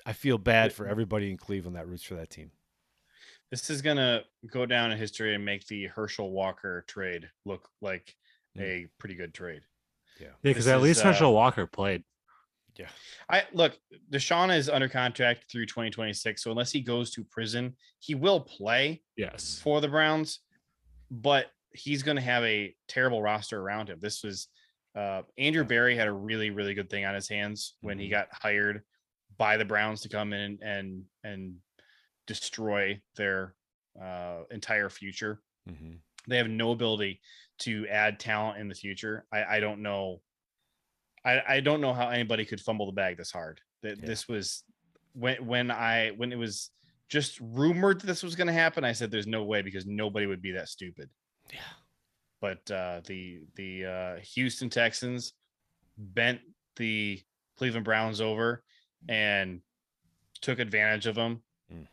I 0.05 0.13
feel 0.13 0.38
bad 0.38 0.73
for 0.73 0.88
everybody 0.88 1.29
in 1.31 1.38
Cleveland 1.38 1.75
that 1.75 1.88
roots 1.88 2.03
for 2.03 2.15
that 2.15 2.29
team. 2.29 2.51
This 3.51 3.69
is 3.69 3.81
gonna 3.81 4.23
go 4.51 4.65
down 4.65 4.91
in 4.91 4.97
history 4.97 5.33
and 5.36 5.43
make 5.45 5.67
the 5.67 5.86
Herschel 5.88 6.31
Walker 6.31 6.83
trade 6.88 7.29
look 7.45 7.69
like 7.81 8.15
Mm. 8.57 8.62
a 8.62 8.88
pretty 8.97 9.13
good 9.13 9.36
trade. 9.36 9.62
Yeah. 10.19 10.27
Yeah, 10.27 10.31
because 10.41 10.65
This 10.65 10.71
at 10.73 10.77
is, 10.77 10.83
least 10.83 11.01
uh, 11.01 11.10
Herschel 11.10 11.33
Walker 11.33 11.67
played. 11.67 12.03
Yeah, 12.75 12.89
I 13.29 13.43
look, 13.53 13.77
Deshaun 14.12 14.55
is 14.55 14.67
under 14.69 14.89
contract 14.89 15.45
through 15.51 15.65
2026. 15.67 16.41
So 16.43 16.49
unless 16.51 16.71
he 16.71 16.81
goes 16.81 17.12
to 17.12 17.23
prison, 17.23 17.75
he 17.99 18.15
will 18.15 18.39
play 18.39 19.03
Yes. 19.15 19.60
for 19.63 19.79
the 19.81 19.88
Browns, 19.88 20.39
but 21.11 21.47
he's 21.73 22.03
going 22.03 22.15
to 22.17 22.21
have 22.23 22.43
a 22.43 22.75
terrible 22.87 23.21
roster 23.21 23.59
around 23.59 23.89
him. 23.89 23.99
This 23.99 24.23
was 24.23 24.47
uh, 24.95 25.21
Andrew 25.37 25.63
Berry 25.63 25.95
had 25.95 26.07
a 26.07 26.11
really, 26.11 26.49
really 26.49 26.73
good 26.73 26.89
thing 26.89 27.05
on 27.05 27.13
his 27.13 27.29
hands 27.29 27.75
when 27.81 27.99
he 27.99 28.07
Mhm. 28.07 28.11
got 28.11 28.27
hired 28.31 28.83
by 29.37 29.55
the 29.57 29.65
Browns 29.65 30.01
to 30.01 30.09
come 30.09 30.33
in 30.33 30.57
and 30.63 31.05
and 31.23 31.57
destroy 32.25 32.99
their 33.15 33.53
uh, 34.01 34.43
entire 34.51 34.89
future. 34.89 35.41
Mm-hmm. 35.69 35.93
They 36.27 36.37
have 36.37 36.49
no 36.49 36.71
ability 36.71 37.21
to 37.59 37.87
add 37.87 38.19
talent 38.19 38.59
in 38.59 38.67
the 38.67 38.75
future. 38.75 39.25
I, 39.31 39.43
I 39.57 39.59
don't 39.59 39.81
know. 39.81 40.21
I, 41.23 41.41
I 41.47 41.59
don't 41.61 41.81
know 41.81 41.93
how 41.93 42.09
anybody 42.09 42.45
could 42.45 42.59
fumble 42.61 42.85
the 42.87 42.91
bag 42.91 43.17
this 43.17 43.31
hard. 43.31 43.61
That 43.83 43.99
Yeah. 43.99 44.05
this 44.05 44.27
was 44.27 44.63
when 45.13 45.45
when 45.45 45.71
I 45.71 46.09
when 46.11 46.31
it 46.31 46.37
was 46.37 46.71
just 47.09 47.39
rumored 47.41 48.01
that 48.01 48.07
this 48.07 48.23
was 48.23 48.35
going 48.35 48.47
to 48.47 48.53
happen. 48.53 48.83
I 48.83 48.91
said 48.93 49.11
there's 49.11 49.27
no 49.27 49.43
way 49.43 49.61
because 49.61 49.85
nobody 49.85 50.25
would 50.25 50.41
be 50.41 50.51
that 50.51 50.69
stupid. 50.69 51.09
Yeah. 51.51 51.59
But 52.41 52.69
uh, 52.69 53.01
the 53.05 53.41
the 53.55 53.85
uh, 53.85 54.15
Houston 54.35 54.69
Texans 54.69 55.33
bent 55.97 56.39
the 56.75 57.21
Cleveland 57.57 57.85
Browns 57.85 58.21
over 58.21 58.63
and 59.09 59.61
took 60.41 60.59
advantage 60.59 61.07
of 61.07 61.15
them. 61.15 61.41
Mm. 61.73 61.87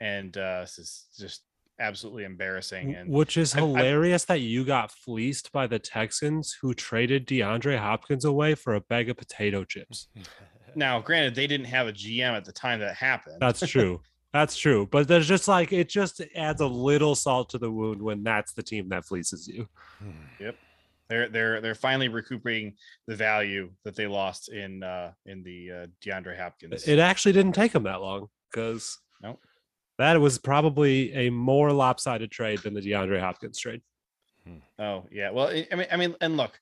And 0.00 0.36
uh, 0.36 0.60
this 0.62 0.78
is 0.78 1.06
just 1.18 1.42
absolutely 1.80 2.24
embarrassing. 2.24 2.94
And 2.94 3.08
Which 3.10 3.36
is 3.38 3.54
I've- 3.54 3.62
I've- 3.64 3.72
hilarious 3.78 4.24
that 4.26 4.40
you 4.40 4.64
got 4.64 4.90
fleeced 4.92 5.50
by 5.52 5.66
the 5.66 5.78
Texans 5.78 6.56
who 6.60 6.74
traded 6.74 7.26
DeAndre 7.26 7.78
Hopkins 7.78 8.24
away 8.26 8.54
for 8.54 8.74
a 8.74 8.80
bag 8.80 9.08
of 9.08 9.16
potato 9.16 9.64
chips. 9.64 10.08
Now, 10.74 11.00
granted, 11.00 11.34
they 11.34 11.46
didn't 11.46 11.66
have 11.66 11.86
a 11.88 11.92
GM 11.92 12.32
at 12.36 12.44
the 12.44 12.52
time 12.52 12.80
that 12.80 12.94
happened. 12.96 13.36
That's 13.40 13.66
true. 13.66 14.00
That's 14.32 14.56
true. 14.56 14.88
But 14.90 15.08
there's 15.08 15.28
just 15.28 15.46
like 15.48 15.72
it 15.72 15.88
just 15.88 16.22
adds 16.34 16.60
a 16.62 16.66
little 16.66 17.14
salt 17.14 17.50
to 17.50 17.58
the 17.58 17.70
wound 17.70 18.00
when 18.00 18.22
that's 18.22 18.52
the 18.54 18.62
team 18.62 18.88
that 18.88 19.04
fleeces 19.04 19.46
you. 19.46 19.68
Yep. 20.40 20.56
They're 21.08 21.28
they're 21.28 21.60
they're 21.60 21.74
finally 21.74 22.08
recuperating 22.08 22.74
the 23.06 23.14
value 23.14 23.70
that 23.84 23.94
they 23.94 24.06
lost 24.06 24.48
in 24.48 24.82
uh 24.82 25.12
in 25.26 25.42
the 25.42 25.70
uh, 25.70 25.86
DeAndre 26.02 26.38
Hopkins. 26.38 26.88
It 26.88 26.98
actually 26.98 27.32
didn't 27.32 27.52
take 27.52 27.72
them 27.72 27.82
that 27.82 28.00
long 28.00 28.28
because 28.50 28.98
Nope. 29.22 29.38
that 29.98 30.18
was 30.18 30.38
probably 30.38 31.12
a 31.12 31.28
more 31.28 31.70
lopsided 31.70 32.30
trade 32.30 32.60
than 32.60 32.72
the 32.72 32.80
DeAndre 32.80 33.20
Hopkins 33.20 33.58
trade. 33.58 33.82
oh 34.78 35.06
yeah, 35.12 35.30
well, 35.30 35.48
I 35.48 35.66
I 35.70 35.74
mean, 35.74 35.86
I 35.92 35.96
mean, 35.98 36.16
and 36.22 36.38
look, 36.38 36.58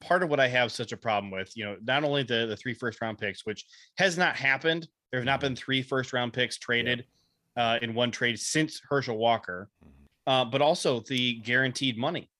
part 0.00 0.22
of 0.22 0.28
what 0.28 0.40
I 0.40 0.48
have 0.48 0.72
such 0.72 0.92
a 0.92 0.96
problem 0.96 1.30
with, 1.30 1.56
you 1.56 1.64
know, 1.64 1.76
not 1.84 2.04
only 2.04 2.22
the 2.22 2.46
the 2.46 2.56
three 2.56 2.74
first 2.74 3.00
round 3.00 3.18
picks, 3.18 3.46
which 3.46 3.64
has 3.98 4.18
not 4.18 4.36
happened. 4.36 4.88
There 5.10 5.20
have 5.20 5.26
not 5.26 5.40
been 5.40 5.56
three 5.56 5.82
first 5.82 6.12
round 6.12 6.32
picks 6.32 6.58
traded 6.58 7.04
uh, 7.56 7.78
in 7.82 7.94
one 7.94 8.10
trade 8.10 8.38
since 8.38 8.80
Herschel 8.88 9.16
Walker, 9.16 9.70
uh, 10.26 10.44
but 10.44 10.60
also 10.60 11.00
the 11.00 11.34
guaranteed 11.40 11.96
money. 11.96 12.30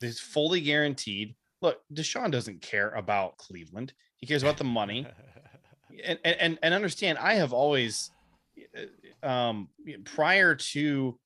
This 0.00 0.20
fully 0.20 0.60
guaranteed. 0.60 1.34
Look, 1.60 1.80
Deshaun 1.94 2.30
doesn't 2.30 2.60
care 2.60 2.90
about 2.90 3.36
Cleveland. 3.38 3.92
He 4.16 4.26
cares 4.26 4.42
about 4.42 4.58
the 4.58 4.64
money. 4.64 5.06
and 6.04 6.18
and 6.24 6.58
and 6.62 6.74
understand 6.74 7.18
i 7.18 7.34
have 7.34 7.52
always 7.52 8.10
uh, 9.22 9.26
um 9.26 9.68
prior 10.04 10.54
to 10.54 11.18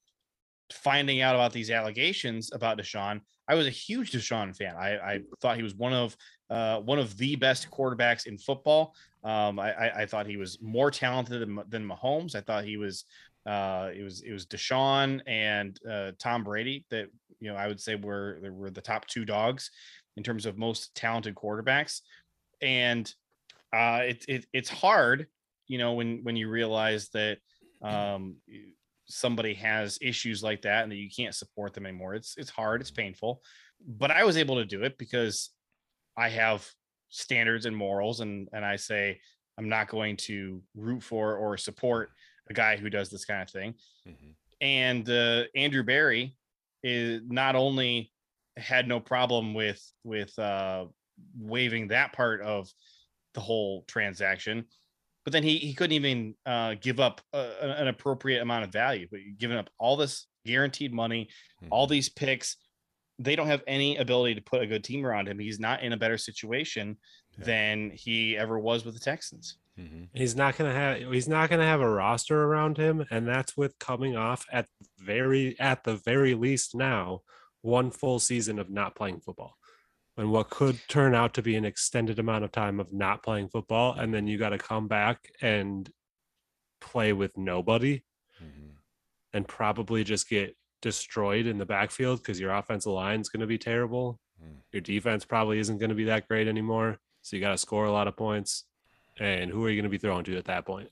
finding 0.73 1.21
out 1.21 1.35
about 1.35 1.53
these 1.53 1.71
allegations 1.71 2.51
about 2.53 2.79
deshaun 2.79 3.21
i 3.49 3.55
was 3.55 3.67
a 3.67 3.71
huge 3.71 4.13
deshaun 4.13 4.57
fan. 4.57 4.75
I 4.77 4.97
i 4.97 5.21
thought 5.41 5.57
he 5.57 5.63
was 5.63 5.75
one 5.75 5.93
of 5.93 6.17
uh 6.51 6.81
one 6.81 6.99
of 6.99 7.17
the 7.17 7.37
best 7.37 7.71
quarterbacks 7.71 8.27
in 8.27 8.39
football. 8.39 8.95
Um 9.25 9.59
i 9.59 9.73
i, 9.73 10.03
I 10.03 10.07
thought 10.07 10.27
he 10.27 10.37
was 10.37 10.59
more 10.61 10.91
talented 10.91 11.41
than, 11.43 11.61
than 11.69 11.89
mahomes. 11.89 12.35
I 12.35 12.41
thought 12.41 12.65
he 12.65 12.77
was 12.77 13.05
uh 13.47 13.91
it 13.95 14.03
was 14.03 14.23
it 14.23 14.33
was 14.33 14.47
deshaun 14.47 15.21
and 15.27 15.79
uh 15.89 16.13
tom 16.19 16.43
brady 16.43 16.85
that 16.91 17.07
you 17.39 17.49
know 17.49 17.57
i 17.57 17.69
would 17.69 17.81
say 17.81 17.95
were 17.95 18.39
they 18.43 18.51
were 18.51 18.71
the 18.71 18.81
top 18.81 19.07
two 19.07 19.25
dogs 19.25 19.71
in 20.17 20.23
terms 20.23 20.47
of 20.47 20.59
most 20.59 20.95
talented 20.95 21.35
quarterbacks. 21.35 22.01
And 22.63 23.13
uh, 23.73 24.01
it, 24.05 24.25
it 24.27 24.47
it's 24.53 24.71
hard 24.71 25.27
you 25.69 25.79
know, 25.79 25.93
when 25.95 26.21
when 26.23 26.37
you 26.37 26.49
realize 26.49 27.09
that 27.11 27.39
um 27.83 28.37
somebody 29.07 29.55
has 29.55 29.99
issues 30.03 30.43
like 30.43 30.63
that 30.63 30.83
and 30.83 30.93
that 30.93 30.97
you 30.97 31.11
can't 31.15 31.35
support 31.35 31.75
them 31.75 31.87
anymore. 31.87 32.15
It's 32.15 32.37
it's 32.37 32.51
hard, 32.51 32.81
it's 32.81 32.91
painful. 32.91 33.43
But 33.87 34.11
I 34.11 34.25
was 34.25 34.37
able 34.37 34.57
to 34.57 34.65
do 34.65 34.83
it 34.83 34.99
because 34.99 35.51
I 36.17 36.29
have 36.31 36.69
standards 37.09 37.67
and 37.67 37.77
morals 37.77 38.21
and 38.21 38.49
and 38.53 38.65
I 38.65 38.77
say 38.77 39.21
I'm 39.59 39.69
not 39.69 39.89
going 39.89 40.17
to 40.19 40.63
root 40.75 41.03
for 41.03 41.37
or 41.37 41.57
support 41.57 42.11
a 42.49 42.55
guy 42.55 42.77
who 42.77 42.91
does 42.91 43.11
this 43.11 43.25
kind 43.25 43.43
of 43.43 43.51
thing. 43.51 43.75
Mhm. 44.07 44.35
And 44.61 45.09
uh, 45.11 45.45
Andrew 45.55 45.83
Berry 45.83 46.37
is 46.83 47.23
not 47.27 47.57
only 47.57 48.13
had 48.57 48.89
no 48.89 49.01
problem 49.01 49.55
with 49.55 49.83
with 50.05 50.37
uh, 50.39 50.87
waiving 51.39 51.89
that 51.89 52.13
part 52.13 52.41
of 52.41 52.71
the 53.35 53.41
whole 53.41 53.85
transaction, 53.87 54.65
but 55.27 55.33
then 55.33 55.43
he 55.43 55.59
he 55.59 55.75
couldn't 55.75 55.93
even 55.93 56.37
uh, 56.47 56.77
give 56.81 57.01
up 57.01 57.21
a, 57.33 57.81
an 57.81 57.89
appropriate 57.89 58.41
amount 58.41 58.63
of 58.65 58.71
value. 58.71 59.09
But 59.11 59.23
you're 59.23 59.35
giving 59.37 59.57
up 59.57 59.69
all 59.77 59.97
this 59.97 60.29
guaranteed 60.47 60.95
money, 60.95 61.29
all 61.69 61.89
these 61.89 62.09
picks. 62.09 62.57
They 63.19 63.35
don't 63.35 63.49
have 63.49 63.65
any 63.67 63.97
ability 63.97 64.37
to 64.37 64.41
put 64.41 64.63
a 64.63 64.67
good 64.69 64.85
team 64.85 65.05
around 65.05 65.27
him. 65.27 65.41
He's 65.41 65.59
not 65.59 65.83
in 65.83 65.93
a 65.93 65.97
better 65.97 66.17
situation 66.17 66.97
Yeah. 67.37 67.45
than 67.45 67.91
he 67.91 68.37
ever 68.39 68.57
was 68.61 68.85
with 68.85 68.95
the 68.95 69.01
Texans. 69.01 69.57
Mhm. 69.77 70.09
He's 70.15 70.37
not 70.37 70.57
gonna 70.57 70.73
have 70.73 71.13
he's 71.13 71.27
not 71.29 71.51
gonna 71.51 71.65
have 71.67 71.81
a 71.81 71.91
roster 71.91 72.45
around 72.45 72.77
him, 72.77 73.05
and 73.11 73.27
that's 73.27 73.57
with 73.57 73.77
coming 73.81 74.17
off 74.17 74.47
at 74.53 74.69
very 74.97 75.59
at 75.59 75.83
the 75.83 75.97
very 75.97 76.35
least 76.35 76.77
now 76.77 77.23
one 77.63 77.91
full 77.91 78.21
season 78.21 78.61
of 78.61 78.71
not 78.71 78.95
playing 78.95 79.19
football. 79.19 79.57
And 80.17 80.31
what 80.31 80.49
could 80.51 80.81
turn 80.89 81.15
out 81.15 81.35
to 81.35 81.43
be 81.43 81.57
an 81.57 81.65
extended 81.65 82.19
amount 82.19 82.45
of 82.45 82.53
time 82.53 82.81
of 82.81 82.93
not 82.93 83.23
playing 83.23 83.49
football, 83.49 83.93
and 83.99 84.15
then 84.15 84.27
you 84.27 84.39
got 84.39 84.51
to 84.51 84.59
come 84.59 84.89
back 84.89 85.31
and 85.43 85.91
play 86.81 87.13
with 87.13 87.37
nobody 87.37 88.03
Mhm. 88.43 88.77
and 89.33 89.47
probably 89.49 90.05
just 90.05 90.29
get 90.29 90.57
destroyed 90.81 91.47
in 91.47 91.59
the 91.59 91.67
backfield 91.67 92.21
because 92.21 92.41
your 92.41 92.53
offensive 92.53 92.93
line 92.93 93.21
is 93.21 93.29
going 93.29 93.41
to 93.41 93.47
be 93.47 93.59
terrible. 93.59 94.21
Mm. 94.43 94.63
Your 94.73 94.81
defense 94.83 95.25
probably 95.25 95.59
isn't 95.59 95.79
going 95.79 95.89
to 95.91 95.95
be 95.97 96.05
that 96.05 96.29
great 96.29 96.49
anymore. 96.49 96.99
So 97.23 97.37
you 97.37 97.41
got 97.41 97.51
to 97.53 97.59
score 97.59 97.87
a 97.87 97.93
lot 97.93 98.09
of 98.09 98.17
points. 98.17 98.65
And 99.19 99.51
who 99.51 99.65
are 99.65 99.71
you 99.71 99.77
going 99.77 99.91
to 99.91 99.91
be 99.91 99.99
throwing 99.99 100.25
to 100.25 100.37
at 100.37 100.45
that 100.45 100.65
point? 100.67 100.91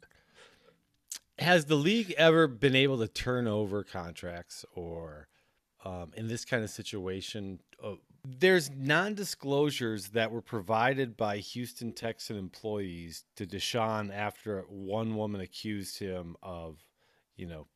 Has 1.39 1.67
the 1.67 1.75
league 1.77 2.13
ever 2.13 2.47
been 2.47 2.75
able 2.77 2.99
to 2.99 3.09
turn 3.09 3.47
over 3.47 3.83
contracts 3.85 4.65
or 4.73 5.29
um, 5.85 6.13
in 6.17 6.29
this 6.29 6.45
kind 6.45 6.65
of 6.65 6.71
situation? 6.71 7.61
Uh, 7.83 7.97
there's 8.25 8.71
non 8.71 9.15
disclosures 9.15 10.09
that 10.09 10.31
were 10.31 10.43
provided 10.43 11.17
by 11.17 11.39
Houston 11.39 11.93
Texan 11.93 12.37
employees 12.37 13.25
to 13.37 13.47
Deshaun 13.47 14.15
after 14.15 14.63
one 14.69 15.17
woman 15.17 15.41
accused 15.41 15.99
him 15.99 16.37
of, 16.43 16.79
you 17.37 17.47
know, 17.47 17.67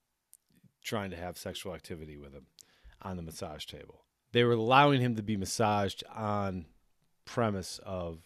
trying 0.83 1.11
to 1.11 1.17
have 1.17 1.37
sexual 1.37 1.75
activity 1.75 2.17
with 2.17 2.33
him 2.33 2.47
on 3.03 3.17
the 3.17 3.23
massage 3.23 3.67
table. 3.67 4.05
They 4.33 4.45
were 4.45 4.53
allowing 4.53 5.01
him 5.01 5.17
to 5.17 5.23
be 5.23 5.37
massaged 5.37 6.03
on 6.15 6.67
premise 7.25 7.79
of 7.85 8.21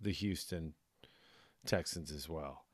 the 0.00 0.12
Houston 0.12 0.74
Texans 1.66 2.10
as 2.10 2.28
well 2.28 2.64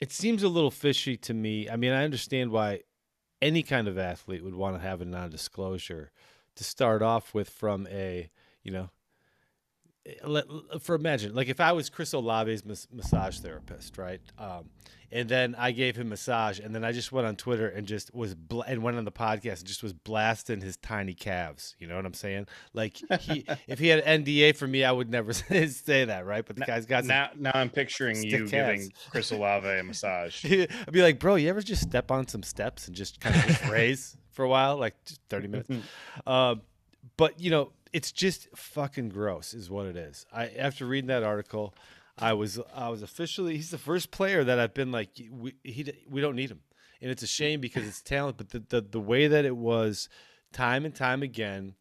it 0.00 0.12
seems 0.12 0.42
a 0.42 0.48
little 0.48 0.70
fishy 0.70 1.16
to 1.16 1.34
me. 1.34 1.68
I 1.68 1.76
mean, 1.76 1.92
I 1.92 2.04
understand 2.04 2.50
why 2.50 2.80
any 3.40 3.62
kind 3.62 3.88
of 3.88 3.98
athlete 3.98 4.44
would 4.44 4.54
want 4.54 4.76
to 4.76 4.82
have 4.82 5.00
a 5.00 5.04
non-disclosure 5.04 6.10
to 6.56 6.64
start 6.64 7.02
off 7.02 7.34
with 7.34 7.48
from 7.48 7.86
a, 7.90 8.30
you 8.62 8.72
know, 8.72 8.90
eh, 10.04 10.42
for 10.80 10.94
imagine 10.94 11.34
like 11.34 11.48
if 11.48 11.60
I 11.60 11.72
was 11.72 11.88
Chris 11.88 12.12
Olave's 12.12 12.64
mas- 12.64 12.88
massage 12.92 13.38
therapist, 13.38 13.98
right? 13.98 14.20
Um, 14.38 14.70
and 15.12 15.28
then 15.28 15.54
I 15.56 15.70
gave 15.70 15.96
him 15.96 16.08
massage, 16.08 16.58
and 16.58 16.74
then 16.74 16.84
I 16.84 16.92
just 16.92 17.12
went 17.12 17.26
on 17.26 17.36
Twitter 17.36 17.68
and 17.68 17.86
just 17.86 18.12
was 18.14 18.34
bl- 18.34 18.62
and 18.62 18.82
went 18.82 18.96
on 18.96 19.04
the 19.04 19.12
podcast 19.12 19.58
and 19.58 19.66
just 19.66 19.82
was 19.82 19.92
blasting 19.92 20.60
his 20.60 20.76
tiny 20.76 21.14
calves. 21.14 21.76
You 21.78 21.86
know 21.86 21.96
what 21.96 22.06
I'm 22.06 22.14
saying? 22.14 22.48
Like 22.72 22.96
he, 23.20 23.46
if 23.68 23.78
he 23.78 23.88
had 23.88 24.00
an 24.00 24.24
NDA 24.24 24.56
for 24.56 24.66
me, 24.66 24.84
I 24.84 24.92
would 24.92 25.10
never 25.10 25.32
say 25.32 26.04
that, 26.04 26.26
right? 26.26 26.44
But 26.44 26.56
the 26.56 26.64
guy's 26.64 26.86
got 26.86 27.04
Now, 27.04 27.30
now 27.36 27.52
I'm 27.54 27.70
picturing 27.70 28.22
you 28.22 28.48
giving. 28.48 28.92
Chris 29.10 29.30
Olave 29.30 29.66
a 29.66 29.82
massage. 29.82 30.44
I'd 30.50 30.92
be 30.92 31.02
like, 31.02 31.18
bro, 31.18 31.36
you 31.36 31.48
ever 31.48 31.62
just 31.62 31.82
step 31.82 32.10
on 32.10 32.26
some 32.26 32.42
steps 32.42 32.88
and 32.88 32.96
just 32.96 33.20
kind 33.20 33.36
of 33.36 33.70
raise 33.70 34.16
for 34.36 34.44
a 34.44 34.48
while, 34.48 34.76
like 34.76 34.94
30 35.30 35.48
minutes? 35.48 35.70
Um, 36.26 36.60
but 37.16 37.40
you 37.40 37.50
know, 37.50 37.72
it's 37.92 38.12
just 38.12 38.48
fucking 38.54 39.08
gross, 39.08 39.54
is 39.54 39.70
what 39.70 39.86
it 39.86 39.96
is. 39.96 40.26
I 40.32 40.48
after 40.48 40.84
reading 40.86 41.08
that 41.08 41.22
article, 41.22 41.74
I 42.18 42.34
was 42.34 42.60
I 42.74 42.90
was 42.90 43.02
officially 43.02 43.56
he's 43.56 43.70
the 43.70 43.78
first 43.78 44.10
player 44.10 44.44
that 44.44 44.58
I've 44.58 44.74
been 44.74 44.92
like 44.92 45.10
we 45.30 45.54
he 45.64 45.90
we 46.08 46.20
don't 46.20 46.36
need 46.36 46.50
him, 46.50 46.60
and 47.00 47.10
it's 47.10 47.22
a 47.22 47.26
shame 47.26 47.60
because 47.60 47.86
it's 47.86 48.02
talent, 48.02 48.36
but 48.36 48.50
the 48.50 48.62
the, 48.68 48.80
the 48.82 49.00
way 49.00 49.26
that 49.26 49.46
it 49.46 49.56
was, 49.56 50.10
time 50.52 50.84
and 50.84 50.94
time 50.94 51.22
again, 51.22 51.74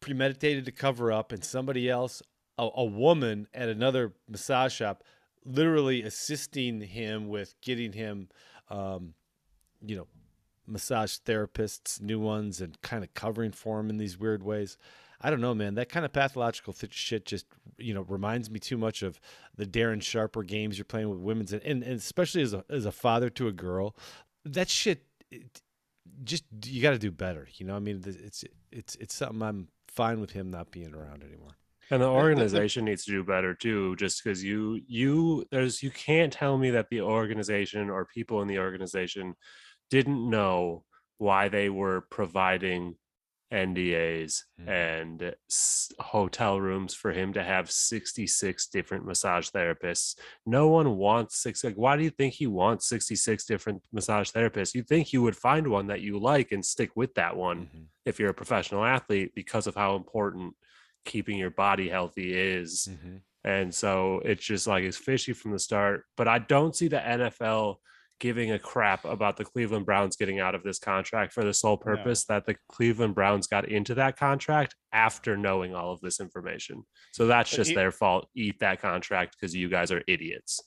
premeditated 0.00 0.64
to 0.66 0.72
cover 0.72 1.10
up, 1.10 1.32
and 1.32 1.44
somebody 1.44 1.90
else, 1.90 2.22
a, 2.56 2.68
a 2.76 2.84
woman 2.84 3.48
at 3.52 3.68
another 3.68 4.12
massage 4.28 4.72
shop, 4.72 5.02
literally 5.44 6.02
assisting 6.02 6.80
him 6.80 7.28
with 7.28 7.54
getting 7.62 7.92
him, 7.92 8.28
um, 8.70 9.14
you 9.84 9.96
know, 9.96 10.06
massage 10.66 11.16
therapists, 11.24 12.00
new 12.00 12.18
ones, 12.18 12.60
and 12.60 12.80
kind 12.82 13.04
of 13.04 13.14
covering 13.14 13.52
for 13.52 13.80
him 13.80 13.90
in 13.90 13.98
these 13.98 14.18
weird 14.18 14.42
ways. 14.42 14.76
I 15.20 15.30
don't 15.30 15.40
know, 15.40 15.54
man. 15.54 15.74
That 15.74 15.88
kind 15.88 16.04
of 16.04 16.12
pathological 16.12 16.72
th- 16.72 16.92
shit 16.92 17.24
just, 17.24 17.46
you 17.78 17.94
know, 17.94 18.02
reminds 18.02 18.50
me 18.50 18.58
too 18.58 18.76
much 18.76 19.02
of 19.02 19.18
the 19.56 19.64
Darren 19.64 20.02
Sharper 20.02 20.42
games 20.42 20.76
you're 20.76 20.84
playing 20.84 21.08
with 21.08 21.20
women's, 21.20 21.52
and, 21.52 21.62
and, 21.62 21.82
and 21.82 21.94
especially 21.94 22.42
as 22.42 22.52
a 22.52 22.64
as 22.68 22.84
a 22.84 22.92
father 22.92 23.30
to 23.30 23.48
a 23.48 23.52
girl, 23.52 23.96
that 24.44 24.68
shit. 24.68 25.04
It, 25.30 25.62
just 26.24 26.44
you 26.64 26.80
got 26.80 26.92
to 26.92 26.98
do 26.98 27.10
better, 27.10 27.48
you 27.56 27.66
know. 27.66 27.76
I 27.76 27.78
mean, 27.78 28.02
it's 28.06 28.44
it's 28.70 28.94
it's 28.96 29.14
something 29.14 29.42
I'm 29.42 29.68
fine 29.88 30.20
with 30.20 30.30
him 30.30 30.50
not 30.50 30.70
being 30.70 30.94
around 30.94 31.22
anymore. 31.22 31.56
And 31.90 32.02
the 32.02 32.06
the- 32.06 32.12
organization 32.12 32.84
needs 32.84 33.04
to 33.04 33.12
do 33.12 33.24
better 33.24 33.54
too, 33.54 33.96
just 33.96 34.22
because 34.22 34.42
you 34.42 34.80
you 34.86 35.46
there's 35.50 35.82
you 35.82 35.90
can't 35.90 36.32
tell 36.32 36.58
me 36.58 36.70
that 36.70 36.88
the 36.90 37.00
organization 37.00 37.90
or 37.90 38.04
people 38.04 38.42
in 38.42 38.48
the 38.48 38.58
organization 38.58 39.34
didn't 39.90 40.28
know 40.28 40.84
why 41.18 41.48
they 41.48 41.68
were 41.70 42.00
providing 42.02 42.96
NDAs 43.52 44.44
Mhm. 44.60 44.68
and 44.68 45.34
s- 45.48 45.92
hotel 46.00 46.60
rooms 46.60 46.94
for 46.94 47.12
him 47.12 47.32
to 47.34 47.42
have 47.44 47.70
66 47.70 48.66
different 48.66 49.06
massage 49.06 49.50
therapists. 49.50 50.18
No 50.44 50.66
one 50.68 50.96
wants 50.96 51.36
six. 51.38 51.62
Like, 51.62 51.76
why 51.76 51.96
do 51.96 52.02
you 52.02 52.10
think 52.10 52.34
he 52.34 52.48
wants 52.48 52.88
66 52.88 53.44
different 53.46 53.82
massage 53.92 54.30
therapists? 54.30 54.74
You 54.74 54.82
think 54.82 55.12
you 55.12 55.22
would 55.22 55.36
find 55.36 55.68
one 55.68 55.86
that 55.86 56.00
you 56.00 56.18
like 56.18 56.50
and 56.50 56.64
stick 56.64 56.96
with 56.96 57.14
that 57.14 57.36
one 57.36 57.66
Mhm. 57.66 57.86
if 58.04 58.18
you're 58.18 58.30
a 58.30 58.34
professional 58.34 58.84
athlete 58.84 59.32
because 59.34 59.68
of 59.68 59.76
how 59.76 59.94
important 59.94 60.56
keeping 61.04 61.38
your 61.38 61.50
body 61.50 61.88
healthy 61.88 62.36
is. 62.36 62.88
Mhm. 62.90 63.20
And 63.44 63.72
so 63.72 64.18
it's 64.24 64.44
just 64.44 64.66
like 64.66 64.82
it's 64.82 64.96
fishy 64.98 65.32
from 65.32 65.52
the 65.52 65.60
start. 65.60 66.04
But 66.16 66.26
I 66.26 66.40
don't 66.40 66.74
see 66.74 66.88
the 66.88 66.98
NFL 66.98 67.80
giving 68.18 68.52
a 68.52 68.58
crap 68.58 69.04
about 69.04 69.36
the 69.36 69.44
Cleveland 69.44 69.84
Browns 69.86 70.16
getting 70.16 70.40
out 70.40 70.54
of 70.54 70.62
this 70.62 70.78
contract 70.78 71.32
for 71.32 71.44
the 71.44 71.52
sole 71.52 71.76
purpose 71.76 72.24
that 72.26 72.46
the 72.46 72.56
Cleveland 72.70 73.14
Browns 73.14 73.46
got 73.46 73.68
into 73.68 73.94
that 73.94 74.16
contract 74.16 74.74
after 74.92 75.36
knowing 75.36 75.74
all 75.74 75.92
of 75.92 76.00
this 76.00 76.20
information. 76.20 76.82
So 77.12 77.26
that's 77.26 77.50
just 77.50 77.72
it- 77.72 77.74
their 77.74 77.92
fault. 77.92 78.28
Eat 78.34 78.58
that 78.60 78.80
contract 78.80 79.36
because 79.38 79.54
you 79.54 79.68
guys 79.68 79.90
are 79.92 80.02
idiots. 80.08 80.60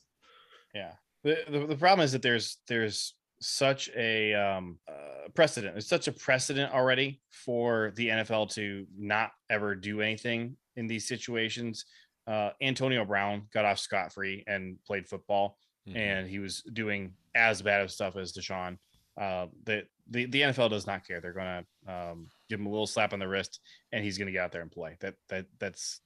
Yeah. 0.73 0.93
The, 1.23 1.39
the 1.49 1.65
the 1.67 1.75
problem 1.75 2.05
is 2.05 2.13
that 2.13 2.21
there's 2.21 2.57
there's 2.67 3.15
such 3.41 3.89
a 3.95 4.33
um 4.33 4.77
uh, 4.87 5.29
precedent. 5.33 5.73
There's 5.73 5.87
such 5.87 6.07
a 6.07 6.11
precedent 6.11 6.73
already 6.73 7.21
for 7.31 7.91
the 7.95 8.09
NFL 8.09 8.53
to 8.53 8.85
not 8.97 9.31
ever 9.49 9.75
do 9.75 10.01
anything 10.01 10.55
in 10.75 10.87
these 10.87 11.07
situations. 11.07 11.85
Uh, 12.27 12.51
Antonio 12.61 13.03
Brown 13.05 13.47
got 13.53 13.65
off 13.65 13.79
scot 13.79 14.13
free 14.13 14.43
and 14.47 14.77
played 14.85 15.07
football, 15.07 15.57
Mhm. 15.89 15.95
and 15.97 16.29
he 16.29 16.39
was 16.39 16.61
doing 16.73 17.13
as 17.35 17.61
bad 17.61 17.81
of 17.81 17.91
stuff 17.91 18.15
as 18.15 18.33
Deshaun. 18.33 18.77
Uh, 19.17 19.47
the, 19.65 19.83
the 20.09 20.25
the 20.25 20.41
NFL 20.41 20.69
does 20.69 20.87
not 20.87 21.05
care. 21.05 21.19
They're 21.19 21.33
gonna 21.33 21.65
um, 21.87 22.27
give 22.49 22.59
him 22.59 22.65
a 22.67 22.69
little 22.69 22.87
slap 22.87 23.13
on 23.13 23.19
the 23.19 23.27
wrist, 23.27 23.59
and 23.91 24.03
he's 24.03 24.17
gonna 24.17 24.31
get 24.31 24.41
out 24.43 24.51
there 24.51 24.61
and 24.61 24.71
play. 24.71 24.97
That 25.01 25.15
that 25.29 25.45
that's 25.59 26.01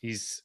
he's 0.00 0.42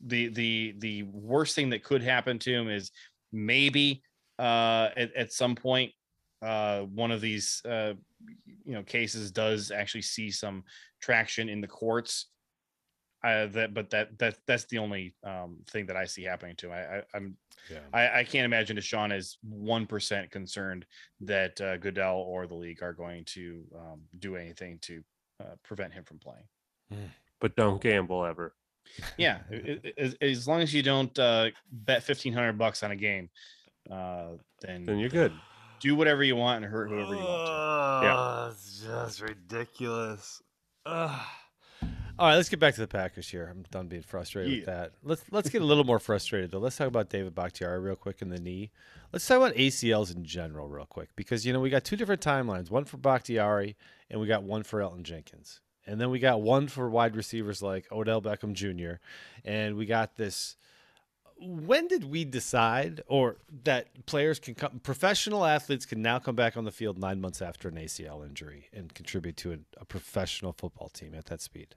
the 0.00 0.28
the 0.28 0.74
the 0.78 1.02
worst 1.04 1.54
thing 1.54 1.70
that 1.70 1.84
could 1.84 2.02
happen 2.02 2.38
to 2.40 2.52
him 2.52 2.68
is 2.68 2.90
maybe 3.32 4.02
uh 4.38 4.90
at, 4.96 5.12
at 5.14 5.32
some 5.32 5.54
point 5.56 5.92
uh 6.40 6.82
one 6.82 7.10
of 7.10 7.20
these 7.20 7.60
uh 7.64 7.94
you 8.64 8.72
know 8.74 8.82
cases 8.84 9.32
does 9.32 9.72
actually 9.72 10.02
see 10.02 10.30
some 10.30 10.62
traction 11.00 11.48
in 11.48 11.60
the 11.60 11.66
courts 11.66 12.26
uh 13.24 13.46
that 13.46 13.74
but 13.74 13.90
that 13.90 14.16
that 14.18 14.36
that's 14.46 14.64
the 14.66 14.78
only 14.78 15.14
um 15.24 15.58
thing 15.70 15.86
that 15.86 15.96
i 15.96 16.04
see 16.04 16.22
happening 16.22 16.54
to 16.56 16.66
him 16.66 16.72
i, 16.72 16.96
I 16.98 17.02
i'm 17.14 17.36
Yeah. 17.70 17.78
I, 17.92 18.20
I 18.20 18.24
can't 18.24 18.44
imagine 18.46 18.76
Deshaun 18.76 19.12
is 19.12 19.36
one 19.42 19.86
percent 19.86 20.30
concerned 20.30 20.86
that 21.20 21.60
uh, 21.60 21.76
Goodell 21.76 22.16
or 22.18 22.46
the 22.46 22.54
league 22.54 22.82
are 22.82 22.94
going 22.94 23.24
to 23.34 23.64
um, 23.76 24.00
do 24.18 24.36
anything 24.36 24.78
to 24.82 25.02
uh, 25.40 25.54
prevent 25.64 25.92
him 25.92 26.04
from 26.04 26.18
playing. 26.18 27.10
But 27.40 27.56
don't 27.56 27.78
gamble 27.82 28.24
ever. 28.24 28.54
Yeah, 29.18 29.40
a- 29.52 29.80
a- 29.86 30.00
as, 30.00 30.14
as 30.22 30.48
long 30.48 30.62
as 30.62 30.72
you 30.72 30.82
don't 30.82 31.16
uh, 31.18 31.50
bet 31.70 32.02
fifteen 32.04 32.32
hundred 32.32 32.56
bucks 32.56 32.82
on 32.82 32.90
a 32.90 32.96
game, 32.96 33.28
uh, 33.90 34.38
then 34.62 34.86
Then 34.86 34.98
you're 34.98 35.10
good. 35.10 35.32
do 35.80 35.94
whatever 35.94 36.24
you 36.24 36.36
want 36.36 36.64
and 36.64 36.72
hurt 36.72 36.88
whoever 36.88 37.12
you 37.14 37.20
want. 37.20 37.46
To. 37.48 38.06
Yeah. 38.06 38.50
It's 38.50 38.80
just 38.82 39.20
ridiculous. 39.20 40.40
Ugh. 40.86 41.20
All 42.18 42.26
right, 42.26 42.34
let's 42.34 42.48
get 42.48 42.58
back 42.58 42.74
to 42.74 42.80
the 42.80 42.88
Packers 42.88 43.28
here. 43.28 43.46
I'm 43.48 43.64
done 43.70 43.86
being 43.86 44.02
frustrated 44.02 44.52
with 44.52 44.66
that. 44.66 44.92
Let's 45.04 45.22
let's 45.30 45.50
get 45.50 45.62
a 45.62 45.64
little 45.64 45.84
more 45.84 46.00
frustrated 46.00 46.50
though. 46.50 46.58
Let's 46.58 46.76
talk 46.76 46.88
about 46.88 47.10
David 47.10 47.32
Bakhtiari 47.32 47.78
real 47.78 47.94
quick 47.94 48.22
in 48.22 48.28
the 48.28 48.40
knee. 48.40 48.72
Let's 49.12 49.24
talk 49.24 49.36
about 49.36 49.54
ACLs 49.54 50.14
in 50.14 50.24
general 50.24 50.66
real 50.66 50.84
quick 50.84 51.10
because 51.14 51.46
you 51.46 51.52
know 51.52 51.60
we 51.60 51.70
got 51.70 51.84
two 51.84 51.94
different 51.94 52.20
timelines. 52.20 52.72
One 52.72 52.84
for 52.84 52.96
Bakhtiari 52.96 53.76
and 54.10 54.20
we 54.20 54.26
got 54.26 54.42
one 54.42 54.64
for 54.64 54.80
Elgton 54.80 55.04
Jenkins. 55.04 55.60
And 55.86 56.00
then 56.00 56.10
we 56.10 56.18
got 56.18 56.42
one 56.42 56.66
for 56.66 56.90
wide 56.90 57.14
receivers 57.14 57.62
like 57.62 57.86
Odell 57.92 58.20
Beckham 58.20 58.52
Jr. 58.52 59.00
And 59.44 59.76
we 59.76 59.86
got 59.86 60.16
this 60.16 60.56
when 61.40 61.86
did 61.86 62.02
we 62.02 62.24
decide 62.24 63.00
or 63.06 63.36
that 63.62 64.06
players 64.06 64.40
can 64.40 64.56
come 64.56 64.80
professional 64.80 65.44
athletes 65.44 65.86
can 65.86 66.02
now 66.02 66.18
come 66.18 66.34
back 66.34 66.56
on 66.56 66.64
the 66.64 66.72
field 66.72 66.98
nine 66.98 67.20
months 67.20 67.40
after 67.40 67.68
an 67.68 67.76
acl 67.76 68.26
injury 68.26 68.66
and 68.72 68.92
contribute 68.92 69.36
to 69.36 69.52
a, 69.52 69.58
a 69.80 69.84
professional 69.84 70.52
football 70.52 70.88
team 70.88 71.14
at 71.14 71.26
that 71.26 71.40
speed 71.40 71.76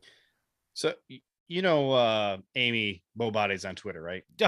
So 0.73 0.93
you 1.47 1.61
know 1.61 1.91
uh 1.91 2.37
Amy 2.55 3.03
Bobodies 3.17 3.67
on 3.67 3.75
Twitter, 3.75 4.01
right? 4.01 4.23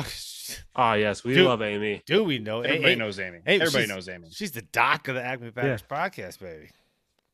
Ah, 0.76 0.94
yes, 0.96 1.24
we 1.24 1.34
Dude. 1.36 1.46
love 1.46 1.62
Amy. 1.62 2.02
do 2.06 2.24
we 2.24 2.38
know 2.40 2.62
Everybody 2.62 2.94
Hey, 2.94 2.96
knows 2.96 3.20
Amy. 3.20 3.40
hey, 3.46 3.60
Everybody 3.62 3.88
knows 3.88 4.10
Amy. 4.10 4.28
she's 4.32 4.52
the 4.52 4.62
doc 4.62 5.08
of 5.08 5.16
the 5.16 5.24
acme 5.24 5.52
Packers 5.52 5.84
podcast 5.84 6.40
baby 6.40 6.70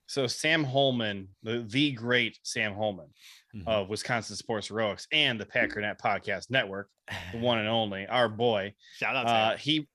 So 0.08 0.28
Sam 0.28 0.64
Holman, 0.64 1.30
the, 1.44 1.66
the 1.68 1.92
great 1.94 2.38
Sam 2.44 2.74
Holman 2.74 3.08
Mhm. 3.56 3.68
of 3.68 3.90
Wisconsin 3.90 4.36
Sports 4.36 4.68
Heroics 4.68 5.08
and 5.12 5.40
the 5.40 5.46
Packernet 5.46 6.00
Podcast 6.00 6.52
Network, 6.52 6.90
the 7.32 7.38
one 7.40 7.58
and 7.58 7.68
only, 7.68 8.06
our 8.08 8.30
boy, 8.30 8.74
shout 8.98 9.16
out 9.16 9.26
uh, 9.28 9.58
he 9.58 9.88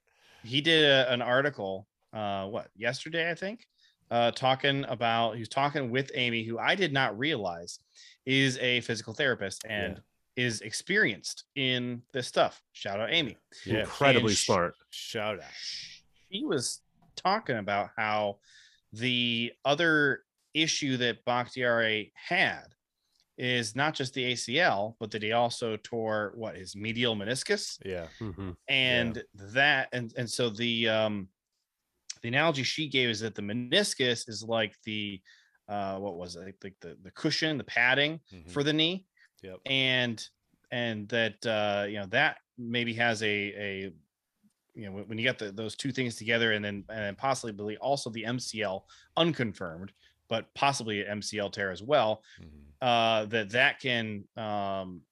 he 0.42 0.60
did 0.60 0.84
a, 0.84 1.12
an 1.12 1.22
article 1.22 1.86
uh 2.12 2.46
what 2.46 2.68
yesterday 2.76 3.30
i 3.30 3.34
think 3.34 3.66
uh 4.10 4.30
talking 4.32 4.84
about 4.88 5.34
he 5.34 5.40
was 5.40 5.48
talking 5.48 5.90
with 5.90 6.10
amy 6.14 6.44
who 6.44 6.58
i 6.58 6.74
did 6.74 6.92
not 6.92 7.18
realize 7.18 7.78
is 8.26 8.58
a 8.58 8.80
physical 8.82 9.12
therapist 9.12 9.64
and 9.68 10.00
is 10.36 10.60
experienced 10.62 11.44
in 11.56 12.02
this 12.12 12.26
stuff. 12.26 12.62
Shout 12.72 12.98
out 13.00 13.12
amy. 13.12 13.36
Yeah. 13.64 13.80
Incredibly 13.80 14.30
And 14.32 14.36
sh- 14.38 14.46
smart. 14.46 14.74
shout 14.90 15.38
out. 15.40 15.50
She 16.32 16.44
was 16.44 16.80
talking 17.16 17.58
about 17.58 17.90
how 17.96 18.38
the 18.92 19.52
other 19.64 20.22
issue 20.54 20.96
that 20.96 21.24
Bakhtiari 21.24 22.12
had 22.14 22.74
is 23.36 23.74
not 23.74 23.94
just 23.94 24.14
the 24.14 24.32
ACL, 24.32 24.94
but 25.00 25.10
that 25.10 25.22
he 25.22 25.32
also 25.32 25.76
tore 25.78 26.32
what 26.36 26.56
his 26.56 26.74
medial 26.76 27.16
meniscus. 27.16 27.78
yeah. 27.84 28.06
Mhm. 28.20 28.56
and 28.68 29.22
that 29.34 29.88
and 29.92 30.12
and 30.16 30.30
so 30.30 30.48
the 30.50 30.88
um 30.88 31.28
the 32.22 32.28
analogy 32.28 32.62
she 32.62 32.88
gave 32.88 33.08
is 33.10 33.20
that 33.20 33.34
the 33.34 33.42
meniscus 33.42 34.28
is 34.28 34.42
like 34.42 34.74
the 34.84 35.20
uh 35.68 35.98
what 35.98 36.16
was 36.16 36.36
it 36.36 36.56
like 36.62 36.76
the 36.80 36.96
the 37.02 37.10
cushion 37.12 37.56
the 37.58 37.64
padding 37.64 38.20
Mhm. 38.32 38.50
for 38.50 38.62
the 38.62 38.72
knee 38.72 39.06
yep 39.42 39.58
and 39.66 40.28
and 40.70 41.08
that 41.08 41.44
uh 41.46 41.86
you 41.88 41.98
know 41.98 42.06
that 42.06 42.38
maybe 42.58 42.92
has 42.94 43.22
a 43.22 43.26
a 43.26 43.92
you 44.74 44.86
know 44.86 44.92
when- 44.92 45.18
you 45.18 45.24
get 45.24 45.38
the, 45.38 45.52
those 45.52 45.76
two 45.76 45.92
things 45.92 46.16
together 46.16 46.52
and 46.52 46.64
then 46.64 46.84
and 46.88 46.98
then 46.98 47.14
possibly 47.16 47.76
also 47.78 48.10
the 48.10 48.24
MCL 48.24 48.82
unconfirmed 49.16 49.92
but 50.28 50.52
possibly 50.54 51.02
an 51.02 51.20
MCL 51.20 51.50
tear 51.52 51.70
as 51.70 51.82
well 51.82 52.22
Mhm. 52.40 52.48
uh, 52.82 53.24
that 53.26 53.50
that 53.50 53.80
can 53.80 54.24
um, 54.36 55.02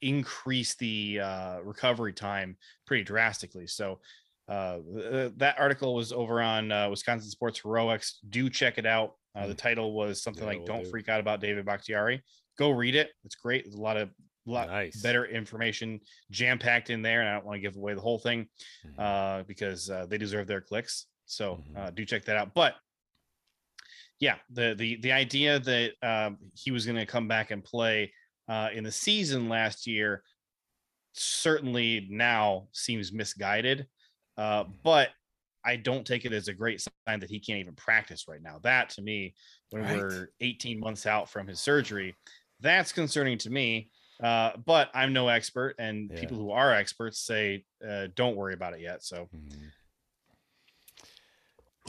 increase 0.00 0.74
the 0.76 1.20
uh, 1.20 1.58
recovery 1.60 2.12
time 2.12 2.56
pretty 2.86 3.02
drastically. 3.04 3.66
So 3.66 4.00
uh, 4.48 4.78
th- 4.96 5.32
that 5.36 5.58
article 5.58 5.94
was 5.94 6.12
over 6.12 6.40
on 6.40 6.70
uh, 6.72 6.88
Wisconsin 6.88 7.30
Sports 7.30 7.60
Heroics. 7.60 8.20
Do 8.30 8.48
check 8.48 8.78
it 8.78 8.86
out. 8.86 9.16
Uh, 9.38 9.46
the 9.46 9.54
title 9.54 9.92
was 9.92 10.22
something 10.22 10.42
Yeah, 10.42 10.48
like 10.50 10.58
will 10.58 10.66
"Don't 10.66 10.84
do. 10.84 10.90
Freak 10.90 11.08
Out 11.08 11.20
About 11.20 11.40
David 11.40 11.64
Bakhtiari." 11.64 12.22
Go 12.58 12.70
read 12.70 12.94
it. 12.96 13.12
It's 13.24 13.36
great. 13.36 13.64
There's 13.64 13.74
a 13.76 13.80
lot 13.80 13.96
of 13.96 14.10
lot 14.46 14.68
Nice. 14.68 15.00
better 15.02 15.26
information 15.26 16.00
jam 16.30 16.58
packed 16.58 16.88
in 16.90 17.02
there, 17.02 17.20
and 17.20 17.28
I 17.28 17.34
don't 17.34 17.44
want 17.44 17.56
to 17.56 17.60
give 17.60 17.76
away 17.76 17.92
the 17.94 18.00
whole 18.00 18.18
thing 18.18 18.48
Mhm. 18.86 18.98
uh, 18.98 19.42
because 19.44 19.90
uh, 19.90 20.06
they 20.06 20.16
deserve 20.18 20.46
their 20.46 20.60
clicks. 20.62 21.06
So 21.26 21.56
Mhm. 21.56 21.76
uh, 21.76 21.90
do 21.90 22.04
check 22.06 22.24
that 22.24 22.36
out. 22.38 22.54
But 22.54 22.76
yeah, 24.20 24.38
the 24.50 24.74
the 24.74 24.96
the 24.96 25.12
idea 25.12 25.58
that 25.60 25.92
um, 26.02 26.38
he 26.54 26.70
was 26.70 26.84
going 26.86 26.96
to 26.98 27.06
come 27.06 27.28
back 27.28 27.50
and 27.50 27.62
play 27.62 28.12
uh, 28.48 28.70
in 28.72 28.82
the 28.82 28.90
season 28.92 29.48
last 29.50 29.86
year 29.86 30.24
certainly 31.12 32.06
now 32.10 32.68
seems 32.72 33.12
misguided. 33.12 33.86
Uh, 34.36 34.64
but 34.82 35.10
I 35.68 35.76
don't 35.76 36.06
take 36.06 36.24
it 36.24 36.32
as 36.32 36.48
a 36.48 36.54
great 36.54 36.80
sign 36.80 37.20
that 37.20 37.28
he 37.28 37.38
can't 37.38 37.60
even 37.60 37.74
practice 37.74 38.26
right 38.26 38.40
now. 38.40 38.58
That 38.62 38.88
to 38.90 39.02
me, 39.02 39.34
when 39.68 39.82
Right. 39.82 39.98
we're 39.98 40.28
18 40.40 40.80
months 40.80 41.04
out 41.04 41.28
from 41.28 41.46
his 41.46 41.60
surgery, 41.60 42.14
that's 42.60 42.90
concerning 42.90 43.36
to 43.38 43.50
me. 43.50 43.90
Uh, 44.22 44.52
but 44.64 44.90
I'm 44.94 45.12
no 45.12 45.28
expert, 45.28 45.76
and 45.78 46.10
Yeah. 46.10 46.20
people 46.20 46.38
who 46.38 46.50
are 46.52 46.72
experts 46.72 47.18
say 47.20 47.66
uh, 47.86 48.08
don't 48.14 48.34
worry 48.34 48.54
about 48.54 48.72
it 48.72 48.80
yet. 48.80 49.04
So 49.04 49.28
Mhm. 49.36 49.70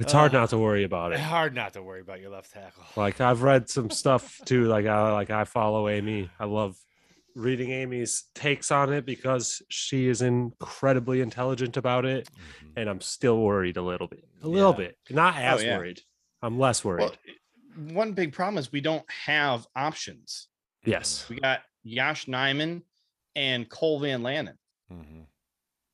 It's 0.01 0.13
hard 0.13 0.33
Uh, 0.33 0.39
not 0.39 0.49
to 0.51 0.57
worry 0.57 0.83
about 0.83 1.11
it. 1.13 1.19
hard 1.19 1.55
not 1.55 1.73
to 1.73 1.81
worry 1.81 2.01
about 2.01 2.19
your 2.21 2.29
left 2.31 2.51
tackle 2.53 2.83
Like 2.95 3.19
I've 3.21 3.41
read 3.43 3.69
some 3.69 3.89
stuff 3.89 4.39
too. 4.45 4.65
Like 4.65 4.85
I 4.85 5.11
like 5.13 5.29
I 5.29 5.45
follow 5.45 5.87
Amy. 5.89 6.29
I 6.39 6.45
love 6.45 6.77
reading 7.35 7.71
Amy's 7.71 8.25
takes 8.35 8.71
on 8.71 8.91
it 8.91 9.05
because 9.05 9.61
she 9.69 10.07
is 10.07 10.21
incredibly 10.21 11.21
intelligent 11.21 11.77
about 11.77 12.05
it, 12.05 12.27
Mhm. 12.63 12.73
and 12.77 12.89
I'm 12.89 13.01
still 13.01 13.39
worried 13.39 13.77
a 13.77 13.81
little 13.81 14.07
bit. 14.07 14.27
A 14.41 14.47
little 14.47 14.73
bit, 14.73 14.97
not 15.09 15.35
as 15.37 15.63
yeah. 15.63 15.77
worried. 15.77 16.01
I'm 16.41 16.57
less 16.59 16.83
worried. 16.83 17.01
well, 17.75 17.93
one 17.93 18.13
big 18.13 18.33
problem 18.33 18.57
is 18.57 18.71
we 18.71 18.81
don't 18.81 19.09
have 19.11 19.67
options. 19.75 20.47
yes. 20.85 21.27
We 21.29 21.39
got 21.39 21.61
Yosh 21.83 22.25
Nijman 22.25 22.83
and 23.35 23.69
Cole 23.69 23.99
Van 23.99 24.21
Lanen. 24.21 24.57
Mhm. 24.91 25.25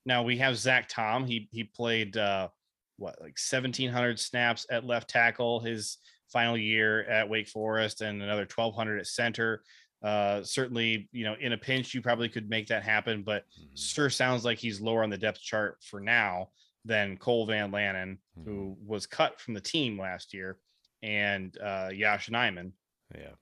Now 0.05 0.23
we 0.23 0.37
have 0.37 0.55
Zach 0.57 0.87
Tom. 0.89 1.25
He 1.25 1.49
he 1.51 1.63
played 1.63 2.15
uh 2.17 2.49
what 2.97 3.19
like 3.19 3.37
1700 3.37 4.19
snaps 4.19 4.65
at 4.69 4.85
left 4.85 5.09
tackle 5.09 5.59
his 5.59 5.97
final 6.31 6.57
year 6.57 7.03
at 7.05 7.27
Wake 7.27 7.47
Forest 7.49 8.01
and 8.01 8.21
another 8.21 8.45
1200 8.45 8.99
at 8.99 9.07
center. 9.07 9.63
Uh 10.05 10.43
certainly, 10.43 11.09
you 11.11 11.25
know, 11.25 11.35
in 11.35 11.53
a 11.53 11.57
pinch 11.57 11.93
you 11.93 12.01
probably 12.01 12.29
could 12.29 12.49
make 12.49 12.67
that 12.67 12.83
happen, 12.83 13.23
but 13.23 13.45
Mhm. 13.57 13.75
sure 13.75 14.09
sounds 14.09 14.45
like 14.45 14.59
he's 14.59 14.81
lower 14.81 15.03
on 15.03 15.09
the 15.09 15.17
depth 15.17 15.41
chart 15.41 15.83
for 15.83 15.99
now 16.01 16.51
than 16.85 17.17
Cole 17.17 17.45
Van 17.47 17.71
Lanen, 17.71 18.19
who 18.45 18.77
was 18.85 19.07
cut 19.07 19.41
from 19.41 19.55
the 19.55 19.61
team 19.61 19.99
last 19.99 20.33
year, 20.33 20.59
and 21.01 21.57
uh 21.59 21.89
Yosh 21.93 22.29
Nijman 22.29 22.73
yeah 23.13 23.35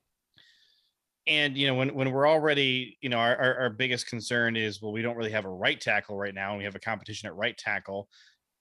and 1.26 1.58
you 1.58 1.68
know 1.68 1.76
when 1.76 1.94
when 1.96 2.12
we're 2.12 2.28
already 2.28 2.98
you 3.02 3.10
know 3.10 3.18
our, 3.18 3.36
our, 3.38 3.56
our 3.62 3.70
biggest 3.70 4.08
concern 4.08 4.56
is 4.58 4.82
well 4.82 4.92
we 4.92 5.02
don't 5.02 5.16
really 5.16 5.32
have 5.32 5.46
a 5.46 5.50
right 5.50 5.80
tackle 5.80 6.18
right 6.18 6.34
now 6.36 6.50
and 6.50 6.58
we 6.58 6.64
have 6.66 6.76
a 6.76 6.80
competition 6.80 7.28
at 7.28 7.36
right 7.36 7.58
tackle 7.58 8.10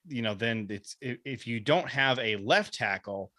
you 0.08 0.22
know 0.22 0.34
then 0.34 0.66
it's 0.70 0.96
if, 1.00 1.46
you 1.46 1.60
don't 1.60 1.88
have 1.90 2.18
a 2.20 2.36
left 2.36 2.74
tackle 2.74 3.32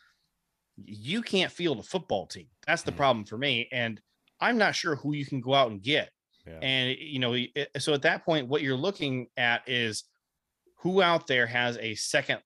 you 0.85 1.21
can't 1.21 1.51
field 1.51 1.79
a 1.79 1.83
football 1.83 2.27
team 2.27 2.49
that's 2.67 2.83
the 2.83 2.91
Mhm. 2.91 2.97
problem 2.97 3.25
for 3.25 3.37
me 3.37 3.69
and 3.71 4.01
i'm 4.41 4.57
not 4.57 4.75
sure 4.75 4.95
who 4.95 5.13
you 5.13 5.25
can 5.25 5.41
go 5.41 5.53
out 5.53 5.71
and 5.71 5.81
get 5.81 6.09
yeah. 6.47 6.59
and 6.61 6.97
you 6.99 7.19
know 7.19 7.33
it- 7.33 7.69
so 7.79 7.93
at 7.93 8.01
that 8.01 8.25
point 8.25 8.47
what 8.47 8.61
you're 8.61 8.75
looking 8.77 9.27
at 9.37 9.67
is 9.67 10.03
who 10.79 11.01
out 11.01 11.27
there 11.27 11.47
has 11.47 11.77
a 11.77 11.95
second 11.95 12.39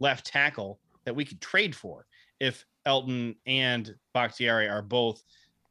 left 0.00 0.26
tackle 0.26 0.80
that 1.04 1.14
we 1.14 1.24
could 1.24 1.40
trade 1.40 1.74
for 1.74 2.06
if 2.40 2.64
elgton 2.86 3.36
and 3.46 3.94
bakhtiari 4.12 4.68
are 4.68 4.82
both 4.82 5.22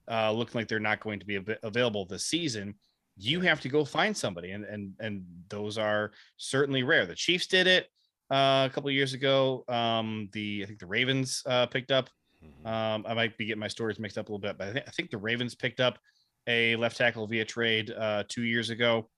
uh, 0.09 0.31
looking 0.31 0.59
like 0.59 0.67
they're 0.67 0.79
not 0.79 0.99
going 0.99 1.19
to 1.19 1.25
be 1.25 1.37
av- 1.37 1.57
available 1.63 2.05
this 2.05 2.25
season 2.25 2.73
you 3.15 3.39
have 3.41 3.61
to 3.61 3.69
go 3.69 3.85
find 3.85 4.15
somebody 4.17 4.51
and 4.51 4.65
and 4.65 4.93
and 4.99 5.23
those 5.49 5.77
are 5.77 6.11
certainly 6.37 6.81
rare. 6.81 7.05
The 7.05 7.13
chiefs 7.13 7.45
did 7.45 7.67
it 7.67 7.85
uh, 8.31 8.67
a 8.67 8.71
couple 8.73 8.89
of 8.89 8.95
years 8.95 9.13
ago 9.13 9.63
um 9.67 10.29
the 10.33 10.63
i 10.63 10.65
think 10.65 10.79
the 10.79 10.87
ravens 10.87 11.43
uh 11.45 11.67
picked 11.67 11.91
up 11.91 12.09
Mhm. 12.43 12.67
um, 12.67 13.05
I 13.07 13.13
might 13.13 13.37
be 13.37 13.45
getting 13.45 13.59
my 13.59 13.67
stories 13.67 13.99
mixed 13.99 14.17
up 14.17 14.27
a 14.27 14.31
little 14.31 14.39
bit, 14.39 14.57
but 14.57 14.69
I, 14.69 14.73
thi- 14.73 14.87
I 14.87 14.91
think 14.91 15.09
the 15.11 15.17
Ravens 15.17 15.55
picked 15.55 15.79
up 15.79 15.99
a 16.47 16.75
left 16.75 16.97
tackle 16.97 17.25
via 17.27 17.45
trade 17.45 17.91
uh, 17.91 18.23
two 18.27 18.43
years 18.43 18.69
ago. 18.69 19.09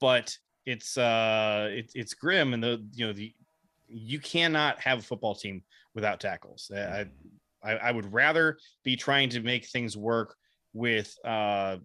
But 0.00 0.36
it's 0.66 0.98
uh, 0.98 1.68
it, 1.70 1.92
it's 1.94 2.14
grim, 2.14 2.52
and 2.54 2.62
the 2.62 2.86
you 2.92 3.06
know 3.06 3.12
the 3.12 3.34
you 3.88 4.18
cannot 4.20 4.78
have 4.80 4.98
a 4.98 5.02
football 5.02 5.34
team 5.34 5.62
without 5.94 6.20
tackles. 6.20 6.70
I, 6.74 7.06
I 7.62 7.72
I 7.76 7.90
would 7.92 8.12
rather 8.12 8.58
be 8.84 8.96
trying 8.96 9.30
to 9.30 9.40
make 9.40 9.66
things 9.66 9.96
work 9.96 10.36
with 10.74 11.16
uh, 11.24 11.78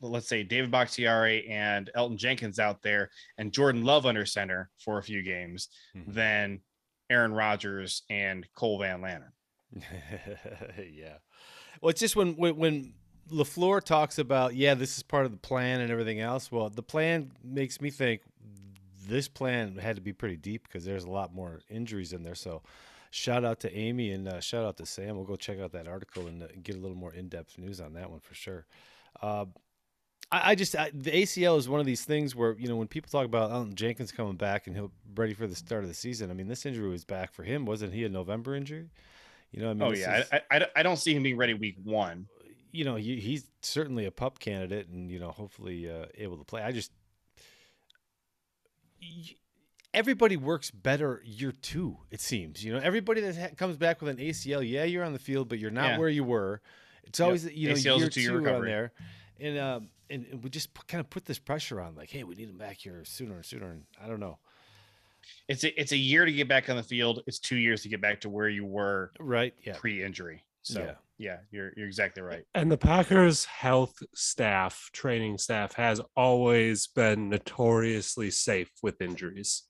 let's 0.00 0.28
say 0.28 0.44
David 0.44 0.70
Bakhtiari 0.70 1.48
and 1.48 1.90
Elgton 1.96 2.16
Jenkins 2.18 2.60
out 2.60 2.82
there, 2.82 3.10
and 3.38 3.52
Jordan 3.52 3.84
Love 3.84 4.06
under 4.06 4.24
center 4.24 4.70
for 4.78 4.98
a 4.98 5.02
few 5.02 5.22
games 5.22 5.68
Mhm. 5.96 6.14
than 6.14 6.60
Aaron 7.10 7.32
Rodgers 7.32 8.02
and 8.10 8.46
Cole 8.54 8.78
Van 8.78 9.00
Lanen. 9.00 9.32
yeah. 10.92 11.18
Well, 11.80 11.90
it's 11.90 12.00
just 12.00 12.16
when 12.16 12.34
when 12.36 12.56
when 12.56 12.94
Lafleur 13.30 13.82
talks 13.82 14.18
about 14.18 14.54
yeah, 14.54 14.74
this 14.74 14.96
is 14.96 15.02
part 15.02 15.26
of 15.26 15.32
the 15.32 15.38
plan 15.38 15.80
and 15.80 15.90
everything 15.90 16.20
else. 16.20 16.50
Well, 16.50 16.68
the 16.68 16.82
plan 16.82 17.32
makes 17.44 17.80
me 17.80 17.90
think 17.90 18.22
this 19.06 19.28
plan 19.28 19.76
had 19.76 19.96
to 19.96 20.02
be 20.02 20.12
pretty 20.12 20.36
deep 20.36 20.64
because 20.64 20.84
there's 20.84 21.04
a 21.04 21.10
lot 21.10 21.34
more 21.34 21.60
injuries 21.70 22.12
in 22.12 22.22
there. 22.22 22.34
So, 22.34 22.62
shout 23.10 23.44
out 23.44 23.60
to 23.60 23.74
Amy 23.74 24.12
and 24.12 24.28
uh, 24.28 24.40
shout 24.40 24.64
out 24.64 24.76
to 24.78 24.86
Sam. 24.86 25.16
We'll 25.16 25.24
go 25.24 25.36
check 25.36 25.60
out 25.60 25.72
that 25.72 25.88
article 25.88 26.26
and 26.26 26.42
uh, 26.42 26.46
get 26.62 26.76
a 26.76 26.78
little 26.78 26.96
more 26.96 27.14
in 27.14 27.28
depth 27.28 27.58
news 27.58 27.80
on 27.80 27.94
that 27.94 28.10
one 28.10 28.20
for 28.20 28.34
sure. 28.34 28.66
Uh, 29.22 29.46
I, 30.30 30.50
I 30.50 30.54
just 30.54 30.76
I, 30.76 30.90
the 30.92 31.10
ACL 31.10 31.56
is 31.58 31.68
one 31.68 31.80
of 31.80 31.86
these 31.86 32.04
things 32.04 32.34
where 32.34 32.54
you 32.58 32.68
know 32.68 32.76
when 32.76 32.88
people 32.88 33.10
talk 33.10 33.24
about 33.24 33.50
Elgton 33.50 33.74
Jenkins 33.74 34.12
coming 34.12 34.36
back 34.36 34.66
and 34.66 34.76
he'll 34.76 34.92
ready 35.14 35.34
for 35.34 35.46
the 35.46 35.54
start 35.56 35.82
of 35.82 35.88
the 35.88 35.94
season. 35.94 36.30
I 36.30 36.34
mean, 36.34 36.48
this 36.48 36.66
injury 36.66 36.88
was 36.88 37.04
back 37.04 37.32
for 37.32 37.42
him, 37.44 37.64
wasn't 37.64 37.94
he? 37.94 38.04
A 38.04 38.08
November 38.08 38.54
injury. 38.54 38.90
You 39.52 39.62
know, 39.62 39.70
I 39.70 39.74
mean, 39.74 39.82
oh 39.82 39.92
yeah, 39.92 40.18
is- 40.18 40.28
I, 40.32 40.40
I 40.50 40.66
I 40.76 40.82
don't 40.82 40.98
see 40.98 41.14
him 41.14 41.22
being 41.22 41.36
ready 41.38 41.54
week 41.54 41.76
one. 41.82 42.26
you 42.72 42.84
know, 42.84 42.96
he, 42.96 43.18
he's 43.18 43.48
certainly 43.62 44.04
a 44.04 44.10
pup 44.10 44.38
candidate, 44.38 44.88
and 44.88 45.10
you 45.10 45.18
know, 45.18 45.30
hopefully 45.30 45.90
uh, 45.90 46.04
able 46.16 46.36
to 46.36 46.44
play. 46.44 46.62
I 46.62 46.72
just 46.72 46.92
everybody 49.94 50.36
works 50.36 50.70
better 50.70 51.22
year 51.24 51.52
two. 51.52 51.96
It 52.10 52.20
seems, 52.20 52.62
you 52.64 52.72
know, 52.72 52.78
everybody 52.80 53.20
that 53.22 53.36
ha- 53.36 53.54
comes 53.56 53.76
back 53.76 54.02
with 54.02 54.10
an 54.10 54.16
ACL, 54.24 54.68
yeah, 54.68 54.84
you're 54.84 55.04
on 55.04 55.12
the 55.12 55.18
field, 55.18 55.48
but 55.48 55.58
you're 55.58 55.70
not 55.70 55.92
Yeah. 55.92 55.98
where 55.98 56.08
you 56.08 56.24
were. 56.24 56.60
It's 57.04 57.18
Yep. 57.18 57.24
always 57.26 57.44
you 57.52 57.68
know 57.68 57.74
ACL 57.74 57.78
is 57.78 57.86
a 57.86 57.98
year 58.00 58.08
two-year 58.10 58.40
two 58.42 58.48
on 58.50 58.64
there, 58.66 58.92
and 59.40 59.58
um, 59.58 59.88
and, 60.10 60.26
and 60.30 60.42
we 60.42 60.50
just 60.50 60.70
kind 60.86 61.00
of 61.00 61.10
put 61.10 61.24
this 61.24 61.38
pressure 61.38 61.80
on, 61.80 61.94
like, 61.94 62.10
hey, 62.10 62.24
we 62.24 62.34
need 62.34 62.48
him 62.48 62.58
back 62.58 62.78
here 62.78 63.04
sooner 63.04 63.36
and 63.36 63.44
sooner. 63.44 63.70
And 63.70 63.84
I 64.02 64.06
don't 64.06 64.20
know, 64.20 64.38
It's 65.48 65.64
a 65.64 65.80
it's 65.80 65.92
a 65.92 65.96
year 65.96 66.24
to 66.24 66.32
get 66.32 66.48
back 66.48 66.68
on 66.70 66.76
the 66.76 66.82
field. 66.82 67.22
It's 67.26 67.38
two 67.38 67.56
years 67.56 67.82
to 67.82 67.88
get 67.88 68.00
back 68.00 68.20
to 68.22 68.28
where 68.28 68.48
you 68.48 68.64
were 68.64 69.12
right? 69.18 69.54
Yeah, 69.64 69.74
pre-injury. 69.76 70.44
So 70.62 70.82
Yeah. 70.82 70.94
yeah, 71.18 71.38
you're 71.50 71.72
you're 71.76 71.86
exactly 71.86 72.22
right. 72.22 72.44
And 72.54 72.70
the 72.70 72.78
Packers 72.78 73.44
health 73.44 73.94
staff, 74.14 74.90
training 74.92 75.38
staff 75.38 75.74
has 75.74 76.00
always 76.16 76.86
been 76.88 77.28
notoriously 77.28 78.30
safe 78.30 78.70
with 78.82 79.00
injuries. 79.00 79.64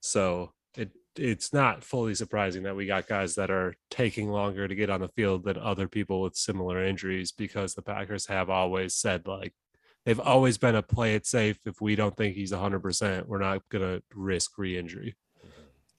So 0.00 0.52
it 0.76 0.90
it's 1.16 1.52
not 1.52 1.84
fully 1.84 2.14
surprising 2.14 2.64
that 2.64 2.76
we 2.76 2.86
got 2.86 3.06
guys 3.06 3.34
that 3.36 3.50
are 3.50 3.74
taking 3.90 4.30
longer 4.30 4.66
to 4.66 4.74
get 4.74 4.90
on 4.90 5.00
the 5.00 5.08
field 5.08 5.44
than 5.44 5.56
other 5.58 5.88
people 5.88 6.20
with 6.22 6.36
similar 6.36 6.84
injuries 6.84 7.32
because 7.32 7.74
the 7.74 7.82
Packers 7.82 8.26
have 8.26 8.50
always 8.50 8.94
said 8.94 9.26
like 9.26 9.54
they've 10.04 10.20
always 10.20 10.58
been 10.58 10.74
a 10.74 10.82
play 10.82 11.14
it 11.14 11.26
safe. 11.26 11.58
If 11.64 11.80
we 11.80 11.94
don't 11.96 12.16
think 12.16 12.34
he's 12.34 12.52
100%, 12.52 13.26
we're 13.26 13.38
not 13.38 13.62
going 13.70 13.82
to 13.82 14.02
risk 14.14 14.58
re-injury. 14.58 15.14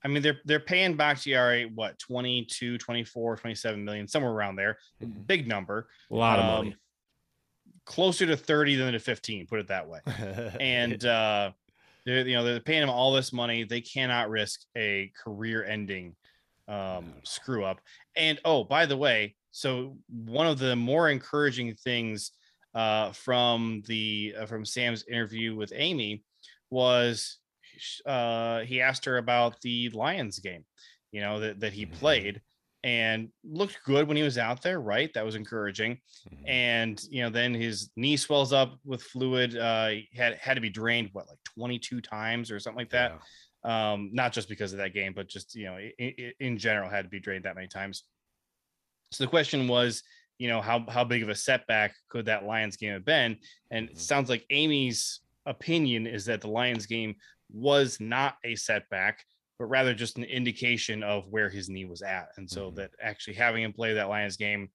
I 0.03 0.07
mean, 0.07 0.21
they're 0.21 0.39
they're 0.45 0.59
paying 0.59 0.95
Bakhtiari 0.95 1.65
what 1.73 1.97
22, 1.97 2.77
24, 2.77 3.37
27 3.37 3.83
million, 3.83 4.07
somewhere 4.07 4.31
around 4.31 4.55
there. 4.55 4.77
Mhm. 5.01 5.25
Big 5.25 5.47
number. 5.47 5.87
A 6.11 6.15
lot 6.15 6.37
of 6.37 6.45
Um, 6.45 6.51
money. 6.65 6.75
Closer 7.85 8.27
to 8.27 8.37
30 8.37 8.75
than 8.75 8.93
to 8.93 8.99
15, 8.99 9.47
put 9.47 9.59
it 9.59 9.67
that 9.69 9.87
way. 9.87 10.01
And 10.59 11.03
uh 11.05 11.51
they're 12.05 12.27
you 12.27 12.35
know 12.35 12.43
they're 12.43 12.59
paying 12.59 12.83
him 12.83 12.89
all 12.89 13.13
this 13.13 13.33
money. 13.33 13.63
They 13.63 13.81
cannot 13.81 14.29
risk 14.29 14.61
a 14.77 15.11
career-ending 15.23 16.15
um 16.67 17.15
screw 17.23 17.63
up. 17.63 17.79
And 18.15 18.39
oh, 18.45 18.63
by 18.63 18.85
the 18.85 18.97
way, 18.97 19.35
so 19.51 19.97
one 20.09 20.47
of 20.47 20.59
the 20.59 20.75
more 20.75 21.09
encouraging 21.09 21.75
things 21.75 22.31
uh 22.73 23.11
from 23.13 23.83
the 23.87 24.35
uh, 24.39 24.45
from 24.45 24.65
Sam's 24.65 25.05
interview 25.07 25.55
with 25.55 25.71
Amy 25.75 26.23
was 26.69 27.37
uh 28.05 28.61
he 28.61 28.81
asked 28.81 29.05
her 29.05 29.17
about 29.17 29.59
the 29.61 29.89
Lions 29.89 30.39
game, 30.39 30.65
you 31.11 31.21
know, 31.21 31.39
that 31.39 31.59
that 31.59 31.73
he 31.73 31.85
Mhm. 31.85 31.93
played 31.93 32.41
and 32.85 33.29
looked 33.43 33.79
good 33.83 34.07
when 34.07 34.15
he 34.15 34.21
was 34.21 34.37
out 34.37 34.61
there, 34.61 34.79
right? 34.79 35.11
That 35.15 35.25
was 35.25 35.33
encouraging 35.35 35.99
Mhm. 36.31 36.43
and 36.47 37.03
you 37.09 37.23
know 37.23 37.29
then 37.31 37.53
his 37.55 37.89
knee 37.95 38.15
swells 38.15 38.53
up 38.53 38.77
with 38.83 39.01
fluid 39.01 39.57
uh 39.57 39.89
he 39.89 40.07
had 40.15 40.35
had 40.35 40.53
to 40.53 40.61
be 40.61 40.69
drained 40.69 41.09
what 41.13 41.27
like 41.27 41.39
22 41.55 41.99
times 42.01 42.51
or 42.51 42.59
something 42.59 42.77
like 42.83 42.91
that 42.91 43.11
um 43.63 44.09
not 44.13 44.31
just 44.31 44.47
because 44.47 44.71
of 44.71 44.77
that 44.77 44.93
game 44.93 45.11
but 45.15 45.27
just 45.27 45.55
you 45.55 45.65
know 45.65 45.77
in, 45.97 46.31
in 46.39 46.57
general 46.57 46.87
had 46.87 47.01
to 47.03 47.09
be 47.09 47.19
drained 47.19 47.45
that 47.45 47.55
many 47.55 47.67
times 47.67 48.03
so 49.11 49.23
the 49.23 49.29
question 49.29 49.67
was 49.67 50.03
you 50.37 50.47
know 50.47 50.61
how 50.61 50.85
how 50.89 51.03
big 51.03 51.23
of 51.23 51.29
a 51.29 51.35
setback 51.35 51.95
could 52.09 52.25
that 52.25 52.45
lions 52.45 52.77
game 52.77 52.93
have 52.93 53.05
been 53.05 53.37
and 53.71 53.89
it 53.89 53.95
Mhm. 53.95 53.99
sounds 53.99 54.29
like 54.29 54.45
amy's 54.51 55.21
opinion 55.47 56.05
is 56.05 56.25
that 56.25 56.41
the 56.41 56.49
lions 56.49 56.85
game 56.85 57.15
was 57.51 57.99
not 57.99 58.35
a 58.43 58.55
setback 58.55 59.23
but 59.57 59.65
rather 59.65 59.93
just 59.93 60.17
an 60.17 60.23
indication 60.23 61.03
of 61.03 61.27
where 61.29 61.49
his 61.49 61.69
knee 61.69 61.85
was 61.85 62.01
at 62.01 62.29
and 62.37 62.49
so 62.49 62.71
Mhm. 62.71 62.75
that 62.75 62.91
actually 63.01 63.35
having 63.35 63.63
him 63.63 63.73
play 63.73 63.93
that 63.93 64.09
lions 64.09 64.37
game 64.37 64.69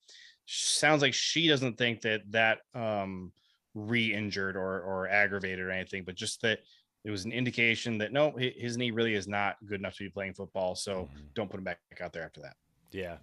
sounds 0.46 1.02
like 1.02 1.14
she 1.14 1.46
doesn't 1.48 1.76
think 1.76 2.00
that 2.02 2.22
that 2.30 2.60
um 2.74 3.32
re-injured 3.74 4.56
or 4.56 4.80
or 4.82 5.08
aggravated 5.08 5.60
or 5.60 5.70
anything 5.70 6.02
but 6.04 6.14
just 6.16 6.40
that 6.42 6.58
it 7.04 7.10
was 7.10 7.24
an 7.24 7.32
indication 7.32 7.98
that 7.98 8.12
no 8.12 8.32
his 8.36 8.76
knee 8.76 8.90
really 8.90 9.14
is 9.14 9.28
not 9.28 9.56
good 9.64 9.78
enough 9.80 9.96
to 9.96 10.04
be 10.04 10.10
playing 10.10 10.34
football 10.34 10.74
so 10.74 11.04
Mhm. 11.14 11.34
don't 11.34 11.50
put 11.50 11.58
him 11.58 11.64
back 11.64 11.80
out 12.00 12.12
there 12.12 12.24
after 12.24 12.40
that 12.40 12.56
yeah, 12.92 13.18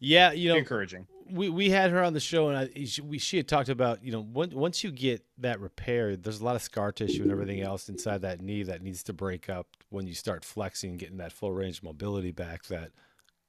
yeah. 0.00 0.32
You 0.32 0.48
know, 0.50 0.56
encouraging 0.56 1.06
we 1.32 1.48
we 1.48 1.70
had 1.70 1.90
her 1.90 2.02
on 2.02 2.12
the 2.12 2.20
show, 2.20 2.48
and 2.48 2.58
I, 2.58 2.84
she, 2.84 3.00
we, 3.00 3.18
she 3.18 3.36
had 3.36 3.48
talked 3.48 3.68
about 3.68 4.04
you 4.04 4.12
know 4.12 4.20
once 4.20 4.54
once 4.54 4.84
you 4.84 4.90
get 4.90 5.24
that 5.38 5.60
repaired, 5.60 6.22
there's 6.22 6.40
a 6.40 6.44
lot 6.44 6.56
of 6.56 6.62
scar 6.62 6.92
tissue 6.92 7.22
and 7.22 7.30
everything 7.30 7.60
else 7.60 7.88
inside 7.88 8.22
that 8.22 8.40
knee 8.40 8.62
that 8.64 8.82
needs 8.82 9.02
to 9.04 9.12
break 9.12 9.48
up 9.48 9.66
when 9.90 10.06
you 10.06 10.14
start 10.14 10.44
flexing, 10.44 10.96
getting 10.96 11.18
that 11.18 11.32
full 11.32 11.52
range 11.52 11.78
of 11.78 11.84
mobility 11.84 12.32
back. 12.32 12.64
That 12.64 12.90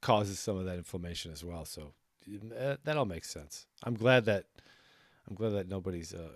causes 0.01 0.39
some 0.39 0.57
of 0.57 0.65
that 0.65 0.77
inflammation 0.77 1.31
as 1.31 1.43
well. 1.43 1.65
So 1.65 1.93
that, 2.27 2.83
that 2.83 2.97
all 2.97 3.05
makes 3.05 3.29
sense. 3.29 3.65
I'm 3.83 3.95
glad 3.95 4.25
that 4.25 4.45
I'm 5.27 5.35
glad 5.35 5.51
that 5.51 5.67
nobody's 5.67 6.13
uh, 6.13 6.29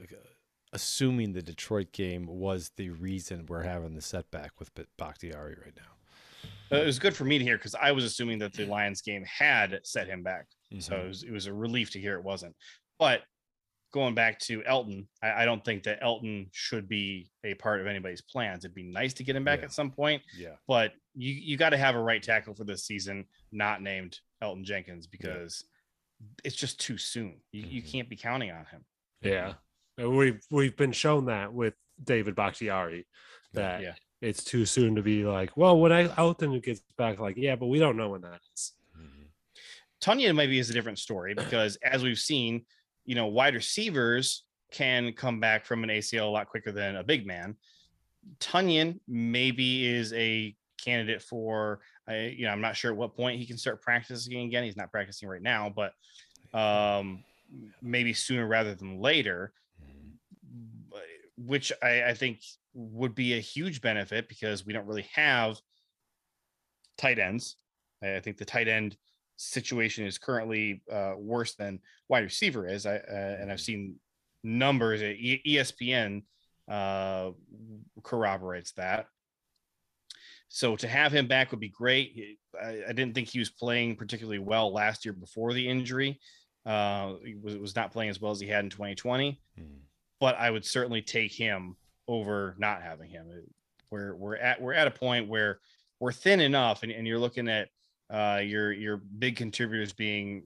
assuming 0.74 1.34
the 1.34 1.42
Detroit 1.42 1.92
game 1.92 2.28
was 2.28 2.72
the 2.76 2.90
reason 2.90 3.46
we're 3.48 3.64
having 3.64 3.96
the 3.96 4.02
setback 4.02 4.52
with 4.60 4.72
Bakhtiari 4.98 5.56
right 5.64 5.76
now. 5.76 5.95
It 6.72 6.86
was 6.86 7.00
good 7.00 7.16
for 7.16 7.26
me 7.26 7.38
to 7.38 7.44
hear 7.44 7.58
because 7.58 7.76
i 7.76 7.92
was 7.92 8.04
assuming 8.04 8.40
that 8.40 8.54
the 8.54 8.66
lions 8.66 9.02
game 9.02 9.24
had 9.26 9.80
set 9.84 10.08
him 10.08 10.24
back 10.24 10.46
so 10.80 10.94
Mm-hmm. 10.94 11.06
it 11.06 11.08
was, 11.08 11.24
it 11.24 11.32
was 11.32 11.46
a 11.48 11.54
relief 11.54 11.92
to 11.92 12.00
hear 12.00 12.16
it 12.18 12.24
wasn't 12.24 12.56
but 13.00 13.22
going 13.94 14.14
back 14.16 14.40
to 14.40 14.62
elgton 14.64 15.06
I, 15.24 15.44
I 15.44 15.46
don't 15.46 15.64
think 15.64 15.84
that 15.84 16.02
elgton 16.02 16.48
should 16.52 16.90
be 16.90 17.30
a 17.44 17.54
part 17.54 17.80
of 17.82 17.88
anybody's 17.88 18.22
plans 18.22 18.66
it'd 18.66 18.76
be 18.76 18.84
nice 18.84 19.14
to 19.16 19.24
get 19.24 19.36
him 19.36 19.44
back 19.46 19.60
Yeah. 19.60 19.66
at 19.66 19.72
some 19.74 19.92
point 19.92 20.22
yeah, 20.38 20.56
but 20.68 20.92
you 21.14 21.32
you 21.34 21.56
got 21.58 21.70
to 21.70 21.78
have 21.78 21.96
a 21.96 22.00
right 22.02 22.22
tackle 22.22 22.54
for 22.56 22.66
this 22.66 22.84
season, 22.86 23.24
not 23.54 23.82
named 23.82 24.20
Elgton 24.44 24.64
Jenkins, 24.66 25.08
because 25.08 25.64
it's 26.44 26.58
just 26.58 26.78
too 26.78 26.98
soon. 26.98 27.40
You, 27.54 27.64
you 27.66 27.82
Mhm. 27.82 27.92
can't 27.92 28.10
be 28.10 28.18
counting 28.18 28.52
on 28.52 28.66
him. 28.66 28.84
Yeah. 29.22 29.54
We've 29.98 30.42
we've 30.52 30.76
been 30.76 30.92
shown 30.92 31.28
that 31.28 31.54
with 31.54 31.74
David 32.04 32.36
Bakhtiari 32.36 33.08
that 33.54 33.82
Yeah. 33.82 33.94
It's 34.26 34.44
too 34.44 34.66
soon 34.66 34.96
to 34.96 35.02
be 35.02 35.24
like, 35.24 35.56
well, 35.56 35.78
when 35.78 35.92
I 35.92 36.08
Elgton 36.08 36.62
gets 36.64 36.82
back, 36.98 37.20
like, 37.20 37.38
yeah, 37.38 37.56
but 37.56 37.68
we 37.68 37.80
don't 37.80 37.96
know 37.96 38.10
when 38.10 38.22
that 38.22 38.40
is. 38.54 38.74
Tonyan 40.02 40.36
maybe 40.36 40.60
is 40.60 40.70
a 40.70 40.74
different 40.74 41.00
story 41.00 41.34
because 41.34 41.78
as 41.78 42.04
we've 42.04 42.20
seen, 42.20 42.66
you 43.06 43.16
know, 43.16 43.28
wide 43.28 43.56
receivers 43.56 44.44
can 44.72 45.14
come 45.14 45.40
back 45.40 45.66
from 45.66 45.84
an 45.84 45.90
ACL 45.90 46.28
a 46.28 46.30
lot 46.30 46.48
quicker 46.48 46.72
than 46.72 46.98
a 46.98 47.04
big 47.04 47.26
man. 47.26 47.56
Tonyan 48.40 49.00
maybe 49.08 49.86
is 49.86 50.12
a 50.14 50.56
candidate 50.84 51.22
for 51.22 51.80
I 52.08 52.36
you 52.38 52.46
know 52.46 52.52
I'm 52.52 52.62
not 52.62 52.76
sure 52.76 52.92
at 52.92 52.98
what 52.98 53.16
point 53.16 53.40
he 53.40 53.46
can 53.46 53.58
start 53.58 53.82
practicing 53.82 54.42
again. 54.42 54.64
He's 54.64 54.78
not 54.78 54.92
practicing 54.92 55.30
right 55.30 55.42
now, 55.42 55.74
but 55.74 55.94
um 56.54 57.24
maybe 57.82 58.14
sooner 58.14 58.46
rather 58.48 58.76
than 58.76 59.00
later. 59.00 59.54
which 61.38 61.72
I, 61.82 62.04
I 62.04 62.14
think 62.14 62.40
would 62.76 63.16
be 63.16 63.34
a 63.34 63.40
huge 63.40 63.82
benefit 63.82 64.28
because 64.30 64.66
we 64.66 64.74
don't 64.74 64.86
really 64.86 65.08
have 65.14 65.60
tight 66.98 67.18
ends. 67.18 67.56
I 68.04 68.20
think 68.20 68.38
the 68.38 68.46
tight 68.46 68.68
end 68.68 68.98
situation 69.38 70.06
is 70.06 70.18
currently 70.18 70.84
uh, 70.92 71.14
worse 71.18 71.56
than 71.56 71.80
wide 72.10 72.24
receiver 72.24 72.68
is. 72.68 72.86
I 72.86 72.98
uh, 72.98 73.38
and 73.40 73.52
I've 73.52 73.62
seen 73.62 73.96
numbers. 74.44 75.02
E- 75.02 75.42
ESPN 75.48 76.24
uh, 76.70 77.32
corroborates 78.04 78.74
that. 78.74 79.08
So 80.50 80.76
to 80.76 80.88
have 80.88 81.12
him 81.12 81.28
back 81.28 81.52
would 81.52 81.60
be 81.60 81.70
great. 81.70 82.38
I, 82.62 82.84
I 82.90 82.94
didn't 82.94 83.16
think 83.16 83.30
he 83.30 83.40
was 83.40 83.50
playing 83.50 83.96
particularly 83.96 84.40
well 84.40 84.72
last 84.72 85.04
year 85.04 85.14
before 85.14 85.54
the 85.54 85.68
injury. 85.68 86.20
Uh, 86.66 87.16
he 87.26 87.36
was, 87.36 87.58
was 87.58 87.76
not 87.76 87.92
playing 87.92 88.10
as 88.10 88.22
well 88.22 88.32
as 88.32 88.40
he 88.40 88.48
had 88.48 88.64
in 88.64 88.70
2020 88.70 89.40
but 90.20 90.36
I 90.36 90.50
would 90.50 90.66
certainly 90.66 91.02
take 91.02 91.32
him 91.34 91.76
over 92.08 92.56
not 92.58 92.82
having 92.82 93.10
him. 93.10 93.28
We're 93.92 94.16
we're 94.16 94.36
at 94.36 94.62
we're 94.62 94.74
at 94.74 94.88
a 94.88 94.92
point 94.92 95.28
where 95.28 95.60
we're 96.00 96.12
thin 96.12 96.40
enough, 96.40 96.84
and, 96.84 96.92
and 96.92 97.08
you're 97.08 97.20
looking 97.20 97.48
at 97.48 97.70
uh, 98.10 98.42
your 98.44 98.72
your 98.72 98.98
big 98.98 99.36
contributors 99.36 99.94
being 99.94 100.44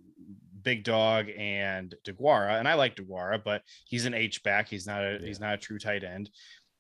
Big 0.62 0.84
Dog 0.84 1.28
and 1.38 1.96
DeGuara, 2.06 2.60
and 2.60 2.68
I 2.68 2.76
like 2.76 2.96
DeGuara, 2.96 3.42
but 3.44 3.64
he's 3.86 4.06
an 4.06 4.14
H 4.14 4.44
back. 4.44 4.68
He's 4.68 4.88
not 4.88 5.04
a 5.04 5.20
he's 5.22 5.40
not 5.40 5.56
a 5.56 5.58
true 5.58 5.80
tight 5.80 6.04
end. 6.04 6.30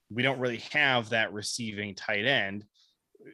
We 0.10 0.24
don't 0.24 0.40
really 0.40 0.64
have 0.72 1.10
that 1.10 1.34
receiving 1.34 1.96
tight 1.96 2.26
end, 2.26 2.66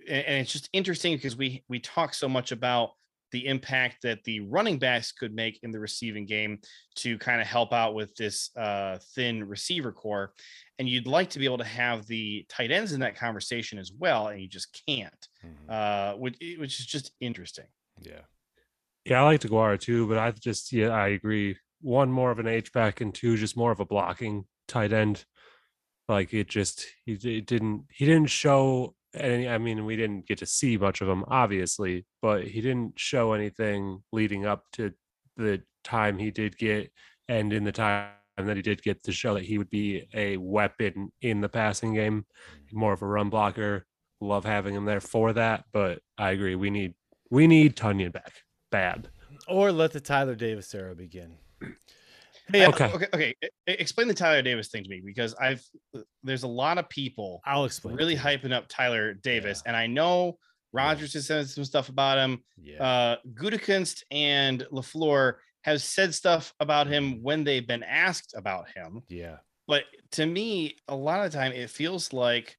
and, 0.08 0.26
and 0.26 0.41
it's 0.41 0.52
just 0.52 0.70
interesting 0.74 1.16
because 1.16 1.36
we 1.36 1.64
we 1.68 1.80
talk 1.80 2.14
so 2.14 2.30
much 2.30 2.52
about 2.52 2.91
the 3.36 3.46
impact 3.48 3.98
that 4.04 4.24
the 4.24 4.40
running 4.40 4.80
backs 4.80 5.12
could 5.12 5.34
make 5.36 5.60
in 5.64 5.72
the 5.72 5.80
receiving 5.80 6.26
game 6.26 6.58
to 6.96 7.18
kind 7.18 7.42
of 7.42 7.48
help 7.48 7.74
out 7.74 7.94
with 7.94 8.16
this 8.16 8.50
uh, 8.56 8.98
thin 9.14 9.44
receiver 9.46 9.92
corps. 9.92 10.34
And 10.80 10.88
you'd 10.88 11.06
like 11.06 11.30
to 11.32 11.40
be 11.40 11.44
able 11.46 11.58
to 11.58 11.64
have 11.66 12.08
the 12.08 12.46
tight 12.48 12.72
ends 12.72 12.94
in 12.94 13.02
that 13.02 13.18
conversation 13.18 13.78
as 13.78 13.92
well, 13.92 14.30
and 14.30 14.42
you 14.42 14.48
just 14.48 14.82
can't, 14.88 15.28
Mhm. 15.46 15.70
uh, 15.70 16.16
which, 16.18 16.38
which 16.58 16.80
is 16.80 16.86
just 16.86 17.12
interesting. 17.20 17.68
yeah. 18.02 18.22
Yeah, 19.06 19.22
I 19.22 19.26
like 19.26 19.42
Deguara 19.42 19.80
too, 19.80 20.08
but 20.08 20.18
I 20.18 20.32
just 20.32 20.72
yeah, 20.74 20.90
I 20.90 21.10
agree. 21.10 21.58
One 21.82 22.10
more 22.12 22.32
of 22.32 22.40
an 22.40 22.48
H 22.48 22.72
back 22.74 23.02
and 23.02 23.14
two 23.14 23.38
just 23.38 23.56
more 23.58 23.72
of 23.72 23.80
a 23.80 23.86
blocking 23.86 24.46
tight 24.68 24.92
end. 24.94 25.26
Like 26.08 26.34
it 26.34 26.48
just 26.48 26.86
he 27.06 27.12
it 27.14 27.46
didn't 27.46 27.86
he 27.92 28.06
didn't 28.06 28.32
show 28.32 28.96
any 29.18 29.47
I 29.47 29.57
mean 29.57 29.86
we 29.86 29.95
didn't 29.95 30.28
get 30.28 30.39
to 30.39 30.45
see 30.45 30.78
much 30.78 31.01
of 31.01 31.09
him 31.09 31.24
obviously, 31.28 32.05
but 32.22 32.43
he 32.43 32.61
didn't 32.61 32.93
show 32.97 33.34
anything 33.34 34.03
leading 34.11 34.45
up 34.45 34.63
to 34.74 34.91
the 35.38 35.61
time 35.84 36.18
he 36.18 36.32
did 36.32 36.57
get 36.57 36.91
and 37.28 37.51
in 37.53 37.63
the 37.63 37.72
time 37.72 38.09
that 38.38 38.55
he 38.55 38.61
did 38.61 38.82
get 38.84 39.01
to 39.03 39.11
show 39.11 39.34
that 39.34 39.43
he 39.43 39.57
would 39.57 39.70
be 39.70 40.07
a 40.13 40.38
weapon 40.38 41.11
in 41.22 41.41
the 41.41 41.49
passing 41.49 41.93
game, 41.93 42.26
mm-hmm. 42.49 42.80
more 42.80 42.93
of 42.93 43.01
a 43.01 43.07
run 43.07 43.30
blocker. 43.30 43.86
Love 44.22 44.45
having 44.45 44.76
him 44.76 44.86
there 44.86 45.01
for 45.01 45.34
that, 45.34 45.66
but 45.74 45.99
I 46.18 46.32
agree 46.32 46.55
we 46.55 46.70
need 46.70 46.93
we 47.30 47.47
need 47.47 47.76
Tonyan 47.76 48.13
back 48.13 48.34
bad. 48.72 49.09
Or 49.47 49.72
let 49.72 49.91
the 49.91 49.99
Tyler 49.99 50.36
Davis 50.36 50.74
era 50.74 50.95
begin. 50.95 51.38
Hey, 52.52 52.64
Uh, 52.66 52.70
Okay. 52.70 52.91
okay, 52.93 53.08
okay. 53.14 53.36
Explain 53.68 54.08
the 54.08 54.14
Tyler 54.14 54.41
Davis 54.41 54.68
thing 54.70 54.84
to 54.84 54.89
me 54.89 55.02
because 55.04 55.34
I've 55.36 55.64
there's 56.24 56.43
a 56.43 56.48
lot 56.48 56.78
of 56.78 56.88
people 56.89 57.41
I'll 57.46 57.66
explain. 57.66 57.96
really 57.96 58.16
hyping 58.16 58.52
up 58.54 58.66
Tyler 58.68 59.14
Davis, 59.14 59.64
and 59.66 59.76
I 59.76 59.88
know 59.88 60.38
Rodgers 60.74 61.14
has 61.14 61.26
said 61.28 61.48
some 61.50 61.64
stuff 61.66 61.89
about 61.89 62.18
him. 62.18 62.43
Yeah. 62.62 62.84
Uh, 62.84 63.16
Gutekunst 63.34 64.04
and 64.12 64.62
Lafleur 64.72 65.36
have 65.62 65.82
said 65.82 66.14
stuff 66.14 66.54
about 66.60 66.86
him 66.88 67.24
when 67.24 67.43
they've 67.43 67.66
been 67.66 67.82
asked 67.84 68.34
about 68.36 68.70
him, 68.70 69.02
yeah. 69.10 69.38
but 69.68 69.86
to 70.12 70.26
me, 70.26 70.76
a 70.88 70.96
lot 70.96 71.26
of 71.26 71.32
the 71.32 71.38
time 71.38 71.52
it 71.54 71.70
feels 71.72 72.14
like 72.14 72.58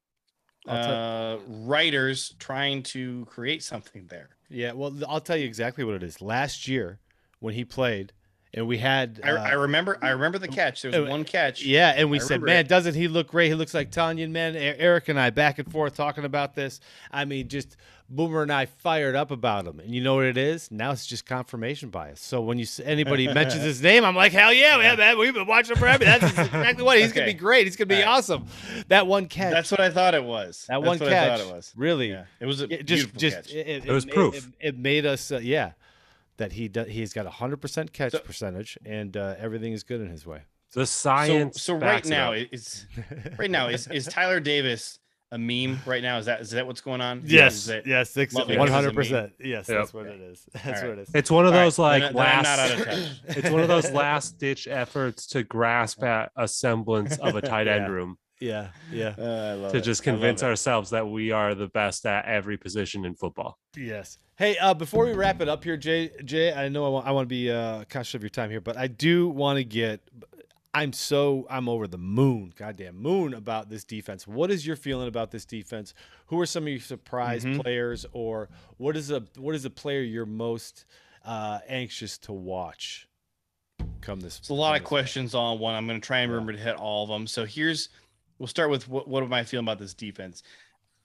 I'll 0.67 1.35
uh, 1.35 1.37
writers 1.47 2.35
trying 2.39 2.83
to 2.83 3.23
create 3.25 3.63
something 3.63 4.05
there. 4.07 4.29
Yeah. 4.49 4.73
Well, 4.73 4.93
I'll 5.07 5.21
tell 5.21 5.37
you 5.37 5.45
exactly 5.45 5.85
what 5.85 5.95
it 5.95 6.03
is. 6.03 6.21
Last 6.21 6.67
year 6.67 6.99
when 7.39 7.53
he 7.53 7.63
played, 7.63 8.11
and 8.57 8.67
we 8.67 8.77
had. 8.77 9.21
I, 9.23 9.31
uh, 9.31 9.43
I 9.43 9.51
remember, 9.53 9.97
I 10.01 10.09
remember 10.09 10.37
the 10.39 10.47
catch. 10.47 10.81
There 10.81 10.91
was 10.91 11.07
uh, 11.07 11.11
one 11.11 11.23
catch. 11.23 11.63
Yeah, 11.63 11.93
and 11.95 12.09
we 12.09 12.17
I 12.19 12.23
said, 12.23 12.41
man, 12.41 12.61
it. 12.65 12.67
doesn't 12.67 12.95
he 12.95 13.07
look 13.07 13.27
great? 13.27 13.47
He 13.49 13.55
looks 13.55 13.73
like 13.73 13.91
Tonyan, 13.91 14.31
man. 14.31 14.55
Eric 14.55 15.09
and 15.09 15.19
I 15.19 15.29
back 15.29 15.59
and 15.59 15.71
forth 15.71 15.95
talking 15.95 16.25
about 16.25 16.55
this. 16.55 16.79
I 17.11 17.25
mean, 17.25 17.47
just 17.47 17.77
Boomer 18.09 18.41
and 18.41 18.51
I 18.53 18.65
fired 18.65 19.15
up 19.15 19.31
about 19.31 19.67
him. 19.67 19.79
And 19.79 19.93
you 19.93 20.01
know 20.01 20.15
what 20.15 20.25
it 20.25 20.37
is? 20.37 20.71
Now 20.71 20.91
it's 20.91 21.05
just 21.05 21.25
confirmation 21.25 21.89
bias. 21.89 22.21
So 22.21 22.41
when 22.41 22.57
you 22.57 22.65
anybody 22.83 23.27
mentions 23.33 23.63
his 23.63 23.81
name, 23.81 24.05
I'm 24.05 24.15
like, 24.15 24.31
hell 24.31 24.53
yeah, 24.53 24.77
man, 24.77 24.97
man 24.97 25.17
we've 25.19 25.33
been 25.33 25.45
watching 25.47 25.75
him 25.75 25.79
forever. 25.79 26.05
That's 26.05 26.23
exactly 26.39 26.83
what 26.83 26.97
he's 26.99 27.11
gonna 27.11 27.27
be 27.27 27.33
great. 27.33 27.67
He's 27.67 27.75
gonna 27.75 27.87
be 27.87 27.95
All 27.95 28.01
right. 28.03 28.17
awesome. 28.17 28.45
That 28.87 29.07
one 29.07 29.27
catch. 29.27 29.51
That's 29.53 29.71
what 29.71 29.81
I 29.81 29.89
thought 29.89 30.15
it 30.15 30.23
was. 30.23 30.65
that 30.67 30.75
That's 30.81 30.87
one 30.87 30.99
what 30.99 31.09
catch. 31.09 31.29
I 31.31 31.37
thought 31.37 31.47
it 31.47 31.53
was. 31.53 31.73
Really, 31.75 32.09
Yeah, 32.11 32.25
it 32.39 32.45
was 32.45 32.61
a 32.61 32.65
it 32.73 32.85
just 32.85 33.13
beautiful 33.13 33.19
just 33.19 33.35
catch. 33.35 33.53
it, 33.53 33.85
It 33.85 33.91
was 33.91 34.05
made- 34.05 34.15
proof. 34.15 34.35
It, 34.37 34.67
it 34.69 34.77
made 34.77 35.05
us, 35.05 35.31
uh, 35.31 35.39
yeah, 35.43 35.71
that 36.37 36.53
he 36.53 36.67
does. 36.67 36.87
He's 36.87 37.13
got 37.13 37.25
a 37.25 37.29
hundred 37.31 37.57
percent 37.61 37.93
catch 37.93 38.13
So- 38.13 38.19
percentage, 38.19 38.77
and 38.85 39.15
uh, 39.17 39.35
everything 39.39 39.73
is 39.73 39.83
good 39.83 40.01
in 40.01 40.09
his 40.09 40.25
way. 40.25 40.41
The 40.73 40.85
science. 40.85 41.61
So, 41.61 41.79
so 41.79 41.85
right 41.85 42.05
now, 42.05 42.33
up. 42.33 42.47
it's 42.51 42.85
right 43.37 43.49
now 43.49 43.67
is 43.69 43.87
is 43.87 44.05
Tyler 44.05 44.39
Davis 44.39 44.99
a 45.31 45.37
meme 45.37 45.79
right 45.85 46.01
now? 46.03 46.17
Is 46.17 46.25
that 46.27 46.41
is 46.41 46.51
that 46.51 46.67
what's 46.67 46.81
going 46.81 47.01
on? 47.01 47.21
Yes, 47.25 47.65
that- 47.65 47.85
yes, 47.87 48.15
Love 48.15 48.27
it 48.49 48.57
one 48.57 48.57
one 48.59 48.67
hundred 48.69 48.93
percent. 48.93 49.33
Yes, 49.39 49.67
Yep. 49.69 49.77
that's 49.77 49.93
what 49.93 50.05
it 50.07 50.19
is. 50.21 50.45
That's 50.53 50.81
right. 50.81 50.89
what 50.89 50.97
it 50.99 51.01
is. 51.01 51.09
It's 51.15 51.31
one 51.31 51.45
of 51.45 51.53
All 51.53 51.59
right, 51.59 51.65
those 51.65 51.79
like 51.79 52.01
then- 52.03 52.13
then 52.13 52.21
last. 52.23 52.43
not 52.43 52.59
out 52.59 52.71
of 52.79 52.85
touch. 52.85 53.37
it's 53.37 53.49
one 53.49 53.61
of 53.61 53.67
those 53.69 53.91
last 54.03 54.37
ditch 54.37 54.67
efforts 54.67 55.25
to 55.27 55.43
grasp 55.43 56.03
at 56.03 56.31
a 56.35 56.47
semblance 56.47 57.17
of 57.17 57.35
a 57.35 57.41
tight 57.41 57.67
end 57.67 57.83
Yeah. 57.87 57.91
room 57.91 58.17
Yeah, 58.39 58.69
yeah, 58.91 59.15
Uh, 59.17 59.21
I 59.51 59.53
love 59.53 59.71
to 59.71 59.77
it. 59.77 59.81
just 59.81 60.07
I 60.07 60.11
love 60.11 60.19
convince 60.19 60.41
it. 60.41 60.45
ourselves 60.45 60.89
that 60.91 61.07
we 61.07 61.31
are 61.31 61.55
the 61.55 61.67
best 61.67 62.05
at 62.05 62.25
every 62.25 62.57
position 62.57 63.05
in 63.05 63.15
football. 63.15 63.57
yes. 63.75 64.17
Hey, 64.35 64.55
uh, 64.59 64.75
before 64.75 65.05
we 65.05 65.13
wrap 65.13 65.41
it 65.41 65.49
up 65.49 65.63
here, 65.63 65.77
Jay, 65.77 66.11
Jay, 66.23 66.53
I 66.53 66.69
know 66.69 66.85
I 66.85 66.89
want, 66.89 67.07
I 67.07 67.11
want 67.11 67.25
to 67.25 67.27
be 67.27 67.49
uh, 67.49 67.85
conscious 67.89 68.13
of 68.13 68.21
your 68.21 68.29
time 68.29 68.51
here, 68.51 68.61
but 68.61 68.77
I 68.77 68.85
do 68.85 69.29
want 69.29 69.57
to 69.57 69.63
get. 69.63 70.01
I'm 70.75 70.93
so 70.93 71.47
I'm 71.49 71.67
over 71.67 71.87
the 71.87 71.97
moon, 71.97 72.53
goddamn 72.55 72.97
moon 73.01 73.33
about 73.33 73.67
this 73.71 73.83
defense. 73.83 74.27
What 74.27 74.51
is 74.51 74.67
your 74.67 74.75
feeling 74.75 75.07
about 75.07 75.31
this 75.31 75.43
defense? 75.43 75.95
Who 76.27 76.39
are 76.39 76.45
some 76.45 76.63
of 76.65 76.69
your 76.69 76.79
surprise 76.81 77.43
Mhm. 77.45 77.63
players, 77.63 78.05
or 78.11 78.49
what 78.77 78.95
is 78.95 79.09
a 79.09 79.23
what 79.37 79.55
is 79.55 79.65
a 79.65 79.71
player 79.71 80.01
you're 80.01 80.27
most 80.27 80.85
uh, 81.25 81.57
anxious 81.67 82.19
to 82.19 82.31
watch? 82.33 83.07
Come 84.01 84.19
this. 84.19 84.37
It's 84.37 84.49
a 84.49 84.53
lot 84.53 84.73
come 84.75 84.81
of 84.83 84.87
questions 84.87 85.33
all 85.33 85.53
in 85.55 85.59
one. 85.59 85.73
I'm 85.73 85.87
going 85.87 85.99
to 85.99 86.05
try 86.05 86.19
and 86.19 86.31
remember 86.31 86.51
to 86.53 86.59
hit 86.59 86.75
all 86.75 87.03
of 87.05 87.09
them. 87.09 87.25
So 87.25 87.43
here's 87.45 87.89
we'll 88.39 88.47
start 88.47 88.69
with 88.69 88.87
what 88.87 89.07
what 89.07 89.23
am 89.23 89.33
I 89.33 89.43
feeling 89.43 89.65
about 89.65 89.79
this 89.79 89.93
defense? 89.93 90.43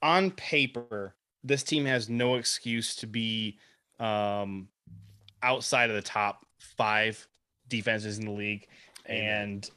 On 0.03 0.31
paper, 0.31 1.15
this 1.45 1.63
team 1.63 1.85
has 1.85 2.09
no 2.09 2.37
excuse 2.37 2.97
to 2.97 3.07
be 3.07 3.59
um, 3.99 4.69
outside 5.43 5.91
of 5.91 5.97
the 5.97 6.03
top 6.03 6.47
five 6.59 7.27
defenses 7.69 8.19
in 8.19 8.25
the 8.27 8.33
league, 8.33 8.67
and 9.07 9.69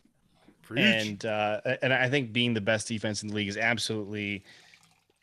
and 0.75 1.25
uh, 1.25 1.61
and 1.81 1.93
I 1.93 2.09
think 2.09 2.33
being 2.33 2.53
the 2.53 2.61
best 2.61 2.87
defense 2.87 3.23
in 3.23 3.29
the 3.29 3.35
league 3.35 3.47
is 3.47 3.57
absolutely 3.57 4.43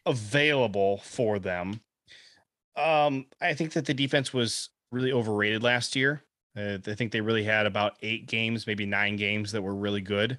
available 0.07 0.99
for 0.99 1.39
them. 1.39 1.81
Um, 2.77 3.27
I 3.41 3.55
think 3.55 3.73
that 3.73 3.85
the 3.85 3.95
defense 3.95 4.33
was 4.33 4.71
really 4.91 5.13
overrated 5.13 5.63
last 5.63 5.95
year. 5.95 6.23
Uh, 6.57 6.79
I 6.87 6.95
think 6.95 7.13
they 7.13 7.21
really 7.21 7.45
had 7.45 7.67
about 7.67 7.97
eight 8.03 8.27
games, 8.27 8.67
maybe 8.67 8.87
nine 8.87 9.17
games 9.17 9.53
that 9.53 9.63
were 9.63 9.75
really 9.75 10.01
good, 10.01 10.39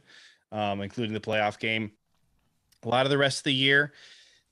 um, 0.54 0.80
including 0.82 1.14
the 1.14 1.20
playoff 1.20 1.60
game. 1.60 1.92
A 2.84 2.88
lot 2.88 3.06
of 3.06 3.10
the 3.10 3.18
rest 3.18 3.40
of 3.40 3.44
the 3.46 3.54
year, 3.54 3.92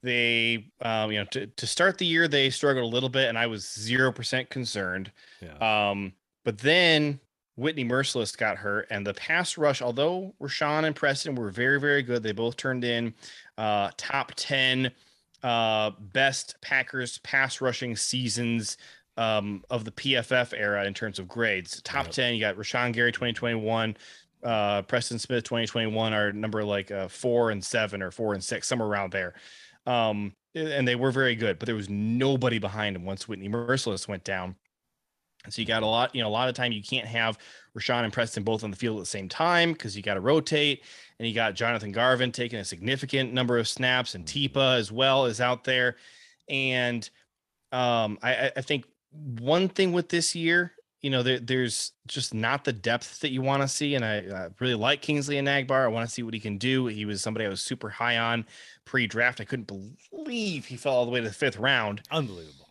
they, 0.04 0.66
um, 0.82 1.12
you 1.12 1.20
know, 1.20 1.26
to, 1.32 1.47
to 1.47 1.68
start 1.68 1.97
the 1.97 2.06
year, 2.06 2.28
they 2.28 2.49
struggled 2.49 2.84
a 2.84 2.93
little 2.93 3.10
bit, 3.10 3.30
and 3.30 3.38
I 3.38 3.47
was 3.47 3.64
0% 3.64 4.49
concerned. 4.49 5.12
Yeah. 5.41 5.89
Um, 5.91 6.14
but 6.43 6.58
then 6.58 7.20
Whitney 7.56 7.86
Mercilus 7.86 8.36
got 8.36 8.58
hurt, 8.58 8.88
and 8.89 9.06
the 9.06 9.14
pass 9.14 9.58
rush, 9.58 9.82
although 9.82 10.34
Rashan 10.41 10.86
and 10.86 10.95
Preston 10.95 11.36
were 11.36 11.52
very, 11.52 11.80
very 11.80 12.02
good, 12.02 12.24
they 12.24 12.32
both 12.32 12.58
turned 12.58 12.84
in 12.84 13.14
uh, 13.58 13.91
top 13.97 14.32
10 14.36 14.91
uh, 15.43 15.91
best 15.99 16.56
Packers 16.62 17.20
pass 17.20 17.62
rushing 17.62 17.95
seasons 17.95 18.78
um, 19.18 19.64
of 19.70 19.86
the 19.86 19.91
PFF 19.91 20.54
era 20.58 20.86
in 20.86 20.93
terms 20.93 21.20
of 21.20 21.28
grades. 21.28 21.82
Top 21.82 22.06
Yep. 22.06 22.14
10, 22.14 22.34
you 22.36 22.39
got 22.39 22.56
Rashan 22.56 22.93
Gary 22.93 23.12
2021, 23.12 23.97
uh, 24.44 24.82
Preston 24.84 25.20
Smith 25.20 25.44
2021 25.44 26.14
are 26.14 26.32
number 26.32 26.64
like 26.64 26.92
uh, 26.92 27.08
four 27.08 27.52
and 27.52 27.64
seven 27.64 28.02
or 28.02 28.12
four 28.12 28.34
and 28.34 28.44
six, 28.44 28.68
somewhere 28.68 28.88
around 28.88 29.12
there. 29.12 29.34
Um, 29.86 30.34
and 30.54 30.88
they 30.88 30.96
were 30.96 31.12
very 31.12 31.36
good, 31.36 31.60
but 31.60 31.66
there 31.66 31.76
was 31.76 31.89
nobody 31.89 32.60
behind 32.60 32.96
him 32.96 33.06
once 33.06 33.28
Whitney 33.28 33.50
Mercilus 33.50 34.08
went 34.08 34.24
down. 34.24 34.56
And 35.44 35.54
so 35.54 35.62
you 35.62 35.68
got 35.68 35.82
a 35.82 35.88
lot, 35.88 36.14
you 36.14 36.22
know, 36.22 36.28
a 36.28 36.30
lot 36.30 36.50
of 36.50 36.56
time 36.56 36.72
you 36.72 36.84
can't 36.84 37.08
have 37.08 37.39
Rashan 37.78 38.04
and 38.04 38.14
Preston 38.14 38.44
both 38.44 38.64
on 38.64 38.70
the 38.70 38.78
field 38.78 38.98
at 38.98 39.02
the 39.02 39.06
same 39.08 39.28
time 39.30 39.74
because 39.74 39.96
you 39.98 40.04
got 40.04 40.16
to 40.16 40.20
rotate. 40.22 40.84
And 41.18 41.28
you 41.28 41.34
got 41.34 41.56
Jonathan 41.56 41.92
Garvin 41.92 42.32
taking 42.32 42.60
a 42.60 42.66
significant 42.66 43.32
number 43.34 43.58
of 43.58 43.68
snaps, 43.68 44.16
and 44.16 44.26
Tipa 44.26 44.78
as 44.78 44.92
well 44.92 45.26
is 45.26 45.39
out 45.39 45.64
there. 45.64 45.96
And 46.50 47.10
um, 47.72 48.20
I, 48.22 48.34
I- 48.36 48.52
I 48.58 48.62
think 48.62 48.86
one 49.39 49.70
thing 49.70 49.94
with 49.94 50.10
this 50.10 50.36
year, 50.36 50.74
you 51.02 51.10
know, 51.10 51.24
there, 51.24 51.39
there's 51.39 51.93
just 52.08 52.34
not 52.34 52.64
the 52.64 52.74
depth 52.74 53.20
that 53.22 53.32
you 53.32 53.41
want 53.41 53.62
to 53.64 53.68
see. 53.68 53.95
And 53.95 54.06
I, 54.06 54.18
I 54.18 54.47
really 54.60 54.76
like 54.76 55.02
Kingsley 55.02 55.36
Enagbare. 55.36 55.84
I 55.84 55.88
want 55.88 56.08
to 56.08 56.14
see 56.14 56.24
what 56.24 56.34
he 56.34 56.39
can 56.39 56.58
do. 56.58 56.86
He 56.88 57.06
was 57.06 57.22
somebody 57.22 57.45
I 57.45 57.49
was 57.49 57.62
super 57.62 57.89
high 57.89 58.18
on 58.18 58.45
pre-draft. 58.86 59.41
I 59.41 59.45
couldn't 59.45 59.68
believe 60.12 60.66
he 60.66 60.78
fell 60.78 60.93
all 60.93 61.06
the 61.06 61.12
way 61.12 61.22
to 61.22 61.28
the 61.28 61.34
fifth 61.34 61.58
round. 61.58 62.02
Unbelievable. 62.12 62.68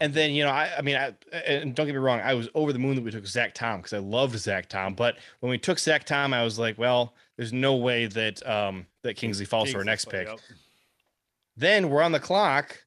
And 0.00 0.12
then, 0.12 0.32
you 0.32 0.44
know, 0.44 0.50
I, 0.50 0.70
I 0.76 0.82
mean, 0.82 0.96
I, 0.96 1.14
and 1.32 1.74
don't 1.74 1.86
get 1.86 1.92
me 1.92 1.98
wrong, 1.98 2.20
I 2.20 2.34
was 2.34 2.48
over 2.54 2.72
the 2.72 2.78
moon 2.78 2.96
that 2.96 3.04
we 3.04 3.10
took 3.10 3.26
Zach 3.26 3.54
Tom 3.54 3.78
because 3.78 3.94
I 3.94 3.98
loved 3.98 4.38
Zach 4.38 4.68
Tom. 4.68 4.94
But 4.94 5.16
when 5.40 5.48
we 5.50 5.58
took 5.58 5.78
Zach 5.78 6.04
Tom, 6.04 6.34
I 6.34 6.44
was 6.44 6.58
like, 6.58 6.76
well, 6.76 7.14
there's 7.36 7.52
no 7.52 7.76
way 7.76 8.06
that 8.06 8.46
um 8.46 8.86
that 9.02 9.16
Kingsley 9.16 9.46
falls 9.46 9.70
to 9.70 9.78
our 9.78 9.84
next 9.84 10.06
pick. 10.06 10.28
Then 11.56 11.88
we're 11.88 12.02
on 12.02 12.12
the 12.12 12.20
clock. 12.20 12.84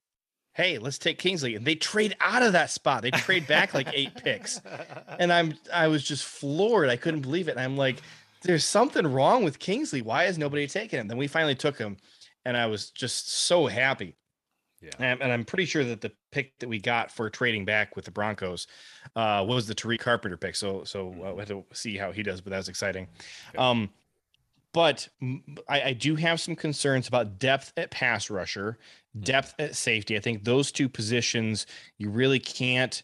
Hey, 0.60 0.78
let's 0.78 0.98
take 0.98 1.18
Kingsley. 1.20 1.56
And 1.56 1.66
they 1.66 1.76
trade 1.76 2.18
out 2.20 2.44
of 2.44 2.52
that 2.52 2.70
spot. 2.70 3.02
They 3.02 3.12
trade 3.12 3.48
back 3.48 3.74
like 3.74 3.88
eight 3.94 4.14
picks. 4.16 4.60
And 5.18 5.34
I'm 5.34 5.54
I 5.74 5.88
was 5.88 6.04
just 6.04 6.24
floored. 6.24 6.90
I 6.90 6.96
couldn't 6.96 7.22
believe 7.22 7.48
it. 7.48 7.52
And 7.52 7.60
I'm 7.60 7.76
like, 7.76 8.02
there's 8.44 8.64
something 8.64 9.08
wrong 9.08 9.44
with 9.44 9.60
Kingsley. 9.60 10.02
Why 10.02 10.26
is 10.26 10.38
nobody 10.38 10.66
taking 10.68 11.00
him? 11.00 11.08
Then 11.08 11.18
we 11.18 11.28
finally 11.28 11.56
took 11.56 11.78
him. 11.78 11.98
And 12.46 12.56
I 12.56 12.68
was 12.68 12.90
just 12.90 13.30
so 13.30 13.68
happy. 13.68 14.16
Yeah. 14.82 14.92
And, 15.00 15.22
and 15.22 15.32
I'm 15.32 15.44
pretty 15.44 15.66
sure 15.66 15.84
that 15.84 16.02
the 16.02 16.12
pick 16.32 16.58
that 16.60 16.70
we 16.70 16.80
got 16.80 17.12
for 17.12 17.30
trading 17.30 17.66
back 17.66 17.96
with 17.98 18.06
the 18.06 18.12
Broncos 18.12 18.68
uh, 19.16 19.46
was 19.48 19.68
the 19.68 19.76
Tariq 19.76 20.00
Carpenter 20.00 20.38
pick. 20.38 20.56
So 20.56 20.84
so 20.84 21.10
uh, 21.26 21.34
we 21.34 21.40
have 21.40 21.50
to 21.50 21.66
see 21.74 21.98
how 21.98 22.12
he 22.12 22.24
does, 22.24 22.42
but 22.42 22.52
that's 22.52 22.70
exciting. 22.70 23.08
Yeah. 23.54 23.70
Um, 23.70 23.90
but 24.74 25.10
I, 25.68 25.82
I 25.82 25.94
do 25.94 26.16
have 26.16 26.40
some 26.40 26.56
concerns 26.56 27.08
about 27.08 27.40
depth 27.40 27.74
at 27.76 27.92
pass 27.92 28.30
rusher, 28.30 28.78
depth 29.20 29.56
at 29.60 29.76
safety. 29.76 30.16
I 30.18 30.20
think 30.20 30.44
those 30.44 30.72
two 30.72 30.90
positions 30.90 31.66
you 31.98 32.10
really 32.10 32.40
can't 32.40 33.02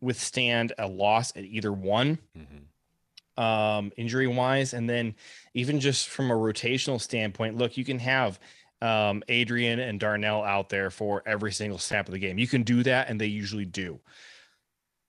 withstand 0.00 0.72
a 0.78 0.86
loss 0.86 1.34
at 1.36 1.44
either 1.44 1.72
one 1.72 2.18
Mhm. 2.36 3.42
um, 3.42 3.92
injury 3.96 4.26
wise. 4.26 4.74
And 4.74 4.90
then 4.90 5.14
even 5.54 5.80
just 5.80 6.08
from 6.08 6.30
a 6.30 6.34
rotational 6.34 7.00
standpoint, 7.00 7.56
look, 7.56 7.76
you 7.76 7.84
can 7.84 7.98
have 8.00 8.38
um, 8.80 9.22
Adrian 9.28 9.78
and 9.78 10.00
Darnell 10.00 10.42
out 10.42 10.68
there 10.68 10.90
for 10.90 11.22
every 11.24 11.52
single 11.52 11.78
snap 11.78 12.08
of 12.08 12.12
the 12.12 12.18
game. 12.18 12.36
You 12.36 12.48
can 12.48 12.64
do 12.64 12.82
that, 12.82 13.08
and 13.08 13.20
they 13.20 13.26
usually 13.26 13.64
do. 13.64 14.00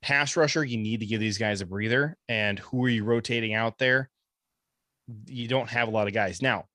Pass 0.04 0.38
rusher, 0.38 0.64
you 0.64 0.78
need 0.78 1.00
to 1.00 1.08
give 1.08 1.20
these 1.20 1.40
guys 1.40 1.60
a 1.62 1.66
breather. 1.66 2.16
And 2.30 2.60
who 2.60 2.86
are 2.86 2.90
you 2.90 3.04
rotating 3.04 3.56
out 3.56 3.80
there? 3.80 4.12
You 5.26 5.48
don't 5.48 5.70
have 5.70 5.88
a 5.88 5.92
lot 5.92 6.08
of 6.08 6.14
guys. 6.14 6.40
Now, 6.40 6.68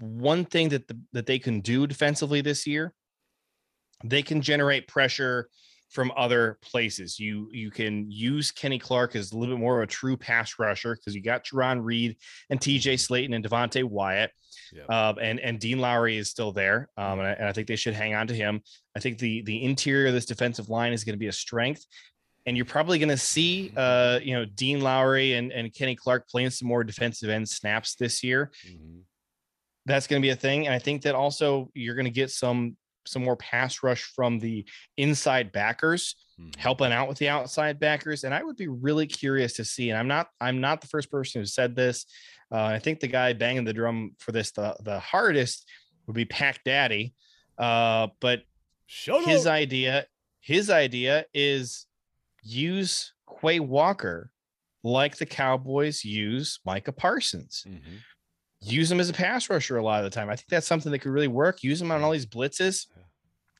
one 0.00 0.44
thing 0.44 0.70
that 0.70 0.88
the, 0.88 0.98
that 1.12 1.26
they 1.26 1.38
can 1.38 1.60
do 1.60 1.86
defensively 1.86 2.40
this 2.40 2.66
year, 2.66 2.92
they 4.02 4.22
can 4.22 4.40
generate 4.40 4.88
pressure 4.88 5.48
from 5.90 6.10
other 6.16 6.58
places. 6.60 7.20
You 7.20 7.48
you 7.52 7.70
can 7.70 8.10
use 8.10 8.50
Kenny 8.50 8.78
Clark 8.78 9.14
as 9.14 9.30
a 9.30 9.38
little 9.38 9.54
bit 9.54 9.60
more 9.60 9.80
of 9.80 9.84
a 9.84 9.90
true 9.90 10.16
pass 10.16 10.54
rusher 10.58 10.96
because 10.96 11.14
you 11.14 11.22
got 11.22 11.44
Jarran 11.44 11.84
Reed 11.84 12.16
and 12.50 12.60
TJ 12.60 12.94
Slaton 12.94 13.34
and 13.34 13.44
Devonte 13.44 13.84
Wyatt. 13.84 14.32
Yeah. 14.72 14.84
Um, 14.86 15.18
and 15.20 15.38
and 15.38 15.60
Dean 15.60 15.78
Lowry 15.78 16.16
is 16.16 16.28
still 16.28 16.50
there, 16.52 16.88
um, 16.96 17.20
and, 17.20 17.28
I, 17.28 17.32
and 17.32 17.48
I 17.48 17.52
think 17.52 17.68
they 17.68 17.76
should 17.76 17.94
hang 17.94 18.14
on 18.14 18.26
to 18.26 18.34
him. 18.34 18.60
I 18.96 19.00
think 19.00 19.18
the 19.18 19.42
the 19.42 19.62
interior 19.62 20.08
of 20.08 20.14
this 20.14 20.26
defensive 20.26 20.68
line 20.68 20.92
is 20.92 21.04
going 21.04 21.14
to 21.14 21.18
be 21.18 21.28
a 21.28 21.32
strength, 21.32 21.84
and 22.44 22.56
you're 22.56 22.66
probably 22.66 22.98
going 22.98 23.08
to 23.10 23.16
see, 23.16 23.72
uh, 23.76 24.18
you 24.22 24.34
know, 24.34 24.44
Dean 24.44 24.80
Lowry 24.80 25.34
and 25.34 25.52
and 25.52 25.72
Kenny 25.72 25.94
Clark 25.94 26.28
playing 26.28 26.50
some 26.50 26.66
more 26.66 26.82
defensive 26.82 27.30
end 27.30 27.48
snaps 27.48 27.94
this 27.94 28.24
year. 28.24 28.50
Mhm. 28.66 29.02
That's 29.86 30.06
going 30.06 30.20
to 30.20 30.24
be 30.26 30.30
a 30.30 30.36
thing, 30.36 30.66
and 30.66 30.74
I 30.74 30.78
think 30.78 31.02
that 31.02 31.14
also 31.14 31.70
you're 31.74 31.94
going 31.94 32.04
to 32.06 32.10
get 32.10 32.30
some 32.30 32.76
some 33.06 33.22
more 33.22 33.36
pass 33.36 33.82
rush 33.82 34.02
from 34.16 34.38
the 34.38 34.64
inside 34.96 35.52
backers 35.52 36.16
Mhm. 36.40 36.56
helping 36.56 36.90
out 36.90 37.06
with 37.06 37.18
the 37.18 37.28
outside 37.28 37.78
backers 37.78 38.24
and 38.24 38.34
i 38.34 38.42
would 38.42 38.56
be 38.56 38.66
really 38.66 39.06
curious 39.06 39.52
to 39.52 39.64
see 39.64 39.90
and 39.90 39.96
i'm 39.98 40.08
not 40.08 40.30
i'm 40.40 40.60
not 40.60 40.80
the 40.80 40.88
first 40.88 41.08
person 41.10 41.40
who 41.40 41.44
said 41.46 41.76
this 41.76 42.06
uh, 42.50 42.56
i 42.64 42.78
think 42.80 42.98
the 42.98 43.06
guy 43.06 43.32
banging 43.34 43.62
the 43.64 43.72
drum 43.74 44.16
for 44.18 44.32
this 44.32 44.50
the, 44.52 44.74
the 44.82 44.98
hardest 44.98 45.68
would 46.06 46.16
be 46.16 46.24
pack 46.24 46.64
daddy 46.64 47.14
uh, 47.58 48.08
but 48.20 48.40
Shut 48.86 49.22
his 49.26 49.44
up. 49.46 49.52
idea 49.52 50.06
his 50.40 50.70
idea 50.70 51.24
is 51.34 51.86
use 52.42 53.12
quay 53.26 53.60
walker 53.60 54.30
like 54.82 55.16
the 55.18 55.26
cowboys 55.26 56.04
use 56.04 56.58
micah 56.64 56.90
parsons 56.92 57.64
Mhm. 57.68 58.00
Use 58.64 58.90
him 58.90 59.00
as 59.00 59.08
a 59.10 59.12
pass 59.12 59.48
rusher 59.50 59.76
a 59.76 59.82
lot 59.82 60.04
of 60.04 60.10
the 60.10 60.14
time. 60.14 60.28
I 60.30 60.36
think 60.36 60.48
that's 60.48 60.66
something 60.66 60.90
that 60.92 61.00
could 61.00 61.12
really 61.12 61.28
work. 61.28 61.62
Use 61.62 61.80
him 61.80 61.90
on 61.90 62.02
all 62.02 62.10
these 62.12 62.26
blitzes, 62.26 62.86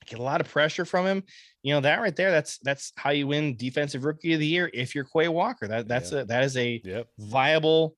get 0.07 0.19
a 0.19 0.23
lot 0.23 0.41
of 0.41 0.49
pressure 0.49 0.85
from 0.85 1.07
him. 1.07 1.23
You 1.63 1.75
know 1.75 1.81
that 1.81 2.01
right 2.01 2.15
there. 2.15 2.31
That's 2.31 2.59
that's 2.59 2.93
how 2.97 3.11
you 3.11 3.27
win 3.27 3.57
defensive 3.57 4.05
rookie 4.05 4.35
of 4.35 4.41
the 4.41 4.47
year 4.47 4.71
if 4.75 4.95
you're 4.95 5.05
Quay 5.05 5.29
Walker. 5.29 5.67
That 5.69 5.89
that's 5.89 6.13
Yeah. 6.13 6.21
a 6.21 6.25
that 6.27 6.45
is 6.45 6.57
a 6.57 6.81
Yep. 6.85 7.09
viable 7.19 7.97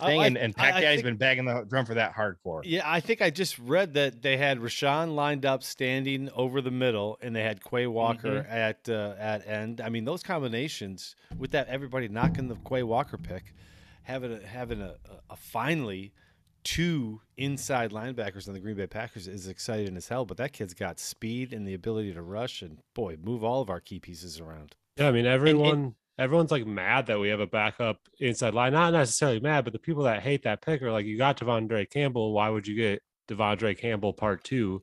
thing. 0.00 0.20
I- 0.20 0.26
and 0.26 0.36
and 0.38 0.54
I- 0.56 0.60
Pac 0.60 0.74
I 0.74 0.80
Daddy's 0.82 0.96
think- 0.98 1.04
been 1.06 1.16
bagging 1.16 1.44
the 1.46 1.64
drum 1.64 1.84
for 1.86 1.94
that 1.94 2.14
hardcore. 2.14 2.60
Yeah, 2.64 2.82
I 2.84 3.00
think 3.00 3.22
I 3.22 3.30
just 3.30 3.58
read 3.58 3.94
that 3.94 4.22
they 4.22 4.36
had 4.36 4.58
Rashan 4.58 5.14
lined 5.14 5.44
up 5.46 5.62
standing 5.62 6.28
over 6.34 6.60
the 6.60 6.70
middle, 6.70 7.18
and 7.22 7.34
they 7.34 7.42
had 7.42 7.60
Quay 7.64 7.86
Walker 7.86 8.38
at 8.48 8.88
uh, 8.88 9.14
at 9.18 9.46
end. 9.48 9.80
I 9.80 9.88
mean, 9.88 10.04
those 10.04 10.22
combinations 10.22 11.16
with 11.36 11.50
that 11.52 11.68
everybody 11.68 12.08
knocking 12.08 12.46
the 12.48 12.56
Quay 12.56 12.82
Walker 12.84 13.16
pick, 13.18 13.52
having 14.06 14.32
a, 14.32 14.46
having 14.46 14.80
a, 14.80 14.94
a, 15.04 15.20
a 15.30 15.36
finally 15.36 16.12
two 16.64 17.20
inside 17.36 17.90
linebackers 17.90 18.48
on 18.48 18.54
the 18.54 18.60
Green 18.60 18.76
Bay 18.76 18.86
Packers 18.86 19.28
is 19.28 19.48
exciting 19.48 19.96
as 19.96 20.08
hell. 20.08 20.24
But 20.24 20.36
that 20.38 20.52
kid's 20.52 20.74
got 20.74 20.98
speed 20.98 21.52
and 21.52 21.66
the 21.66 21.74
ability 21.74 22.12
to 22.14 22.22
rush, 22.22 22.62
and 22.62 22.78
boy, 22.94 23.16
move 23.22 23.44
all 23.44 23.60
of 23.60 23.70
our 23.70 23.80
key 23.80 23.98
pieces 23.98 24.40
around. 24.40 24.74
Yeah, 24.96 25.08
I 25.08 25.12
mean 25.12 25.26
everyone 25.26 25.94
everyone's 26.18 26.50
like 26.50 26.66
mad 26.66 27.06
that 27.06 27.20
we 27.20 27.28
have 27.28 27.40
a 27.40 27.46
backup 27.46 27.98
inside 28.20 28.54
line. 28.54 28.72
Not 28.72 28.92
necessarily 28.92 29.40
mad, 29.40 29.64
but 29.64 29.72
the 29.72 29.78
people 29.78 30.04
that 30.04 30.22
hate 30.22 30.44
that 30.44 30.62
pick 30.62 30.82
are 30.82 30.92
like, 30.92 31.04
you 31.04 31.18
got 31.18 31.38
Devondre 31.38 31.90
Campbell. 31.90 32.32
Why 32.32 32.48
would 32.48 32.66
you 32.66 32.74
get 32.74 33.02
Devondre 33.28 33.76
Campbell 33.76 34.12
part 34.12 34.42
two? 34.44 34.82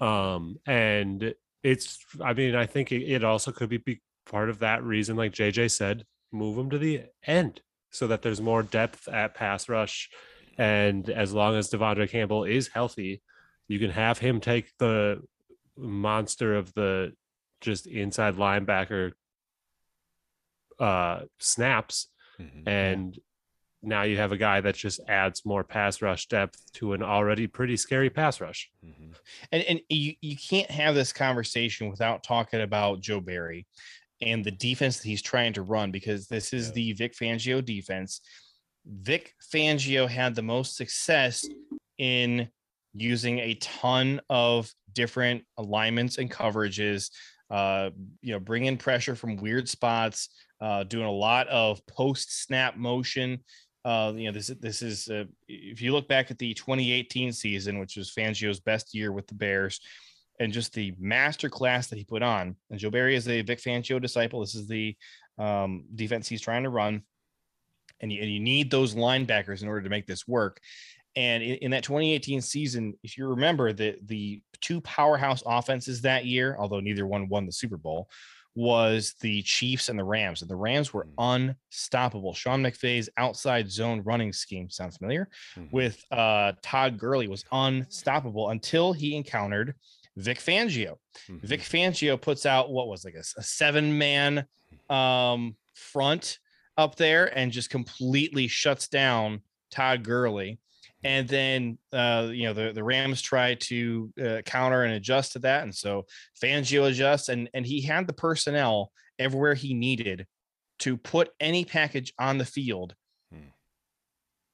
Um, 0.00 0.56
and 0.66 1.34
it's 1.62 1.98
I 2.22 2.32
mean, 2.32 2.54
I 2.54 2.66
think 2.66 2.92
it, 2.92 3.02
it 3.02 3.24
also 3.24 3.52
could 3.52 3.68
be, 3.68 3.78
be 3.78 4.00
part 4.26 4.48
of 4.48 4.60
that 4.60 4.82
reason, 4.82 5.16
like 5.16 5.32
JJ 5.32 5.70
said, 5.70 6.04
move 6.32 6.58
him 6.58 6.70
to 6.70 6.78
the 6.78 7.02
end 7.26 7.60
so 7.94 8.08
that 8.08 8.22
there's 8.22 8.40
more 8.40 8.62
depth 8.62 9.08
at 9.08 9.34
pass 9.34 9.68
rush. 9.68 10.10
And 10.58 11.08
as 11.08 11.32
long 11.32 11.56
as 11.56 11.70
Devondre 11.70 12.10
Campbell 12.10 12.44
is 12.44 12.68
healthy, 12.68 13.22
you 13.68 13.78
can 13.78 13.90
have 13.90 14.18
him 14.18 14.40
take 14.40 14.70
the 14.78 15.22
monster 15.76 16.54
of 16.54 16.72
the 16.74 17.12
just 17.60 17.86
inside 17.86 18.36
linebacker 18.36 19.12
uh 20.78 21.20
snaps 21.38 22.08
and 22.66 23.18
now 23.82 24.02
you 24.02 24.16
have 24.16 24.32
a 24.32 24.36
guy 24.36 24.60
that 24.60 24.74
just 24.74 25.00
adds 25.08 25.44
more 25.44 25.62
pass 25.62 26.02
rush 26.02 26.26
depth 26.26 26.60
to 26.72 26.94
an 26.94 27.02
already 27.02 27.46
pretty 27.46 27.76
scary 27.76 28.10
pass 28.10 28.40
rush. 28.40 28.70
Mhm. 28.84 29.14
And 29.52 29.62
and 29.62 29.80
you 29.88 30.14
you 30.20 30.36
can't 30.36 30.70
have 30.70 30.94
this 30.94 31.12
conversation 31.12 31.90
without 31.90 32.24
talking 32.24 32.62
about 32.62 33.00
Joe 33.00 33.20
Barry 33.20 33.66
and 34.24 34.44
the 34.44 34.50
defense 34.50 34.98
that 34.98 35.08
he's 35.08 35.22
trying 35.22 35.52
to 35.52 35.62
run 35.62 35.90
because 35.90 36.26
this 36.26 36.52
is 36.52 36.68
Yeah. 36.68 36.72
the 36.74 36.92
Vic 36.94 37.14
Fangio 37.14 37.64
defense. 37.64 38.20
Vic 38.86 39.34
Fangio 39.52 40.08
had 40.08 40.34
the 40.34 40.42
most 40.42 40.76
success 40.76 41.44
in 41.98 42.48
using 42.92 43.38
a 43.38 43.54
ton 43.54 44.20
of 44.30 44.70
different 44.92 45.44
alignments 45.58 46.18
and 46.18 46.30
coverages, 46.30 47.10
uh, 47.50 47.90
you 48.22 48.32
know, 48.32 48.40
bringing 48.40 48.76
pressure 48.76 49.14
from 49.14 49.36
weird 49.36 49.68
spots, 49.68 50.28
uh, 50.60 50.84
doing 50.84 51.06
a 51.06 51.10
lot 51.10 51.48
of 51.48 51.84
post 51.86 52.42
snap 52.44 52.76
motion. 52.76 53.42
Uh, 53.84 54.12
you 54.16 54.24
know, 54.24 54.32
this 54.32 54.46
this 54.60 54.80
is 54.80 55.08
uh, 55.08 55.24
if 55.48 55.82
you 55.82 55.92
look 55.92 56.08
back 56.08 56.30
at 56.30 56.38
the 56.38 56.54
2018 56.54 57.32
season, 57.32 57.78
which 57.78 57.96
was 57.96 58.12
Fangio's 58.12 58.60
best 58.60 58.94
year 58.94 59.12
with 59.12 59.26
the 59.26 59.34
Bears, 59.34 59.80
and 60.40 60.52
just 60.52 60.72
the 60.74 60.92
master 60.98 61.48
class 61.48 61.86
that 61.88 61.96
he 61.98 62.04
put 62.04 62.22
on. 62.22 62.56
And 62.70 62.78
Joe 62.78 62.90
Barry 62.90 63.14
is 63.16 63.28
a 63.28 63.42
Vic 63.42 63.60
Fangio 63.60 64.00
disciple. 64.00 64.40
This 64.40 64.54
is 64.54 64.66
the 64.66 64.96
um, 65.38 65.84
defense 65.94 66.28
he's 66.28 66.40
trying 66.42 66.62
to 66.64 66.70
run, 66.70 67.02
and 68.00 68.12
you, 68.12 68.20
and 68.22 68.30
you 68.30 68.40
need 68.40 68.70
those 68.70 68.94
linebackers 68.94 69.62
in 69.62 69.68
order 69.68 69.82
to 69.82 69.90
make 69.90 70.06
this 70.06 70.26
work. 70.26 70.60
And 71.16 71.42
in, 71.44 71.56
in 71.56 71.70
that 71.70 71.84
2018 71.84 72.40
season, 72.40 72.94
if 73.04 73.16
you 73.16 73.28
remember 73.28 73.72
the 73.72 73.96
the 74.04 74.42
two 74.60 74.80
powerhouse 74.80 75.42
offenses 75.46 76.00
that 76.02 76.24
year, 76.26 76.56
although 76.58 76.80
neither 76.80 77.06
one 77.06 77.28
won 77.28 77.46
the 77.46 77.52
Super 77.52 77.76
Bowl, 77.76 78.08
was 78.56 79.14
the 79.20 79.42
Chiefs 79.42 79.88
and 79.88 79.98
the 79.98 80.04
Rams. 80.04 80.40
And 80.42 80.50
the 80.50 80.56
Rams 80.56 80.92
were 80.94 81.06
unstoppable. 81.18 82.34
Sean 82.34 82.62
McVay's 82.62 83.08
outside 83.16 83.70
zone 83.70 84.00
running 84.04 84.32
scheme 84.32 84.70
sounds 84.70 84.96
familiar 84.96 85.28
Mhm. 85.56 85.72
with 85.72 86.00
uh, 86.12 86.52
Todd 86.62 86.98
Gurley 86.98 87.26
was 87.28 87.44
unstoppable 87.52 88.50
until 88.50 88.92
he 88.92 89.16
encountered 89.16 89.74
Vic 90.16 90.38
Fangio. 90.38 90.96
Mhm. 91.28 91.42
Vic 91.42 91.60
Fangio 91.60 92.20
puts 92.20 92.46
out 92.46 92.70
what 92.70 92.88
was 92.88 93.04
like 93.04 93.14
a, 93.14 93.24
a 93.38 93.42
seven 93.42 93.96
man 93.98 94.46
um, 94.90 95.56
front 95.74 96.38
up 96.76 96.96
there 96.96 97.36
and 97.36 97.50
just 97.52 97.70
completely 97.70 98.46
shuts 98.48 98.88
down 98.88 99.42
Todd 99.70 100.02
Gurley. 100.04 100.58
And 101.02 101.28
then, 101.28 101.78
uh, 101.92 102.30
you 102.32 102.44
know, 102.44 102.54
the, 102.54 102.72
the 102.72 102.82
Rams 102.84 103.20
try 103.20 103.54
to 103.54 104.12
uh, 104.24 104.42
counter 104.46 104.84
and 104.84 104.94
adjust 104.94 105.32
to 105.32 105.38
that. 105.40 105.62
And 105.64 105.74
so 105.74 106.06
Fangio 106.42 106.88
adjusts, 106.88 107.28
and, 107.28 107.50
and 107.52 107.66
he 107.66 107.82
had 107.82 108.06
the 108.06 108.12
personnel 108.14 108.90
everywhere 109.18 109.54
he 109.54 109.74
needed 109.74 110.26
to 110.80 110.96
put 110.96 111.30
any 111.40 111.64
package 111.64 112.12
on 112.18 112.38
the 112.38 112.44
field 112.44 112.94
Hmm. 113.32 113.48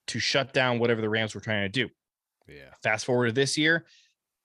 to 0.09 0.19
shut 0.19 0.53
down 0.53 0.79
whatever 0.79 1.01
the 1.01 1.09
Rams 1.09 1.35
were 1.35 1.41
trying 1.41 1.63
to 1.65 1.69
do 1.69 1.89
Yeah. 2.49 2.75
fast 2.83 3.05
forward 3.07 3.27
to 3.29 3.33
this 3.33 3.57
year, 3.57 3.87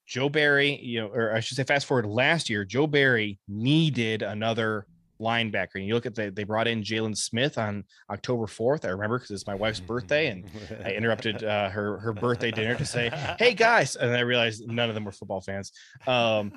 Joe 0.06 0.30
Barry, 0.30 0.80
you 0.82 1.02
know, 1.02 1.08
or 1.08 1.34
I 1.34 1.40
should 1.40 1.58
say, 1.58 1.64
fast 1.64 1.86
forward 1.86 2.06
last 2.06 2.50
year, 2.50 2.64
Joe 2.64 2.88
Barry 2.88 3.40
needed 3.48 4.22
another 4.22 4.86
linebacker. 5.20 5.76
And 5.76 5.86
you 5.86 5.94
look 5.94 6.06
at 6.06 6.16
the, 6.16 6.30
they 6.30 6.44
brought 6.44 6.68
in 6.68 6.84
Jaylon 6.84 7.16
Smith 7.18 7.58
on 7.58 7.84
October 8.10 8.46
4th. 8.46 8.86
I 8.86 8.90
remember 8.90 9.18
because 9.18 9.32
it's 9.32 9.48
my 9.48 9.56
wife's 9.56 9.80
birthday 9.80 10.28
and 10.28 10.50
I 10.84 10.92
interrupted 10.96 11.44
uh, 11.44 11.70
her 11.70 11.98
her 12.00 12.14
birthday 12.14 12.52
dinner 12.52 12.76
to 12.76 12.86
say, 12.86 13.10
"Hey 13.40 13.54
guys," 13.54 13.96
and 13.96 14.12
I 14.12 14.22
realized 14.22 14.68
none 14.68 14.90
of 14.90 14.96
them 14.96 15.06
were 15.06 15.12
football 15.12 15.42
fans. 15.42 15.72
Um, 16.06 16.54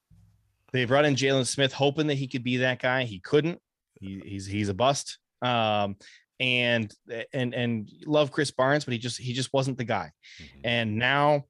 they 0.72 0.84
brought 0.86 1.04
in 1.04 1.14
Jaylon 1.14 1.46
Smith, 1.46 1.72
hoping 1.72 2.06
that 2.08 2.14
he 2.14 2.26
could 2.28 2.42
be 2.42 2.58
that 2.58 2.80
guy. 2.80 3.04
He 3.04 3.20
couldn't. 3.20 3.60
He, 4.00 4.20
he's 4.24 4.46
he's 4.46 4.68
a 4.68 4.74
bust. 4.74 5.18
Um, 5.42 5.96
and 6.40 6.92
and 7.32 7.54
and 7.54 7.88
love 8.06 8.32
Krys 8.32 8.54
Barnes, 8.54 8.84
but 8.84 8.92
he 8.92 8.98
just 8.98 9.18
he 9.18 9.32
just 9.32 9.52
wasn't 9.52 9.78
the 9.78 9.84
guy. 9.84 10.10
Mhm. 10.40 10.60
And 10.64 10.96
now, 10.96 11.44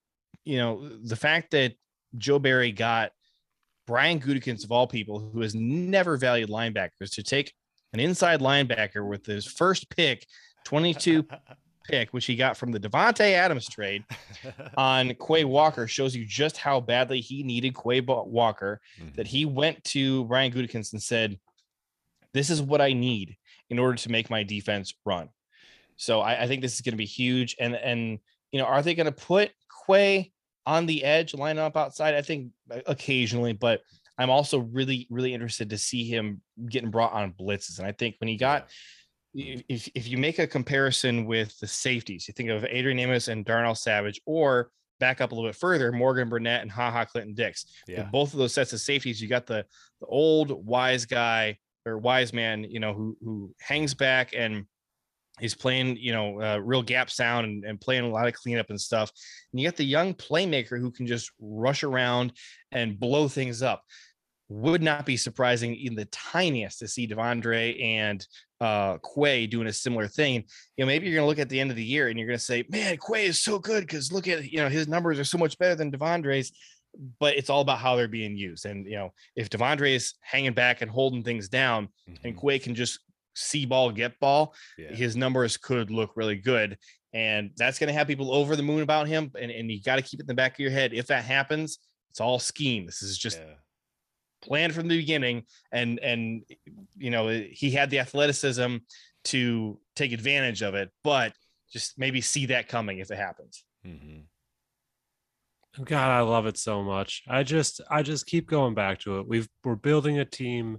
you 0.44 0.58
know, 0.58 0.88
the 1.04 1.16
fact 1.16 1.50
that 1.52 1.74
Joe 2.18 2.38
Barry 2.38 2.72
got 2.72 3.12
Brian 3.86 4.20
Gutekunst 4.20 4.64
of 4.64 4.72
all 4.72 4.86
people, 4.86 5.18
who 5.18 5.40
has 5.40 5.54
never 5.54 6.16
valued 6.16 6.50
linebackers, 6.50 7.14
to 7.14 7.22
take 7.22 7.52
an 7.92 8.00
inside 8.00 8.40
linebacker 8.40 9.06
with 9.06 9.26
his 9.26 9.46
first 9.46 9.90
pick, 9.90 10.26
22 10.64 11.26
pick, 11.84 12.10
which 12.10 12.26
he 12.26 12.36
got 12.36 12.56
from 12.56 12.70
the 12.70 12.78
Davante 12.78 13.32
Adams 13.32 13.68
trade 13.68 14.04
on 14.76 15.14
Quay 15.14 15.44
Walker, 15.44 15.86
shows 15.88 16.14
you 16.14 16.24
just 16.24 16.56
how 16.56 16.80
badly 16.80 17.20
he 17.20 17.42
needed 17.42 17.74
Quay 17.74 18.00
Walker. 18.00 18.80
Mhm. 19.00 19.14
That 19.16 19.26
he 19.26 19.44
went 19.44 19.82
to 19.84 20.24
Brian 20.26 20.52
Gutekunst 20.52 20.92
and 20.92 21.02
said, 21.02 21.38
this 22.34 22.50
is 22.50 22.62
what 22.62 22.80
I 22.80 22.92
need 22.92 23.36
in 23.68 23.78
order 23.78 23.96
to 23.96 24.10
make 24.10 24.30
my 24.30 24.42
defense 24.42 24.94
run. 25.04 25.28
So 25.96 26.20
I, 26.20 26.42
I 26.42 26.46
think 26.46 26.62
this 26.62 26.74
is 26.74 26.80
going 26.80 26.92
to 26.94 26.98
be 26.98 27.04
huge. 27.04 27.56
And 27.60 27.74
and 27.74 28.18
you 28.52 28.58
know, 28.58 28.66
are 28.66 28.82
they 28.82 28.94
going 28.94 29.06
to 29.06 29.12
put 29.12 29.50
Quay 29.92 30.32
on 30.66 30.86
the 30.86 31.04
edge, 31.04 31.34
line 31.34 31.58
up 31.58 31.76
outside? 31.76 32.14
I 32.14 32.22
think 32.22 32.52
uh, 32.70 32.80
occasionally, 32.86 33.52
but 33.52 33.80
I'm 34.18 34.30
also 34.30 34.58
really, 34.58 35.06
really 35.10 35.34
interested 35.34 35.70
to 35.70 35.78
see 35.78 36.04
him 36.04 36.40
getting 36.68 36.90
brought 36.90 37.12
on 37.12 37.32
blitzes. 37.32 37.78
And 37.78 37.86
I 37.86 37.92
think 37.92 38.16
when 38.20 38.28
he 38.28 38.36
got 38.36 38.68
if, 39.34 39.88
if 39.94 40.08
you 40.08 40.18
make 40.18 40.38
a 40.38 40.46
comparison 40.46 41.24
with 41.24 41.58
the 41.58 41.66
safeties, 41.66 42.28
you 42.28 42.34
think 42.34 42.50
of 42.50 42.64
Adrian 42.64 42.98
Amos 42.98 43.28
and 43.28 43.44
Darnell 43.44 43.74
Savage, 43.74 44.20
or 44.26 44.70
back 45.00 45.20
up 45.20 45.32
a 45.32 45.34
little 45.34 45.48
bit 45.48 45.56
further, 45.56 45.90
Morgan 45.90 46.28
Burnett 46.28 46.62
and 46.62 46.70
Haha 46.70 47.04
Clinton 47.04 47.34
Dix. 47.34 47.66
Yeah. 47.88 48.02
With 48.02 48.12
both 48.12 48.32
of 48.32 48.38
those 48.38 48.52
sets 48.52 48.72
of 48.72 48.80
safeties, 48.80 49.20
you 49.20 49.28
got 49.28 49.46
the, 49.46 49.64
the 50.00 50.06
old 50.06 50.50
wise 50.66 51.06
guy 51.06 51.58
or 51.86 51.98
wise 51.98 52.32
man, 52.32 52.64
you 52.64 52.78
know, 52.78 52.94
who 52.94 53.16
who 53.22 53.54
hangs 53.60 53.94
back 53.94 54.32
and 54.36 54.66
he's 55.42 55.54
playing, 55.54 55.96
you 55.96 56.12
know, 56.12 56.40
uh, 56.40 56.56
real 56.58 56.82
gap 56.82 57.10
sound 57.10 57.44
and, 57.44 57.64
and 57.64 57.80
playing 57.80 58.04
a 58.04 58.08
lot 58.08 58.28
of 58.28 58.34
cleanup 58.34 58.70
and 58.70 58.80
stuff. 58.80 59.10
And 59.52 59.60
you 59.60 59.66
got 59.66 59.76
the 59.76 59.84
young 59.84 60.14
playmaker 60.14 60.78
who 60.78 60.92
can 60.92 61.06
just 61.06 61.32
rush 61.40 61.82
around 61.82 62.32
and 62.70 62.98
blow 62.98 63.26
things 63.26 63.60
up. 63.60 63.82
Would 64.48 64.82
not 64.82 65.04
be 65.04 65.16
surprising 65.16 65.74
in 65.74 65.96
the 65.96 66.04
tiniest 66.06 66.78
to 66.78 66.88
see 66.88 67.08
Devondre 67.08 67.82
and 67.82 68.24
uh 68.60 68.98
Quay 68.98 69.46
doing 69.48 69.66
a 69.66 69.72
similar 69.72 70.06
thing. 70.06 70.44
You 70.76 70.84
know, 70.84 70.86
maybe 70.86 71.06
you're 71.06 71.16
gonna 71.16 71.26
look 71.26 71.38
at 71.38 71.48
the 71.48 71.58
end 71.58 71.70
of 71.70 71.76
the 71.76 71.84
year 71.84 72.08
and 72.08 72.18
you're 72.18 72.28
gonna 72.28 72.38
say, 72.38 72.64
Man, 72.68 72.96
Quay 72.98 73.24
is 73.24 73.40
so 73.40 73.58
good 73.58 73.80
because 73.80 74.12
look 74.12 74.28
at 74.28 74.44
you 74.44 74.58
know 74.58 74.68
his 74.68 74.86
numbers 74.86 75.18
are 75.18 75.24
so 75.24 75.38
much 75.38 75.58
better 75.58 75.74
than 75.74 75.90
Devondre's, 75.90 76.52
but 77.18 77.34
it's 77.36 77.48
all 77.50 77.62
about 77.62 77.78
how 77.78 77.96
they're 77.96 78.08
being 78.08 78.36
used. 78.36 78.66
And 78.66 78.86
you 78.86 78.96
know, 78.96 79.14
if 79.34 79.48
Devondre 79.48 79.96
is 79.96 80.14
hanging 80.20 80.52
back 80.52 80.82
and 80.82 80.90
holding 80.90 81.24
things 81.24 81.48
down, 81.48 81.88
and 82.22 82.38
Quay 82.38 82.58
can 82.58 82.74
just 82.74 83.00
see 83.34 83.66
ball, 83.66 83.90
get 83.90 84.18
ball. 84.20 84.54
Yeah. 84.78 84.92
his 84.92 85.16
numbers 85.16 85.56
could 85.56 85.90
look 85.90 86.12
really 86.16 86.36
good. 86.36 86.78
And 87.14 87.50
that's 87.56 87.78
going 87.78 87.88
to 87.88 87.94
have 87.94 88.06
people 88.06 88.32
over 88.32 88.56
the 88.56 88.62
moon 88.62 88.82
about 88.82 89.06
him. 89.06 89.30
And, 89.38 89.50
and 89.50 89.70
you 89.70 89.82
got 89.82 89.96
to 89.96 90.02
keep 90.02 90.20
it 90.20 90.24
in 90.24 90.26
the 90.28 90.34
back 90.34 90.54
of 90.54 90.60
your 90.60 90.70
head. 90.70 90.94
If 90.94 91.08
that 91.08 91.24
happens, 91.24 91.78
it's 92.10 92.20
all 92.20 92.38
scheme. 92.38 92.86
This 92.86 93.02
is 93.02 93.18
just 93.18 93.38
Yeah. 93.38 93.54
planned 94.42 94.74
from 94.74 94.88
the 94.88 94.96
beginning. 94.96 95.44
And, 95.72 95.98
and, 96.00 96.42
you 96.96 97.10
know, 97.10 97.28
he 97.28 97.70
had 97.70 97.90
the 97.90 97.98
athleticism 97.98 98.76
to 99.24 99.80
take 99.94 100.12
advantage 100.12 100.62
of 100.62 100.74
it, 100.74 100.90
but 101.04 101.34
just 101.72 101.98
maybe 101.98 102.20
see 102.20 102.46
that 102.46 102.68
coming 102.68 102.98
if 102.98 103.10
it 103.10 103.18
happens. 103.18 103.64
Mm-hmm. 103.86 104.20
God, 105.84 106.10
I 106.10 106.20
love 106.20 106.46
it 106.46 106.58
so 106.58 106.82
much. 106.82 107.22
I 107.26 107.42
just 107.44 107.80
I 107.90 108.02
just 108.02 108.26
keep 108.26 108.46
going 108.46 108.74
back 108.74 108.98
to 109.00 109.20
it. 109.20 109.26
We've 109.28 109.48
we're 109.64 109.74
building 109.74 110.18
a 110.18 110.24
team 110.24 110.78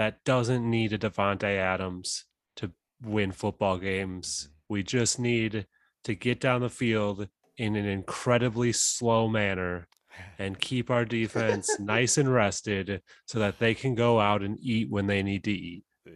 that 0.00 0.24
doesn't 0.24 0.68
need 0.68 0.94
a 0.94 0.98
Davante 0.98 1.58
Adams 1.58 2.24
to 2.56 2.72
win 3.02 3.32
football 3.32 3.76
games. 3.76 4.48
We 4.66 4.82
just 4.82 5.18
need 5.18 5.66
to 6.04 6.14
get 6.14 6.40
down 6.40 6.62
the 6.62 6.70
field 6.70 7.28
in 7.58 7.76
an 7.76 7.84
incredibly 7.84 8.72
slow 8.72 9.28
manner 9.28 9.88
and 10.38 10.58
keep 10.58 10.90
our 10.90 11.04
defense 11.04 11.68
nice 11.80 12.16
and 12.16 12.32
rested 12.32 13.02
so 13.26 13.40
that 13.40 13.58
they 13.58 13.74
can 13.74 13.94
go 13.94 14.18
out 14.18 14.42
and 14.42 14.58
eat 14.62 14.88
when 14.88 15.06
they 15.06 15.22
need 15.22 15.44
to 15.44 15.52
eat. 15.52 15.84
Yeah. 16.06 16.12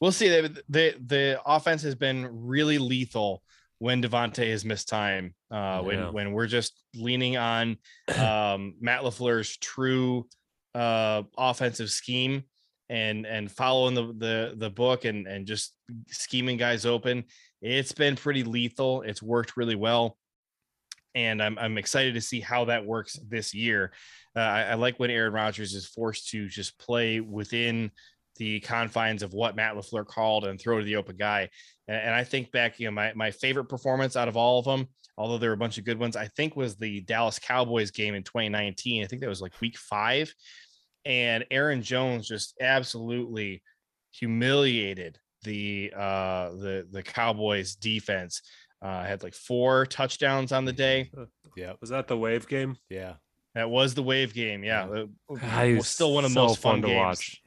We'll 0.00 0.10
see. 0.10 0.28
The, 0.28 0.62
the, 0.68 0.94
the 1.06 1.40
offense 1.46 1.82
has 1.82 1.94
been 1.94 2.26
really 2.28 2.78
lethal 2.78 3.40
when 3.78 4.02
Davante 4.02 4.50
has 4.50 4.64
missed 4.64 4.88
time. 4.88 5.36
Uh, 5.48 5.80
when, 5.82 5.98
Yeah. 5.98 6.10
when 6.10 6.32
we're 6.32 6.48
just 6.48 6.82
leaning 6.96 7.36
on 7.36 7.76
um, 8.18 8.74
Matt 8.80 9.02
LaFleur's 9.02 9.56
true 9.58 10.26
uh, 10.74 11.22
offensive 11.38 11.88
scheme 11.88 12.42
and 12.88 13.26
and 13.26 13.50
following 13.50 13.94
the 13.94 14.12
the 14.18 14.54
the 14.56 14.70
book 14.70 15.04
and 15.04 15.26
and 15.26 15.46
just 15.46 15.74
scheming 16.08 16.56
guys 16.56 16.86
open. 16.86 17.24
It's 17.62 17.92
been 17.92 18.16
pretty 18.16 18.44
lethal. 18.44 19.02
It's 19.02 19.22
worked 19.22 19.56
really 19.56 19.74
well, 19.74 20.18
and 21.14 21.42
I'm 21.42 21.58
I'm 21.58 21.78
excited 21.78 22.14
to 22.14 22.20
see 22.20 22.40
how 22.40 22.66
that 22.66 22.84
works 22.84 23.18
this 23.28 23.54
year. 23.54 23.92
Uh, 24.36 24.40
I, 24.40 24.62
I 24.62 24.74
like 24.74 24.98
when 24.98 25.10
Aaron 25.10 25.32
Rodgers 25.32 25.74
is 25.74 25.86
forced 25.86 26.28
to 26.30 26.48
just 26.48 26.78
play 26.78 27.20
within 27.20 27.90
the 28.36 28.60
confines 28.60 29.22
of 29.22 29.32
what 29.32 29.56
Matt 29.56 29.76
LaFleur 29.76 30.06
called 30.06 30.44
and 30.44 30.60
throw 30.60 30.78
to 30.78 30.84
the 30.84 30.96
open 30.96 31.16
guy. 31.16 31.48
And, 31.86 31.96
and 31.96 32.14
I 32.14 32.24
think 32.24 32.50
back, 32.50 32.80
you 32.80 32.86
know, 32.86 32.92
my 32.92 33.12
my 33.14 33.30
favorite 33.30 33.66
performance 33.66 34.16
out 34.16 34.28
of 34.28 34.36
all 34.36 34.58
of 34.58 34.64
them, 34.64 34.88
although 35.16 35.38
there 35.38 35.50
were 35.50 35.54
a 35.54 35.58
bunch 35.58 35.78
of 35.78 35.84
good 35.84 35.98
ones, 35.98 36.16
I 36.16 36.26
think 36.28 36.56
was 36.56 36.76
the 36.76 37.00
Dallas 37.02 37.38
Cowboys 37.38 37.90
game 37.90 38.14
in 38.14 38.24
2019. 38.24 39.02
I 39.02 39.06
think 39.06 39.22
that 39.22 39.28
was 39.28 39.40
like 39.40 39.60
week 39.60 39.78
five 39.78 40.34
and 41.04 41.44
Aaron 41.50 41.82
Jones 41.82 42.28
just 42.28 42.54
absolutely 42.60 43.62
humiliated 44.12 45.18
the 45.42 45.92
uh 45.94 46.50
the 46.50 46.86
the 46.90 47.02
Cowboys 47.02 47.74
defense. 47.76 48.42
Uh 48.80 49.04
had 49.04 49.22
like 49.22 49.34
four 49.34 49.86
touchdowns 49.86 50.52
on 50.52 50.64
the 50.64 50.72
day. 50.72 51.10
Yeah. 51.56 51.74
Was 51.80 51.90
that 51.90 52.08
the 52.08 52.16
wave 52.16 52.46
game? 52.48 52.76
Yeah. 52.88 53.14
That 53.54 53.70
was 53.70 53.94
the 53.94 54.02
wave 54.02 54.34
game. 54.34 54.64
Yeah. 54.64 54.88
Yeah. 54.88 55.02
It 55.02 55.40
God, 55.40 55.76
was 55.76 55.88
still 55.88 56.14
one 56.14 56.24
of 56.24 56.30
the 56.30 56.34
so 56.34 56.46
most 56.46 56.60
fun, 56.60 56.82
to 56.82 56.88
games. 56.88 56.98
watch. 56.98 57.42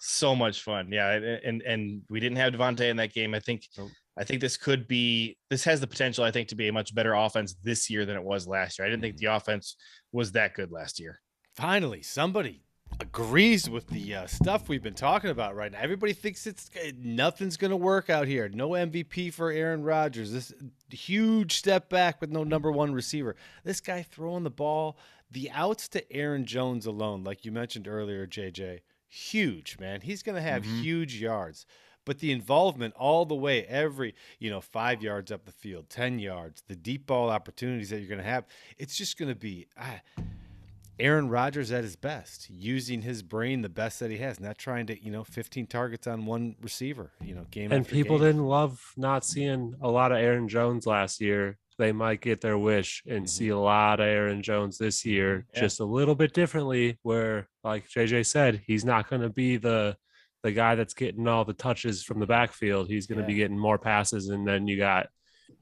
So 0.00 0.34
much 0.34 0.62
fun. 0.62 0.88
Yeah. 0.90 1.10
And 1.12 1.24
and, 1.24 1.62
and 1.62 2.02
we 2.08 2.20
didn't 2.20 2.36
have 2.36 2.52
Davante 2.52 2.88
in 2.90 2.96
that 2.96 3.12
game. 3.12 3.34
I 3.34 3.40
think 3.40 3.66
Nope. 3.78 3.90
I 4.16 4.24
think 4.24 4.40
this 4.40 4.56
could 4.56 4.86
be 4.86 5.36
this 5.50 5.64
has 5.64 5.80
the 5.80 5.86
potential, 5.86 6.24
I 6.24 6.30
think, 6.30 6.48
to 6.48 6.54
be 6.54 6.68
a 6.68 6.72
much 6.72 6.94
better 6.94 7.14
offense 7.14 7.54
this 7.62 7.90
year 7.90 8.06
than 8.06 8.16
it 8.16 8.22
was 8.22 8.46
last 8.46 8.78
year. 8.78 8.86
I 8.86 8.90
didn't 8.90 9.02
think 9.02 9.16
the 9.16 9.26
offense 9.34 9.76
was 10.12 10.32
that 10.32 10.54
good 10.54 10.70
last 10.70 11.00
year. 11.00 11.20
Finally, 11.56 12.02
somebody 12.02 12.64
agrees 13.00 13.68
with 13.68 13.86
the 13.88 14.14
uh, 14.14 14.26
stuff 14.26 14.68
we've 14.68 14.82
been 14.82 14.94
talking 14.94 15.30
about 15.30 15.54
right 15.56 15.72
now. 15.72 15.78
Everybody 15.80 16.12
thinks 16.12 16.46
it's 16.46 16.70
nothing's 16.98 17.56
going 17.56 17.70
to 17.70 17.76
work 17.76 18.08
out 18.10 18.26
here. 18.26 18.48
No 18.48 18.70
MVP 18.70 19.32
for 19.32 19.50
Aaron 19.50 19.82
Rodgers. 19.82 20.32
This 20.32 20.52
huge 20.90 21.56
step 21.56 21.88
back 21.88 22.20
with 22.20 22.30
no 22.30 22.44
number 22.44 22.70
one 22.70 22.92
receiver. 22.94 23.36
This 23.64 23.80
guy 23.80 24.02
throwing 24.02 24.44
the 24.44 24.50
ball, 24.50 24.96
the 25.30 25.50
outs 25.50 25.88
to 25.88 26.12
Aaron 26.12 26.44
Jones 26.46 26.86
alone, 26.86 27.24
like 27.24 27.44
you 27.44 27.52
mentioned 27.52 27.88
earlier, 27.88 28.26
JJ, 28.26 28.80
huge 29.08 29.76
man. 29.80 30.00
He's 30.02 30.22
going 30.22 30.36
to 30.36 30.42
have 30.42 30.62
Mhm. 30.62 30.80
huge 30.82 31.20
yards. 31.20 31.66
But 32.06 32.18
the 32.18 32.32
involvement 32.32 32.92
all 32.96 33.24
the 33.24 33.34
way, 33.34 33.64
every, 33.64 34.14
you 34.38 34.50
know, 34.50 34.60
five 34.60 35.02
yards 35.02 35.32
up 35.32 35.46
the 35.46 35.52
field, 35.52 35.88
10 35.88 36.18
yards, 36.18 36.62
the 36.68 36.76
deep 36.76 37.06
ball 37.06 37.30
opportunities 37.30 37.88
that 37.90 37.98
you're 38.00 38.08
going 38.08 38.20
to 38.20 38.24
have, 38.28 38.44
it's 38.76 38.96
just 38.96 39.16
going 39.16 39.30
to 39.30 39.34
be. 39.34 39.66
ah, 39.78 40.00
Aaron 40.98 41.28
Rodgers 41.28 41.72
at 41.72 41.82
his 41.82 41.96
best, 41.96 42.48
using 42.50 43.02
his 43.02 43.22
brain 43.22 43.62
the 43.62 43.68
best 43.68 43.98
that 44.00 44.10
he 44.10 44.18
has, 44.18 44.38
not 44.38 44.58
trying 44.58 44.86
to, 44.86 45.04
you 45.04 45.10
know, 45.10 45.24
15 45.24 45.66
targets 45.66 46.06
on 46.06 46.24
one 46.26 46.54
receiver, 46.62 47.10
you 47.20 47.34
know, 47.34 47.46
game 47.50 47.72
And 47.72 47.86
people 47.86 48.18
game. 48.18 48.28
didn't 48.28 48.44
love 48.46 48.80
not 48.96 49.24
seeing 49.24 49.74
a 49.80 49.88
lot 49.90 50.12
of 50.12 50.18
Aaron 50.18 50.48
Jones 50.48 50.86
last 50.86 51.20
year. 51.20 51.58
They 51.78 51.90
might 51.90 52.20
get 52.20 52.40
their 52.40 52.56
wish 52.56 53.02
and 53.08 53.24
Mhm. 53.24 53.28
see 53.28 53.48
a 53.48 53.58
lot 53.58 53.98
of 53.98 54.06
Aaron 54.06 54.42
Jones 54.42 54.78
this 54.78 55.04
year, 55.04 55.44
Yeah. 55.54 55.60
just 55.62 55.80
a 55.80 55.84
little 55.84 56.14
bit 56.14 56.32
differently. 56.32 56.98
Where, 57.02 57.48
like 57.64 57.88
JJ 57.88 58.22
said, 58.22 58.62
he's 58.66 58.84
not 58.84 59.08
going 59.08 59.22
to 59.22 59.30
be 59.30 59.56
the 59.56 59.96
the 60.44 60.52
guy 60.52 60.74
that's 60.74 60.92
getting 60.92 61.26
all 61.26 61.42
the 61.46 61.54
touches 61.54 62.02
from 62.04 62.20
the 62.20 62.26
backfield. 62.26 62.86
He's 62.86 63.06
going 63.06 63.18
to 63.18 63.26
be 63.26 63.32
getting 63.32 63.58
more 63.58 63.78
passes, 63.78 64.28
and 64.28 64.46
then 64.46 64.68
you 64.68 64.76
got 64.76 65.08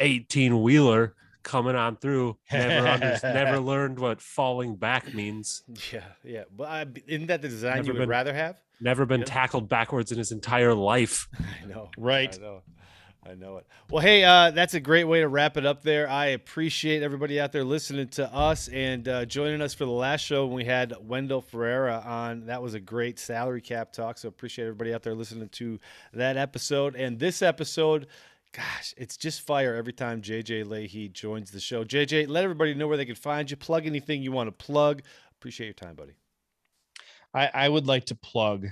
18 0.00 0.60
wheeler 0.60 1.14
coming 1.42 1.76
on 1.76 1.96
through. 1.96 2.36
Never 2.52 2.88
under, 2.88 3.18
never 3.22 3.58
learned 3.60 3.98
what 3.98 4.20
falling 4.20 4.76
back 4.76 5.12
means. 5.14 5.62
Yeah, 5.92 6.00
yeah. 6.24 6.44
But 6.54 6.68
I, 6.68 6.86
isn't 7.06 7.26
that 7.26 7.42
the 7.42 7.48
design 7.48 7.76
Never 7.76 7.86
you 7.86 7.92
would 7.94 7.98
been- 8.00 8.08
rather 8.08 8.34
have? 8.34 8.56
Never 8.80 9.06
been 9.06 9.20
Yeah. 9.20 9.26
tackled 9.26 9.68
backwards 9.68 10.10
in 10.10 10.18
his 10.18 10.32
entire 10.32 10.74
life. 10.74 11.28
I 11.62 11.66
know. 11.66 11.90
Right. 11.96 12.34
I 12.36 12.42
know. 12.42 12.62
I 13.24 13.34
know 13.34 13.58
it. 13.58 13.66
Well, 13.88 14.02
hey, 14.02 14.24
uh, 14.24 14.50
that's 14.50 14.74
a 14.74 14.80
great 14.80 15.04
way 15.04 15.20
to 15.20 15.28
wrap 15.28 15.56
it 15.56 15.64
up 15.64 15.82
there. 15.84 16.08
I 16.10 16.26
appreciate 16.26 17.04
everybody 17.04 17.38
out 17.38 17.52
there 17.52 17.62
listening 17.62 18.08
to 18.08 18.26
us 18.34 18.66
and 18.66 19.06
uh, 19.06 19.24
joining 19.26 19.62
us 19.62 19.74
for 19.74 19.84
the 19.84 19.92
last 19.92 20.22
show 20.22 20.44
when 20.46 20.56
we 20.56 20.64
had 20.64 20.92
Wendell 21.00 21.40
Ferreira 21.42 22.02
on. 22.04 22.46
That 22.46 22.60
was 22.62 22.74
a 22.74 22.80
great 22.80 23.20
salary 23.20 23.60
cap 23.60 23.92
talk. 23.92 24.18
So 24.18 24.26
appreciate 24.28 24.64
everybody 24.64 24.92
out 24.92 25.04
there 25.04 25.14
listening 25.14 25.50
to 25.50 25.78
that 26.14 26.36
episode. 26.36 26.96
And 26.96 27.16
this 27.20 27.42
episode, 27.42 28.08
gosh, 28.52 28.94
it's 28.96 29.16
just 29.16 29.40
fire 29.40 29.74
every 29.74 29.92
time 29.92 30.22
JJ 30.22 30.68
Leahy 30.68 31.08
joins 31.08 31.50
the 31.50 31.60
show. 31.60 31.84
JJ, 31.84 32.28
let 32.28 32.44
everybody 32.44 32.74
know 32.74 32.86
where 32.86 32.96
they 32.96 33.04
can 33.04 33.14
find 33.14 33.50
you. 33.50 33.56
Plug 33.56 33.86
anything 33.86 34.22
you 34.22 34.32
want 34.32 34.48
to 34.48 34.64
plug. 34.64 35.02
Appreciate 35.38 35.66
your 35.66 35.74
time, 35.74 35.94
buddy. 35.94 36.12
I, 37.34 37.50
I 37.52 37.68
would 37.68 37.86
like 37.86 38.04
to 38.06 38.14
plug 38.14 38.68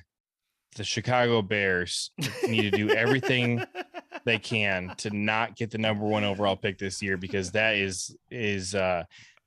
the 0.76 0.85
Chicago 0.85 1.43
Bears 1.43 2.11
need 2.47 2.62
to 2.62 2.70
do 2.70 2.91
everything 2.91 3.64
they 4.24 4.39
can 4.39 4.95
to 4.99 5.11
not 5.11 5.57
get 5.57 5.70
the 5.70 5.78
number 5.78 6.05
one 6.05 6.24
overall 6.24 6.57
pick 6.57 6.78
this 6.78 7.03
year 7.03 7.16
because 7.16 7.51
that 7.53 7.74
is 7.74 8.14
is 8.31 8.74
uh 8.74 9.03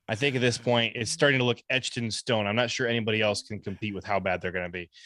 I 0.08 0.14
think 0.14 0.36
at 0.36 0.42
this 0.42 0.58
point 0.58 0.96
it's 0.96 1.10
starting 1.10 1.38
to 1.38 1.44
look 1.44 1.62
etched 1.70 1.96
in 1.96 2.10
stone. 2.10 2.46
I'm 2.46 2.56
not 2.56 2.70
sure 2.70 2.86
anybody 2.86 3.22
else 3.22 3.42
can 3.42 3.58
compete 3.58 3.94
with 3.94 4.04
how 4.04 4.20
bad 4.20 4.40
they're 4.40 4.52
going 4.52 4.66
to 4.66 4.72
be. 4.72 4.90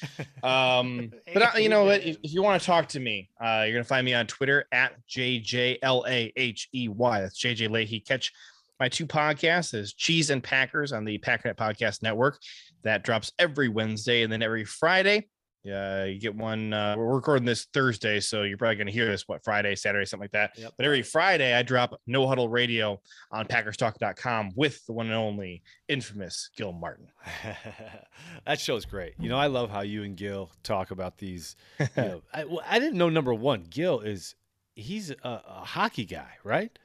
Um, 0.43 1.11
but 1.35 1.43
I, 1.43 1.59
you 1.59 1.69
know 1.69 1.85
what? 1.85 2.05
If, 2.05 2.17
if 2.23 2.33
you 2.33 2.43
want 2.43 2.61
to 2.61 2.67
talk 2.67 2.89
to 2.89 3.01
me, 3.01 3.29
uh, 3.43 3.63
you're 3.65 3.73
going 3.73 3.85
to 3.85 3.89
find 3.89 4.05
me 4.05 4.15
on 4.15 4.27
Twitter 4.27 4.67
at 4.73 4.93
JJLAHEY. 5.09 7.21
That's 7.21 7.43
JJ 7.43 7.71
Leahy. 7.71 8.01
Catch 8.01 8.33
my 8.79 8.89
two 8.89 9.07
podcasts 9.07 9.75
is 9.75 9.95
Cheese 9.95 10.31
and 10.31 10.43
Packers 10.43 10.93
on 10.93 11.05
the 11.05 11.19
Packernet 11.19 11.57
Podcast 11.57 12.03
Network. 12.03 12.39
That 12.85 13.03
drops 13.03 13.33
every 13.39 13.69
Wednesday 13.69 14.23
and 14.23 14.33
then 14.33 14.43
every 14.43 14.65
Friday 14.65 15.27
Yeah, 15.65 16.05
you 16.05 16.21
get 16.21 16.37
one. 16.37 16.73
Uh, 16.73 16.95
we're 16.97 17.15
recording 17.15 17.45
this 17.45 17.67
Thursday, 17.73 18.21
so 18.21 18.43
you're 18.43 18.57
probably 18.57 18.77
going 18.77 18.87
to 18.87 18.93
hear 18.93 19.07
this 19.07 19.27
what 19.27 19.43
Friday, 19.43 19.75
Saturday, 19.75 20.07
something 20.07 20.25
like 20.25 20.33
that. 20.33 20.57
Yep. 20.57 20.75
But 20.77 20.87
every 20.87 21.03
Friday, 21.03 21.53
I 21.53 21.63
drop 21.63 22.01
No 22.07 22.27
Huddle 22.29 22.49
Radio 22.49 23.01
on 23.33 23.47
PackersTalk.com 23.47 24.53
with 24.55 24.87
the 24.87 24.93
one 24.93 25.07
and 25.07 25.15
only 25.15 25.63
infamous 25.89 26.51
Gil 26.57 26.73
Martin. 26.73 27.09
that 28.47 28.61
show's 28.61 28.85
great. 28.85 29.15
You 29.19 29.29
know, 29.29 29.37
I 29.37 29.49
love 29.49 29.69
how 29.71 29.81
you 29.81 30.05
and 30.05 30.17
Gil 30.17 30.51
talk 30.63 30.91
about 30.91 31.19
these. 31.19 31.57
You 31.97 32.05
know, 32.05 32.23
I, 32.33 32.45
well, 32.45 32.63
I 32.67 32.79
didn't 32.79 32.99
know 32.99 33.09
number 33.09 33.35
one. 33.35 33.65
Gil 33.69 34.01
is 34.01 34.37
he's 34.75 35.11
a, 35.11 35.17
a 35.23 35.65
hockey 35.65 36.05
guy, 36.05 36.31
right? 36.45 36.77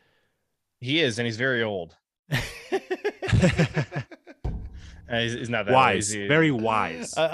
He 0.80 1.00
is, 1.02 1.20
and 1.20 1.26
he's 1.26 1.38
very 1.38 1.62
old. 1.64 1.96
Uh, 5.14 5.20
he's, 5.22 5.34
he's 5.34 5.50
not 5.50 5.66
that 5.66 5.74
wise, 5.74 6.12
He's- 6.12 6.28
very 6.28 6.50
wise. 6.52 7.16
I, 7.18 7.26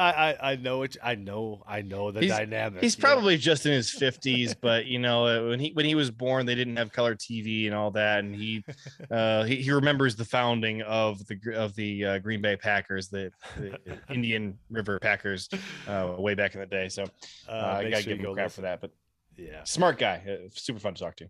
I 0.41 0.51
I 0.51 0.55
know 0.55 0.83
it. 0.83 0.97
I 1.01 1.15
know 1.15 1.63
I 1.67 1.81
know 1.81 2.11
the 2.11 2.21
He's- 2.21 2.37
dynamic. 2.37 2.81
He's 2.81 2.97
yeah. 2.97 3.03
probably 3.05 3.37
just 3.37 3.65
in 3.65 3.71
his 3.71 3.89
fifties, 3.89 4.53
but 4.53 4.85
you 4.85 4.99
know 4.99 5.25
uh, 5.25 5.49
when 5.49 5.59
he 5.59 5.71
when 5.71 5.85
he 5.85 5.95
was 5.95 6.11
born, 6.11 6.45
they 6.45 6.55
didn't 6.55 6.75
have 6.77 6.91
color 6.91 7.15
TV 7.15 7.67
and 7.67 7.75
all 7.75 7.91
that, 7.91 8.19
and 8.19 8.35
he 8.35 8.63
uh, 9.11 9.43
he, 9.43 9.57
he 9.57 9.71
remembers 9.71 10.15
the 10.15 10.25
founding 10.25 10.81
of 10.81 11.25
the 11.27 11.37
of 11.55 11.75
the 11.75 12.05
uh, 12.05 12.19
Green 12.19 12.41
Bay 12.41 12.57
Packers, 12.57 13.07
the, 13.09 13.31
the 13.57 13.77
Indian 14.09 14.57
River 14.69 14.99
Packers, 14.99 15.47
uh, 15.87 16.15
way 16.17 16.33
back 16.35 16.53
in 16.55 16.59
the 16.59 16.65
day. 16.65 16.89
So 16.89 17.03
uh, 17.47 17.51
I 17.51 17.83
gotta 17.89 18.01
sure 18.03 18.09
give 18.13 18.17
him 18.19 18.25
go 18.25 18.33
crap 18.33 18.51
for 18.51 18.61
that. 18.61 18.81
But 18.81 18.91
Yeah, 19.37 19.63
smart 19.63 19.97
guy, 19.97 20.21
uh, 20.29 20.47
super 20.53 20.79
fun 20.79 20.95
to 20.95 21.03
talk 21.03 21.15
to. 21.17 21.29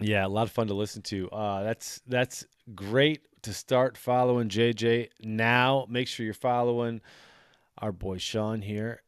yeah, 0.00 0.24
a 0.24 0.28
lot 0.28 0.42
of 0.42 0.52
fun 0.52 0.68
to 0.68 0.74
listen 0.74 1.02
to. 1.02 1.28
Uh, 1.30 1.62
that's 1.64 2.00
that's 2.06 2.44
great 2.74 3.20
to 3.42 3.52
start 3.52 3.96
following 3.96 4.48
JJ 4.48 5.10
now. 5.20 5.86
Make 5.88 6.08
sure 6.08 6.24
you're 6.24 6.34
following 6.34 7.00
our 7.78 7.92
boy 7.92 8.18
Sean 8.18 8.62
here 8.62 9.02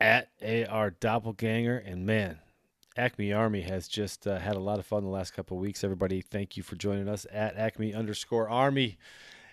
at 0.00 0.30
AR 0.42 0.90
Doppelganger, 0.90 1.78
and 1.78 2.06
man. 2.06 2.38
Acme 2.96 3.32
Army 3.32 3.60
has 3.60 3.86
just 3.86 4.26
uh, 4.26 4.40
had 4.40 4.56
a 4.56 4.60
lot 4.60 4.80
of 4.80 4.86
fun 4.86 5.04
the 5.04 5.08
last 5.08 5.32
couple 5.32 5.56
of 5.56 5.62
weeks. 5.62 5.84
Everybody, 5.84 6.20
thank 6.20 6.56
you 6.56 6.64
for 6.64 6.74
joining 6.74 7.08
us 7.08 7.26
at 7.32 7.56
Acme 7.56 7.94
underscore 7.94 8.48
Army. 8.48 8.98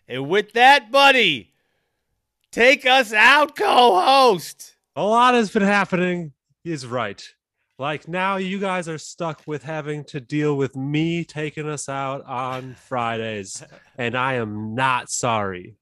And 0.08 0.28
with 0.28 0.54
that, 0.54 0.92
buddy, 0.92 1.54
take 2.52 2.88
us 2.88 3.14
out, 3.14 3.56
co-host. 3.56 4.76
A 4.96 5.04
lot 5.04 5.36
has 5.36 5.52
been 5.52 5.62
happening. 5.62 6.34
He's 6.64 6.88
right. 6.88 7.36
Like 7.78 8.08
now, 8.08 8.38
you 8.38 8.60
guys 8.60 8.88
are 8.88 8.98
stuck 8.98 9.42
with 9.46 9.64
having 9.64 10.06
to 10.06 10.22
deal 10.22 10.56
with 10.56 10.76
me 10.78 11.26
taking 11.26 11.68
us 11.68 11.90
out 11.90 12.24
on 12.26 12.76
Fridays, 12.88 13.64
and 13.98 14.16
I 14.16 14.36
am 14.36 14.76
not 14.76 15.10
sorry. 15.10 15.76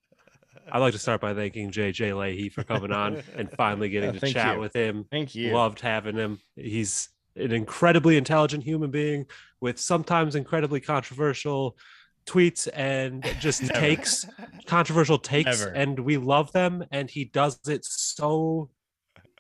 I'd 0.72 0.80
like 0.80 0.94
to 0.94 1.00
start 1.00 1.22
by 1.22 1.36
thanking 1.36 1.70
JJ 1.72 2.18
Leahy 2.18 2.50
for 2.50 2.64
coming 2.64 2.92
on 2.92 3.22
and 3.36 3.52
finally 3.52 3.90
getting 3.90 4.10
Oh, 4.12 4.20
to 4.20 4.32
chat 4.34 4.56
you. 4.56 4.62
with 4.62 4.76
him. 4.76 5.06
Thank 5.12 5.36
you. 5.36 5.54
Loved 5.54 5.82
having 5.82 6.16
him. 6.16 6.40
He's 6.56 7.10
an 7.36 7.52
incredibly 7.52 8.18
intelligent 8.18 8.64
human 8.64 8.90
being 8.90 9.28
with 9.62 9.80
sometimes 9.80 10.36
incredibly 10.36 10.80
controversial 10.80 11.78
tweets 12.26 12.68
and 12.74 13.24
just 13.40 13.68
takes 13.76 14.26
controversial 14.66 15.18
takes 15.20 15.60
Never. 15.60 15.72
and 15.74 16.00
we 16.00 16.18
love 16.18 16.52
them 16.54 16.86
and 16.92 17.10
he 17.10 17.26
does 17.26 17.60
it 17.68 17.84
so 17.84 18.70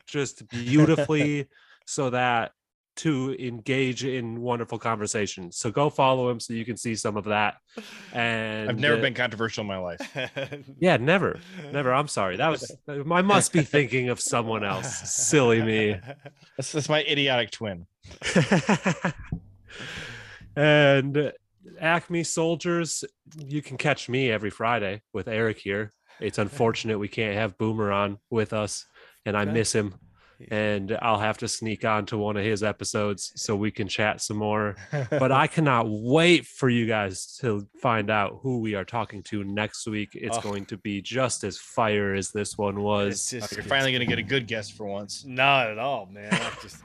just 0.06 0.48
beautifully 0.50 1.48
so 1.86 2.10
that 2.10 2.52
to 2.96 3.36
engage 3.40 4.06
in 4.06 4.40
wonderful 4.40 4.78
conversations 4.78 5.58
so 5.58 5.72
go 5.72 5.90
follow 5.90 6.30
him 6.30 6.40
so 6.40 6.54
you 6.54 6.64
can 6.64 6.78
see 6.78 6.94
some 6.94 7.18
of 7.18 7.24
that 7.24 7.56
and 8.14 8.70
I've 8.70 8.78
never 8.78 8.98
uh, 8.98 9.02
been 9.02 9.16
controversial 9.16 9.62
in 9.62 9.68
my 9.68 9.78
life. 9.78 10.00
yeah 10.80 10.98
never 10.98 11.40
never 11.72 11.92
i'm 11.92 12.08
sorry 12.08 12.38
that 12.38 12.50
was 12.50 12.72
i 12.88 13.22
must 13.24 13.52
be 13.52 13.64
thinking 13.64 14.10
of 14.10 14.20
someone 14.20 14.64
else 14.64 15.10
silly 15.10 15.64
me 15.64 16.00
That's, 16.58 16.72
that's 16.72 16.90
my 16.90 17.04
idiotic 17.04 17.52
twin. 17.52 17.88
and 20.56 21.34
Acme 21.80 22.24
Soldiers, 22.24 23.04
you 23.38 23.62
can 23.62 23.78
catch 23.78 24.08
me 24.08 24.30
every 24.30 24.50
Friday 24.50 25.02
with 25.14 25.28
Eric 25.28 25.58
here. 25.58 25.92
It's 26.20 26.38
unfortunate 26.38 27.00
we 27.00 27.08
can't 27.08 27.36
have 27.36 27.58
Boomer 27.58 27.92
on 27.92 28.20
with 28.30 28.54
us, 28.54 28.86
and 29.26 29.36
I 29.36 29.46
miss 29.46 29.74
him. 29.74 29.96
And 30.52 30.98
I'll 31.02 31.20
have 31.20 31.38
to 31.40 31.48
sneak 31.48 31.86
on 31.86 32.06
to 32.08 32.18
one 32.18 32.38
of 32.38 32.44
his 32.44 32.64
episodes 32.64 33.32
so 33.36 33.56
we 33.56 33.72
can 33.72 33.88
chat 33.88 34.22
some 34.22 34.38
more. 34.38 34.76
But 35.10 35.32
I 35.32 35.48
cannot 35.48 35.86
wait 35.90 36.46
for 36.46 36.70
you 36.70 36.86
guys 36.86 37.38
to 37.42 37.68
find 37.82 38.10
out 38.10 38.40
who 38.42 38.60
we 38.60 38.76
are 38.76 38.86
talking 38.86 39.24
to 39.24 39.44
next 39.44 39.88
week. 39.88 40.10
It's 40.14 40.38
Oh. 40.38 40.42
going 40.42 40.66
to 40.68 40.78
be 40.78 41.02
just 41.02 41.44
as 41.44 41.58
fire 41.58 42.14
as 42.14 42.32
this 42.32 42.58
one 42.58 42.82
was. 42.82 43.30
Just- 43.30 43.52
You're 43.54 43.64
finally 43.64 43.92
gonna 43.94 44.06
get 44.06 44.20
a 44.20 44.24
good 44.24 44.48
guest 44.48 44.74
for 44.74 44.86
once. 44.86 45.24
Not 45.26 45.68
at 45.68 45.78
all, 45.78 46.08
man. 46.08 46.32
Just, 46.62 46.78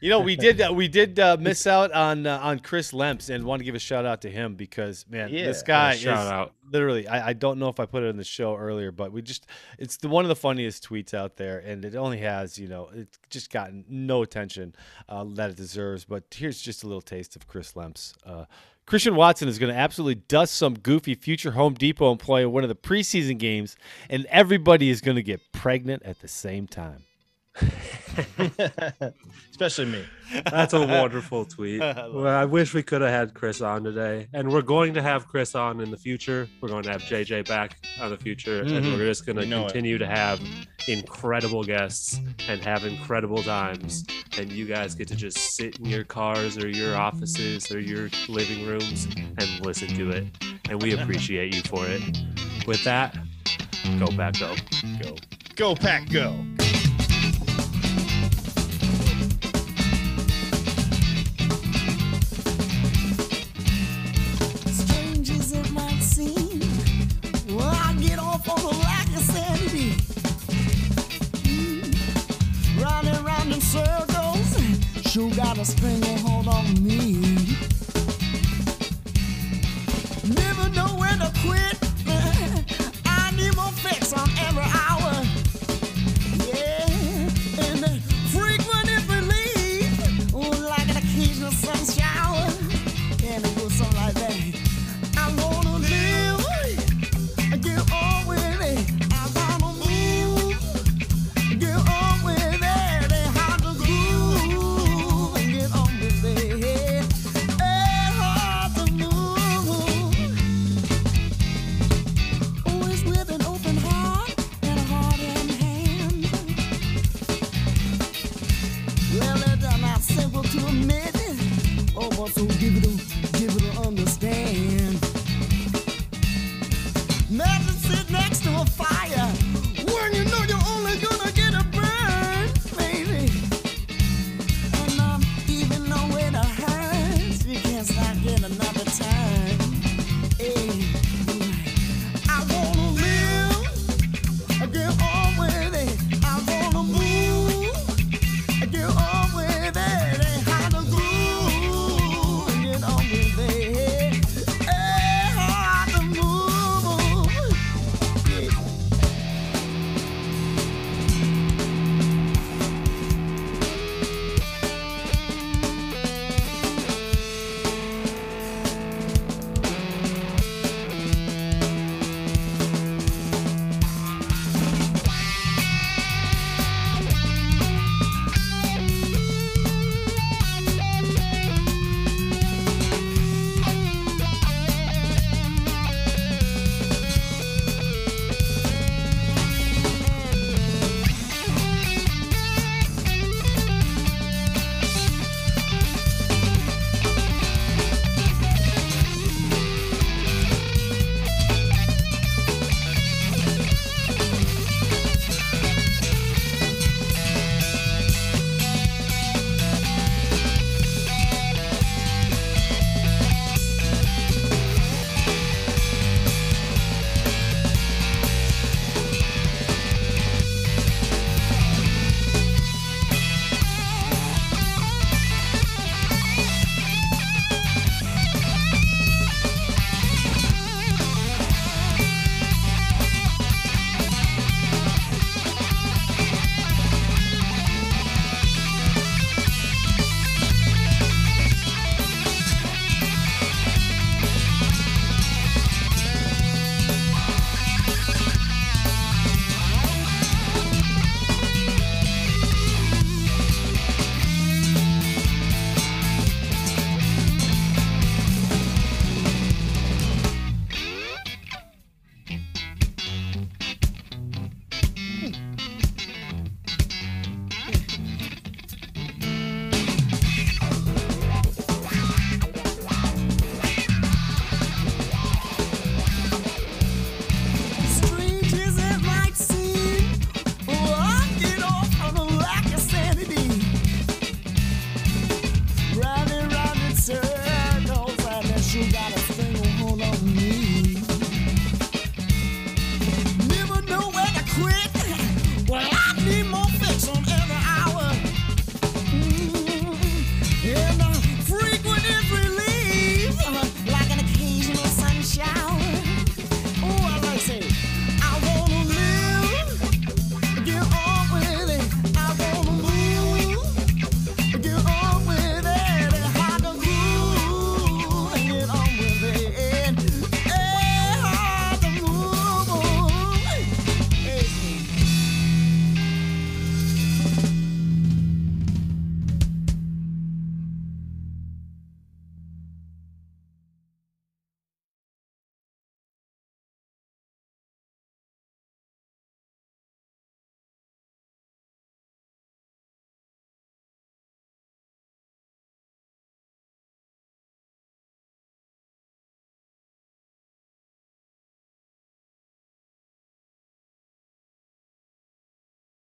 you 0.00 0.10
know, 0.10 0.20
we 0.20 0.36
did 0.36 0.60
uh, 0.60 0.72
we 0.74 0.88
did 0.88 1.18
uh, 1.18 1.36
miss 1.40 1.66
out 1.66 1.92
on 1.92 2.26
uh, 2.26 2.38
on 2.42 2.58
Chris 2.60 2.92
Lemps, 2.92 3.30
and 3.30 3.44
want 3.44 3.60
to 3.60 3.64
give 3.64 3.74
a 3.74 3.78
shout 3.78 4.04
out 4.06 4.22
to 4.22 4.30
him 4.30 4.54
because 4.54 5.04
man, 5.08 5.32
this 5.32 5.58
Yeah. 5.62 5.66
guy 5.66 5.96
shout 5.96 6.24
is 6.26 6.30
out. 6.32 6.52
literally. 6.70 7.08
I, 7.08 7.28
I 7.28 7.32
don't 7.32 7.58
know 7.58 7.68
if 7.68 7.80
I 7.80 7.86
put 7.86 8.02
it 8.02 8.06
in 8.06 8.16
the 8.16 8.24
show 8.24 8.56
earlier, 8.56 8.92
but 8.92 9.12
we 9.12 9.22
just 9.22 9.46
it's 9.78 9.96
the 9.96 10.08
one 10.08 10.24
of 10.24 10.28
the 10.28 10.36
funniest 10.36 10.88
tweets 10.88 11.14
out 11.14 11.36
there, 11.36 11.58
and 11.58 11.84
it 11.84 11.94
only 11.96 12.18
has 12.18 12.58
you 12.58 12.68
know 12.68 12.90
it's 12.94 13.18
just 13.30 13.50
gotten 13.50 13.84
no 13.88 14.22
attention 14.22 14.74
uh, 15.08 15.24
that 15.34 15.50
it 15.50 15.56
deserves. 15.56 16.04
But 16.04 16.24
here's 16.34 16.60
just 16.60 16.84
a 16.84 16.86
little 16.86 17.02
taste 17.02 17.36
of 17.36 17.46
Chris 17.48 17.72
Lemps. 17.74 18.14
Uh, 18.24 18.44
Christian 18.84 19.16
Watson 19.16 19.48
is 19.48 19.58
going 19.58 19.72
to 19.74 19.76
absolutely 19.78 20.22
dust 20.28 20.54
some 20.54 20.74
goofy 20.74 21.16
future 21.16 21.50
Home 21.50 21.74
Depot 21.74 22.12
employee 22.12 22.42
in 22.42 22.52
one 22.52 22.62
of 22.62 22.68
the 22.68 22.76
preseason 22.76 23.36
games, 23.36 23.74
and 24.08 24.26
everybody 24.26 24.90
is 24.90 25.00
going 25.00 25.16
to 25.16 25.24
get 25.24 25.40
pregnant 25.50 26.04
at 26.04 26.20
the 26.20 26.28
same 26.28 26.68
time. 26.68 27.02
Especially 29.50 29.86
me. 29.86 30.04
That's 30.50 30.72
a 30.74 30.80
wonderful 30.86 31.44
tweet. 31.44 31.80
Well, 32.16 32.26
I 32.28 32.44
wish 32.44 32.72
we 32.74 32.82
could 32.82 33.00
have 33.02 33.10
had 33.10 33.34
Chris 33.34 33.60
on 33.60 33.82
today. 33.84 34.28
And 34.32 34.50
we're 34.50 34.62
going 34.62 34.94
to 34.94 35.02
have 35.02 35.26
Chris 35.26 35.54
on 35.54 35.80
in 35.80 35.90
the 35.90 35.96
future. 35.96 36.48
We're 36.60 36.68
going 36.68 36.82
to 36.84 36.90
have 36.90 37.02
JJ 37.02 37.46
back 37.48 37.76
on 38.00 38.10
the 38.10 38.16
future. 38.16 38.60
And 38.60 38.70
Mhm. 38.70 38.96
we're 38.98 39.06
just 39.06 39.26
going 39.26 39.36
to 39.36 39.44
You 39.44 39.50
know 39.50 39.62
it. 39.66 39.72
continue 39.72 39.98
to 39.98 40.06
have 40.06 40.40
incredible 40.88 41.62
guests 41.64 42.20
and 42.48 42.62
have 42.64 42.84
incredible 42.84 43.42
times. 43.42 44.04
And 44.38 44.50
you 44.52 44.66
guys 44.66 44.94
get 44.94 45.08
to 45.08 45.16
just 45.16 45.38
sit 45.56 45.78
in 45.78 45.86
your 45.86 46.04
cars 46.04 46.56
or 46.58 46.68
your 46.68 46.96
offices 46.96 47.70
or 47.70 47.80
your 47.80 48.08
living 48.28 48.66
rooms 48.66 49.06
and 49.16 49.64
listen 49.66 49.88
to 49.88 50.10
it. 50.10 50.26
And 50.70 50.82
we 50.82 50.92
appreciate 50.94 51.54
you 51.54 51.62
for 51.62 51.86
it. 51.86 52.02
With 52.66 52.82
that, 52.84 53.16
go 53.98 54.06
back 54.16 54.38
go. 54.38 54.54
Go. 55.02 55.14
Go 55.56 55.74
pack, 55.74 56.08
go. 56.10 56.36